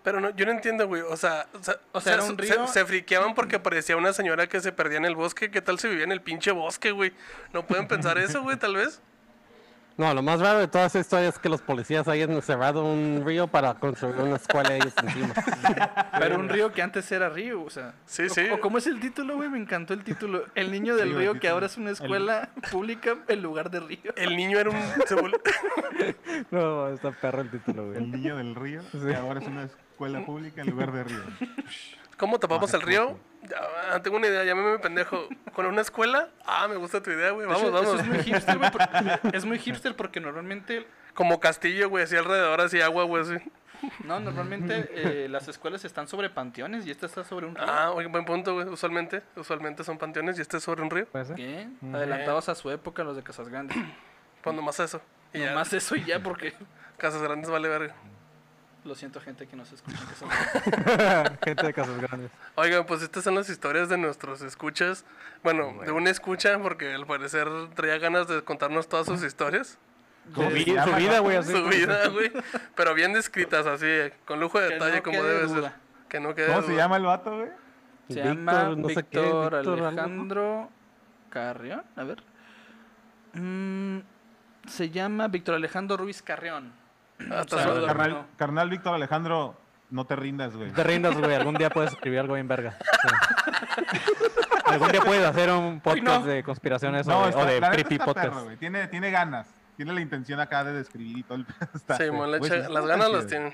Pero 0.03 0.19
no, 0.19 0.29
yo 0.31 0.45
no 0.45 0.51
entiendo, 0.51 0.87
güey. 0.87 1.01
O 1.03 1.15
sea, 1.15 1.45
o 1.53 1.63
sea, 1.63 1.75
O 1.91 2.01
sea, 2.01 2.15
un 2.23 2.35
se- 2.37 2.41
río- 2.41 2.67
Se, 2.67 2.73
se 2.73 2.85
friqueaban 2.85 3.35
porque 3.35 3.59
parecía 3.59 3.97
una 3.97 4.13
señora 4.13 4.47
que 4.47 4.59
se 4.59 4.71
perdía 4.71 4.97
en 4.97 5.05
el 5.05 5.15
bosque. 5.15 5.51
¿Qué 5.51 5.61
tal 5.61 5.77
si 5.79 5.87
vivía 5.87 6.03
en 6.05 6.11
el 6.11 6.21
pinche 6.21 6.51
bosque, 6.51 6.91
güey? 6.91 7.13
¿No 7.53 7.65
pueden 7.67 7.87
pensar 7.87 8.17
eso, 8.17 8.41
güey, 8.41 8.57
tal 8.57 8.75
vez? 8.75 8.99
No, 9.97 10.11
lo 10.15 10.23
más 10.23 10.39
raro 10.39 10.57
de 10.59 10.67
toda 10.69 10.85
esa 10.87 10.99
historia 10.99 11.27
es 11.29 11.37
que 11.37 11.49
los 11.49 11.61
policías 11.61 12.07
hayan 12.07 12.31
encerrado 12.31 12.83
un 12.85 13.23
río 13.23 13.45
para 13.47 13.73
construir 13.75 14.15
una 14.15 14.37
escuela 14.37 14.73
ellos 14.73 14.93
encima. 15.03 15.33
Pero 16.19 16.39
un 16.39 16.49
río 16.49 16.71
que 16.71 16.81
antes 16.81 17.11
era 17.11 17.29
río, 17.29 17.61
o 17.61 17.69
sea. 17.69 17.93
Sí, 18.07 18.23
o- 18.23 18.29
sí. 18.29 18.49
O, 18.51 18.59
cómo 18.61 18.79
es 18.79 18.87
el 18.87 18.99
título, 18.99 19.35
güey, 19.35 19.49
me 19.49 19.59
encantó 19.59 19.93
el 19.93 20.03
título. 20.03 20.45
El 20.55 20.71
niño 20.71 20.95
del 20.95 21.09
Sí, 21.09 21.15
río 21.15 21.39
que 21.39 21.49
ahora 21.49 21.67
es 21.67 21.77
una 21.77 21.91
escuela 21.91 22.49
pública 22.71 23.17
en 23.27 23.43
lugar 23.43 23.69
de 23.69 23.81
río. 23.81 24.13
El 24.15 24.35
niño 24.35 24.57
era 24.57 24.71
un... 24.71 24.77
No, 26.51 26.87
está 26.89 27.11
perro 27.11 27.41
el 27.41 27.51
título, 27.51 27.87
güey. 27.87 27.97
El 27.97 28.11
niño 28.11 28.37
del 28.37 28.55
río, 28.55 28.81
que 28.91 29.15
ahora 29.15 29.39
es 29.41 29.47
una 29.47 29.63
escuela 29.65 29.85
pública 30.25 30.61
en 30.61 30.69
lugar 30.69 30.91
de 30.91 31.03
río. 31.03 31.23
¿Cómo 32.17 32.39
tapamos 32.39 32.71
Ah, 32.73 32.77
el 32.77 32.83
río? 32.83 33.17
Ya, 33.49 33.99
tengo 34.03 34.17
una 34.17 34.27
idea, 34.27 34.43
llámame 34.43 34.77
pendejo. 34.79 35.27
¿Con 35.53 35.65
una 35.65 35.81
escuela? 35.81 36.29
Ah, 36.45 36.67
me 36.67 36.75
gusta 36.75 37.01
tu 37.01 37.09
idea, 37.09 37.31
güey. 37.31 37.47
Vamos, 37.47 37.63
hecho, 37.63 37.81
eso 37.81 37.83
vamos. 37.95 38.01
es 38.01 38.07
muy 38.07 38.19
hipster, 38.23 38.57
güey. 38.59 38.71
por- 38.71 38.81
Es 39.35 39.45
muy 39.45 39.57
hipster 39.59 39.95
porque 39.95 40.19
normalmente, 40.19 40.85
Como 41.15 41.39
castillo, 41.39 41.89
güey, 41.89 42.03
así 42.03 42.15
alrededor, 42.15 42.61
así 42.61 42.79
agua, 42.79 43.05
güey, 43.05 43.23
así. 43.23 43.37
no, 44.03 44.19
normalmente 44.19 44.87
eh, 44.93 45.27
las 45.29 45.47
escuelas 45.47 45.83
están 45.83 46.07
sobre 46.07 46.29
panteones 46.29 46.85
y 46.85 46.91
esta 46.91 47.07
está 47.07 47.23
sobre 47.23 47.47
un 47.47 47.55
río. 47.55 47.65
Ah, 47.67 47.89
oye, 47.91 48.05
buen 48.07 48.25
punto, 48.25 48.53
güey. 48.53 48.67
Usualmente, 48.67 49.23
usualmente 49.35 49.83
son 49.83 49.97
panteones 49.97 50.37
y 50.37 50.41
este 50.41 50.57
es 50.57 50.63
sobre 50.63 50.83
un 50.83 50.91
río. 50.91 51.07
¿Puede 51.07 51.25
ser? 51.25 51.35
¿Qué? 51.37 51.67
Adelantados 51.91 52.47
a 52.49 52.53
su 52.55 52.69
época 52.69 53.03
los 53.03 53.15
de 53.15 53.23
Casas 53.23 53.49
Grandes. 53.49 53.75
Pues 54.43 54.55
nomás 54.55 54.79
eso. 54.79 55.01
Y 55.33 55.39
ya, 55.39 55.49
Nomás 55.49 55.73
eso 55.73 55.95
y 55.95 56.03
ya 56.05 56.19
porque 56.21 56.53
Casas 56.97 57.23
Grandes 57.23 57.49
vale 57.49 57.67
verga. 57.67 57.95
Lo 58.83 58.95
siento 58.95 59.21
gente 59.21 59.47
que 59.47 59.55
nos 59.55 59.71
escucha 59.71 59.99
Casas 59.99 60.29
Grandes. 60.85 61.39
Gente 61.43 61.65
de 61.67 61.73
casas 61.73 61.97
grandes. 62.01 62.31
Oigan, 62.55 62.85
pues 62.85 63.01
estas 63.03 63.23
son 63.23 63.35
las 63.35 63.47
historias 63.49 63.89
de 63.89 63.97
nuestros 63.97 64.41
escuchas. 64.41 65.05
Bueno, 65.43 65.81
de 65.85 65.91
una 65.91 66.09
escucha, 66.09 66.57
porque 66.59 66.93
al 66.93 67.05
parecer 67.05 67.47
traía 67.75 67.97
ganas 67.99 68.27
de 68.27 68.43
contarnos 68.43 68.87
todas 68.89 69.05
sus 69.05 69.23
historias. 69.23 69.77
Su, 70.33 70.41
vi- 70.49 70.65
su 70.65 70.93
vida, 70.95 71.19
güey, 71.19 71.37
así. 71.37 71.51
Su 71.51 71.63
vida, 71.65 72.07
güey. 72.09 72.31
Pero 72.75 72.93
bien 72.93 73.13
descritas, 73.13 73.65
así, 73.67 73.87
con 74.25 74.39
lujo 74.39 74.59
de 74.59 74.67
Que 74.69 74.73
detalle, 74.75 74.97
no 74.97 75.03
como 75.03 75.23
debe 75.23 75.47
duda. 75.47 75.69
ser. 75.69 75.79
Que 76.09 76.19
no 76.19 76.35
quede 76.35 76.47
¿Cómo 76.47 76.61
se 76.63 76.75
llama 76.75 76.97
el 76.97 77.03
vato, 77.03 77.37
güey? 77.37 77.49
Se 78.09 78.15
Víctor, 78.15 78.35
llama 78.35 78.75
no 78.75 78.89
sé 78.89 79.03
qué, 79.03 79.19
Víctor 79.21 79.55
algo. 79.55 79.85
Alejandro 79.87 80.69
Carrión. 81.29 81.83
A 81.95 82.03
ver. 82.03 82.23
Mm, 83.33 83.99
se 84.67 84.89
llama 84.89 85.27
Víctor 85.27 85.55
Alejandro 85.55 85.97
Ruiz 85.97 86.21
Carrión. 86.21 86.71
Hasta 87.29 88.25
Carnal, 88.37 88.69
Víctor 88.69 88.93
Alejandro, 88.95 89.55
no 89.89 90.05
te 90.05 90.15
rindas, 90.15 90.55
güey. 90.55 90.69
No 90.69 90.75
te 90.75 90.83
rindas, 90.83 91.17
güey. 91.17 91.33
Algún 91.35 91.55
día 91.55 91.69
puedes 91.69 91.91
escribir 91.91 92.19
algo 92.19 92.35
bien 92.35 92.47
verga. 92.47 92.77
Sí. 92.79 94.01
Algún 94.65 94.89
día 94.89 95.01
puedes 95.01 95.25
hacer 95.25 95.51
un 95.51 95.81
podcast 95.81 96.21
no. 96.21 96.31
de 96.31 96.43
conspiraciones 96.43 97.05
No, 97.07 97.19
o 97.19 97.23
de, 97.23 97.29
está, 97.29 97.41
o 97.41 97.45
de 97.45 97.59
la 97.59 97.69
neta 97.69 97.83
creepy 97.83 97.97
podcast. 98.03 98.29
perro. 98.29 98.57
Tiene, 98.57 98.87
tiene 98.87 99.11
ganas. 99.11 99.47
Tiene 99.75 99.93
la 99.93 100.01
intención 100.01 100.39
acá 100.39 100.63
de 100.63 100.73
describir 100.73 101.17
y 101.19 101.23
todo 101.23 101.35
el. 101.39 101.45
Está- 101.75 101.97
Sí, 101.97 102.09
mon, 102.11 102.37
güey, 102.37 102.49
las 102.69 102.85
ganas 102.85 103.07
chido. 103.07 103.17
las 103.17 103.27
tienen. 103.27 103.53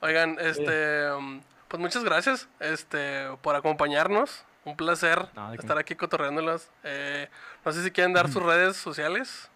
Oigan, 0.00 0.36
este, 0.40 1.10
um, 1.12 1.40
pues 1.68 1.80
muchas 1.80 2.04
gracias, 2.04 2.48
este, 2.60 3.28
por 3.40 3.56
acompañarnos. 3.56 4.44
Un 4.64 4.76
placer 4.76 5.26
No, 5.34 5.52
estar 5.54 5.76
aquí 5.76 5.96
cotorreándolas. 5.96 6.70
Eh, 6.84 7.28
no 7.64 7.72
sé 7.72 7.82
si 7.82 7.90
quieren 7.90 8.12
dar 8.12 8.28
sus 8.30 8.42
redes 8.42 8.76
sociales. 8.76 9.50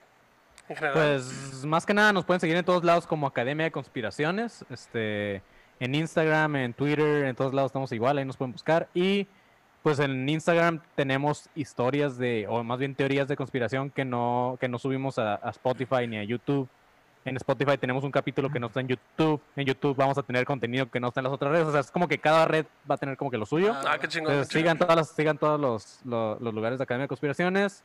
En 0.69 0.77
general. 0.77 0.95
Pues 0.95 1.65
más 1.65 1.87
que 1.87 1.95
nada 1.95 2.13
nos 2.13 2.25
pueden 2.25 2.41
seguir 2.41 2.57
en 2.57 2.65
todos 2.65 2.83
lados 2.85 3.07
como 3.07 3.27
Academia 3.27 3.65
de 3.65 3.71
Conspiraciones. 3.71 4.65
Este, 4.71 5.43
en 5.81 5.95
Instagram, 5.95 6.57
en 6.57 6.73
Twitter, 6.75 7.25
en 7.27 7.37
todos 7.37 7.55
lados 7.55 7.69
estamos 7.71 7.93
igual, 7.93 8.19
ahí 8.19 8.25
nos 8.25 8.37
pueden 8.37 8.53
buscar. 8.53 8.89
Y 8.95 9.27
pues 9.83 9.99
en 10.01 10.29
Instagram 10.29 10.81
tenemos 10.97 11.49
historias 11.55 12.19
de, 12.19 12.47
o 12.49 12.65
más 12.65 12.79
bien 12.79 12.95
teorías 12.95 13.29
de 13.29 13.37
conspiración 13.37 13.91
que 13.91 14.05
no, 14.05 14.57
que 14.61 14.69
no 14.69 14.79
subimos 14.79 15.19
a, 15.19 15.35
a 15.37 15.51
Spotify 15.51 16.07
ni 16.09 16.17
a 16.19 16.25
YouTube. 16.25 16.69
En 17.25 17.37
Spotify 17.37 17.77
tenemos 17.77 18.05
un 18.05 18.11
capítulo 18.13 18.51
que 18.51 18.59
no 18.61 18.69
está 18.69 18.81
en 18.81 18.89
YouTube. 18.89 19.41
En 19.57 19.67
YouTube 19.67 19.97
vamos 19.97 20.17
a 20.17 20.23
tener 20.23 20.45
contenido 20.45 20.89
que 20.89 21.01
no 21.01 21.09
está 21.09 21.21
en 21.21 21.25
las 21.25 21.33
otras 21.33 21.51
redes. 21.53 21.67
O 21.67 21.73
sea, 21.73 21.81
es 21.81 21.91
como 21.91 22.07
que 22.09 22.19
cada 22.19 22.47
red 22.47 22.67
va 22.89 22.95
a 22.95 22.99
tener 22.99 23.17
como 23.17 23.31
que 23.33 23.39
lo 23.39 23.47
suyo. 23.47 23.75
ah, 23.87 23.99
qué 24.01 24.07
chingón. 24.09 24.33
Entonces, 24.33 24.49
qué 24.53 24.59
chingón. 24.61 24.77
sigan, 24.77 24.79
todas 24.79 24.97
las, 24.97 25.09
sigan 25.11 25.39
todos 25.39 25.61
los, 25.61 26.01
lo- 26.05 26.39
los 26.41 26.55
lugares 26.55 26.79
de 26.79 26.85
Academia 26.85 27.05
de 27.05 27.09
Conspiraciones. 27.09 27.83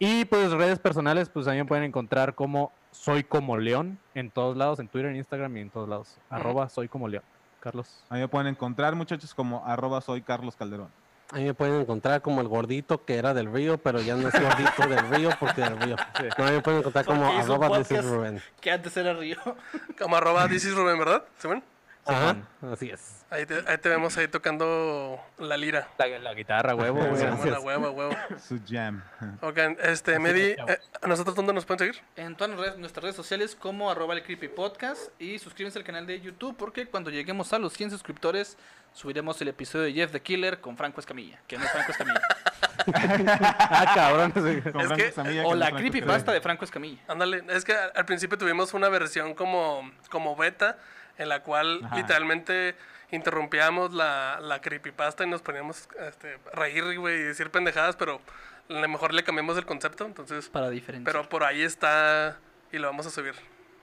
Y 0.00 0.24
pues 0.24 0.50
redes 0.50 0.80
personales, 0.80 1.28
pues 1.28 1.46
también 1.46 1.66
pueden 1.68 1.84
encontrar 1.84 2.34
como 2.34 2.72
Soy 2.90 3.22
como 3.22 3.56
León 3.56 3.98
en 4.14 4.30
todos 4.30 4.56
lados, 4.56 4.80
en 4.80 4.88
Twitter, 4.88 5.10
en 5.10 5.16
Instagram 5.16 5.56
y 5.58 5.60
en 5.60 5.70
todos 5.70 5.88
lados. 5.88 6.16
Arroba 6.30 6.68
Soy 6.68 6.88
como 6.88 7.06
León. 7.06 7.22
Carlos. 7.60 8.02
Ahí 8.08 8.20
me 8.20 8.28
pueden 8.28 8.48
encontrar, 8.48 8.94
muchachos, 8.96 9.34
como 9.34 9.64
arroba 9.66 10.00
soy 10.00 10.22
Carlos 10.22 10.56
Calderón. 10.56 10.88
Ahí 11.32 11.44
me 11.44 11.54
pueden 11.54 11.80
encontrar 11.80 12.22
como 12.22 12.40
el 12.40 12.48
gordito 12.48 13.04
que 13.04 13.14
era 13.16 13.34
del 13.34 13.52
río, 13.52 13.78
pero 13.78 14.00
ya 14.00 14.16
no 14.16 14.26
es 14.26 14.34
gordito 14.34 14.88
del 14.88 15.08
río 15.10 15.30
porque 15.38 15.60
del 15.60 15.78
río. 15.78 15.96
No, 16.36 16.44
ahí 16.44 16.54
me 16.54 16.60
pueden 16.60 16.80
encontrar 16.80 17.04
como 17.04 17.24
arroba 17.24 17.68
podcast. 17.68 17.90
this 17.90 17.98
is 17.98 18.04
Rubén. 18.04 18.42
Que 18.60 18.72
antes 18.72 18.96
era 18.96 19.12
Río. 19.12 19.36
Como 19.98 20.16
arroba 20.16 20.48
this 20.48 20.64
is 20.64 20.74
Rubén, 20.74 20.98
¿verdad? 20.98 21.22
¿Sí 21.38 21.46
ven? 21.46 21.62
Ajá, 22.10 22.36
así 22.72 22.90
es. 22.90 23.24
Ahí 23.30 23.46
te, 23.46 23.62
ahí 23.66 23.78
te 23.78 23.88
vemos 23.88 24.16
ahí 24.18 24.26
tocando 24.28 25.20
la 25.38 25.56
lira. 25.56 25.88
La, 25.98 26.06
la 26.18 26.34
guitarra, 26.34 26.74
huevo, 26.74 27.04
güey. 27.04 27.22
La 27.50 27.60
huevo, 27.60 27.90
huevo. 27.90 28.16
Su 28.38 28.58
jam. 28.68 29.02
Ok, 29.40 29.56
este, 29.82 30.18
Medi, 30.18 30.50
eh, 30.50 30.78
¿a 31.00 31.06
nosotros 31.06 31.36
dónde 31.36 31.52
nos 31.52 31.64
pueden 31.64 31.78
seguir? 31.78 32.02
En 32.16 32.34
todas 32.36 32.48
nuestras 32.50 32.66
redes, 32.70 32.78
nuestras 32.80 33.02
redes 33.04 33.16
sociales 33.16 33.54
como 33.54 33.90
arroba 33.90 34.14
el 34.14 34.22
creepy 34.24 34.48
podcast 34.48 35.10
y 35.20 35.38
suscríbanse 35.38 35.78
al 35.78 35.84
canal 35.84 36.06
de 36.06 36.20
YouTube 36.20 36.56
porque 36.56 36.86
cuando 36.86 37.10
lleguemos 37.10 37.52
a 37.52 37.58
los 37.58 37.72
100 37.72 37.90
suscriptores 37.92 38.56
subiremos 38.92 39.40
el 39.40 39.48
episodio 39.48 39.84
de 39.84 39.92
Jeff 39.92 40.10
the 40.10 40.20
Killer 40.20 40.60
con 40.60 40.76
Franco 40.76 40.98
Escamilla, 41.00 41.38
que 41.46 41.56
no 41.56 41.64
es 41.64 41.70
Franco 41.70 41.92
Escamilla. 41.92 42.20
Ah, 42.92 43.92
cabrón. 43.94 44.32
Es 44.34 44.92
que- 44.96 45.08
Escamilla, 45.08 45.44
o 45.46 45.50
que 45.50 45.56
la 45.56 45.70
no 45.70 45.76
creepypasta 45.76 46.16
Escamilla. 46.16 46.32
de 46.34 46.40
Franco 46.40 46.64
Escamilla. 46.64 47.00
Ándale, 47.08 47.44
es 47.50 47.64
que 47.64 47.72
al 47.74 47.92
al 47.94 48.04
principio 48.06 48.38
tuvimos 48.38 48.72
una 48.74 48.88
versión 48.88 49.34
como, 49.34 49.88
como 50.10 50.34
beta 50.34 50.78
en 51.20 51.28
la 51.28 51.42
cual 51.42 51.80
Ajá. 51.84 51.96
literalmente 51.96 52.74
interrumpíamos 53.12 53.92
la, 53.92 54.38
la 54.40 54.60
creepypasta 54.60 55.24
y 55.24 55.28
nos 55.28 55.42
poníamos 55.42 55.88
este, 56.08 56.38
reír, 56.52 56.98
güey, 56.98 57.16
y 57.20 57.22
decir 57.22 57.50
pendejadas, 57.50 57.96
pero 57.96 58.20
a 58.68 58.72
lo 58.72 58.88
mejor 58.88 59.12
le 59.14 59.22
cambiamos 59.24 59.56
el 59.58 59.66
concepto, 59.66 60.04
entonces... 60.06 60.48
Para 60.48 60.70
diferenciar. 60.70 61.12
Pero 61.12 61.28
por 61.28 61.44
ahí 61.44 61.62
está 61.62 62.36
y 62.72 62.78
lo 62.78 62.86
vamos 62.86 63.06
a 63.06 63.10
subir. 63.10 63.34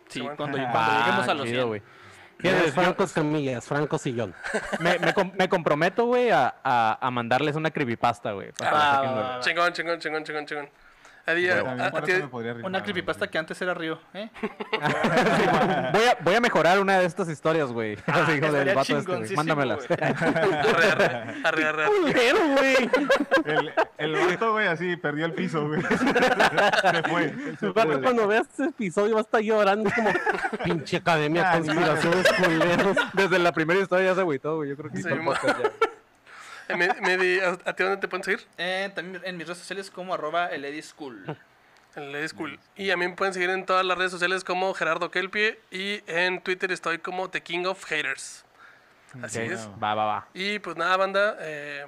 sí, 0.08 0.22
bueno. 0.22 0.38
cuando, 0.38 0.58
cuando 0.58 0.80
Ah, 0.80 1.04
lleguemos 1.06 1.28
a 1.28 1.34
los 1.34 1.46
chido, 1.46 1.58
100. 1.64 1.68
güey. 1.68 1.82
No 1.82 2.50
Fíjate, 2.52 2.68
es 2.68 2.74
Franco 2.76 3.04
Escamilla, 3.04 3.58
es 3.58 3.66
Franco 3.66 3.98
Sillón. 3.98 4.34
Me, 4.80 5.00
me, 5.00 5.14
com- 5.14 5.32
me 5.38 5.50
comprometo, 5.50 6.06
güey, 6.06 6.30
a, 6.30 6.54
a, 6.64 6.98
a 7.02 7.12
mandarles 7.12 7.56
una 7.56 7.72
creepypasta, 7.72 8.32
güey. 8.34 8.52
para 8.54 8.70
que 8.70 8.76
la 9.08 9.36
Ah. 9.38 9.40
Chingón, 9.42 9.74
chingón, 9.74 10.00
chingón, 10.00 10.24
chingón, 10.24 10.46
chingón. 10.46 10.70
Eddie, 11.28 11.52
a- 11.52 11.56
También 11.58 11.82
a- 11.82 11.88
a 11.88 11.92
por 11.92 12.04
ti- 12.04 12.12
eso 12.14 12.22
me 12.24 12.28
podría 12.30 12.54
rifar, 12.54 12.70
Una 12.70 12.80
güey. 12.80 12.84
creepypasta 12.92 13.28
que 13.28 13.38
antes 13.38 13.62
era 13.62 13.74
Río, 13.74 14.00
¿eh? 14.14 14.30
voy, 15.94 16.04
a, 16.04 16.18
voy 16.22 16.36
a 16.36 16.42
mejorar 16.42 16.80
una 16.80 17.00
de 17.00 17.06
estas 17.06 17.30
historias, 17.30 17.72
güey. 17.72 17.98
Así, 18.08 18.32
hijo 18.34 18.52
del 18.52 18.74
vato 18.74 18.98
este, 18.98 19.12
güey. 19.18 19.28
güey. 19.28 19.40
arre, 20.70 20.92
arre, 20.92 21.36
arre, 21.44 21.66
arre. 21.66 21.86
Culero, 22.02 22.38
güey. 22.58 22.90
El, 23.46 23.74
el 23.98 24.14
vato, 24.28 24.52
güey, 24.54 24.68
así 24.68 24.96
perdió 24.98 25.26
el 25.26 25.34
piso, 25.34 25.68
güey. 25.68 25.82
Se 25.88 27.04
fue. 27.10 27.34
se 27.60 27.74
fue. 27.74 28.02
cuando 28.02 28.28
veas 28.28 28.48
este 28.50 28.66
episodio 28.66 29.16
va 29.16 29.22
a 29.22 29.24
estar 29.24 29.42
llorando 29.42 29.90
como 29.96 30.10
pinche 30.64 30.98
academia 30.98 31.52
Ah, 31.52 31.58
conspiraciones 31.58 32.28
culeros. 32.34 32.98
Desde 33.14 33.40
la 33.40 33.52
primera 33.52 33.80
historia 33.80 34.08
ya 34.08 34.16
se 34.16 34.22
agüitó, 34.22 34.56
güey. 34.58 34.70
Yo 34.70 34.78
creo 34.78 34.92
que 34.92 34.98
Sí, 34.98 35.04
el 36.70 36.78
Me- 36.78 37.42
¿a, 37.44 37.50
a 37.70 37.74
ti 37.74 37.84
dónde 37.84 37.98
te 37.98 38.08
pueden 38.08 38.24
seguir? 38.24 38.46
Eh, 38.58 38.92
también 38.94 39.22
en 39.26 39.38
mis 39.38 39.48
redes 39.48 39.60
sociales 39.60 39.90
como 39.92 40.14
arroba 40.14 40.48
el. 40.48 40.66
En 40.66 42.12
Lady 42.12 42.28
School. 42.28 42.60
Y 42.76 42.92
a 42.92 42.98
mí 42.98 43.08
me 43.08 43.14
pueden 43.16 43.34
seguir 43.34 43.50
en 43.50 43.66
todas 43.66 43.84
las 43.84 43.98
redes 43.98 44.12
sociales 44.12 44.44
como 44.44 44.74
Gerardo 44.76 45.10
Kelpie 45.10 45.60
y 45.72 46.04
en 46.06 46.42
Twitter 46.42 46.72
estoy 46.72 47.00
como 47.00 47.30
The 47.30 47.42
King 47.42 47.66
of 47.66 47.84
Haters. 47.86 48.46
Así 49.24 49.40
es. 49.40 49.68
Va, 49.82 49.96
va, 49.96 50.06
va. 50.06 50.28
Y 50.34 50.60
pues 50.60 50.76
nada, 50.78 50.96
banda. 50.98 51.38
eh, 51.40 51.86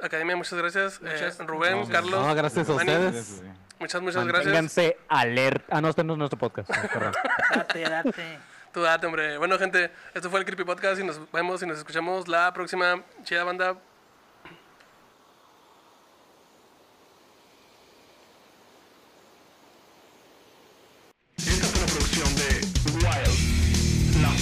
Academia, 0.00 0.34
muchas 0.36 0.54
gracias. 0.58 1.00
Eh, 1.04 1.30
Rubén, 1.44 1.80
No, 1.80 1.88
Carlos. 1.88 2.24
No, 2.26 2.34
gracias 2.34 2.68
a 2.68 2.72
ustedes. 2.74 3.42
Muchas, 3.80 4.00
muchas 4.00 4.24
gracias. 4.24 4.46
Manténganse 4.46 4.96
alerta. 5.08 5.64
Ah, 5.76 5.80
no, 5.80 5.88
este 5.88 6.04
no 6.04 6.12
es 6.14 6.18
nuestro 6.18 6.38
podcast. 6.38 6.70
Date, 7.54 7.80
date. 7.80 8.38
Tú 8.72 8.82
date, 8.82 9.06
hombre. 9.06 9.36
Bueno, 9.38 9.58
gente, 9.58 9.90
esto 10.14 10.30
fue 10.30 10.40
el 10.40 10.46
Creepy 10.46 10.64
Podcast 10.64 11.00
y 11.00 11.04
nos 11.04 11.30
vemos 11.32 11.62
y 11.62 11.66
nos 11.66 11.78
escuchamos 11.78 12.28
la 12.28 12.52
próxima. 12.52 13.02
Chida, 13.24 13.44
banda. 13.44 13.76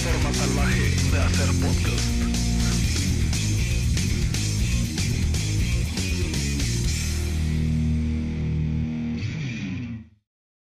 Forma 0.07 0.33
salvaje 0.33 0.89
de 1.11 1.19
hacer 1.19 1.47
podcast. 1.59 2.16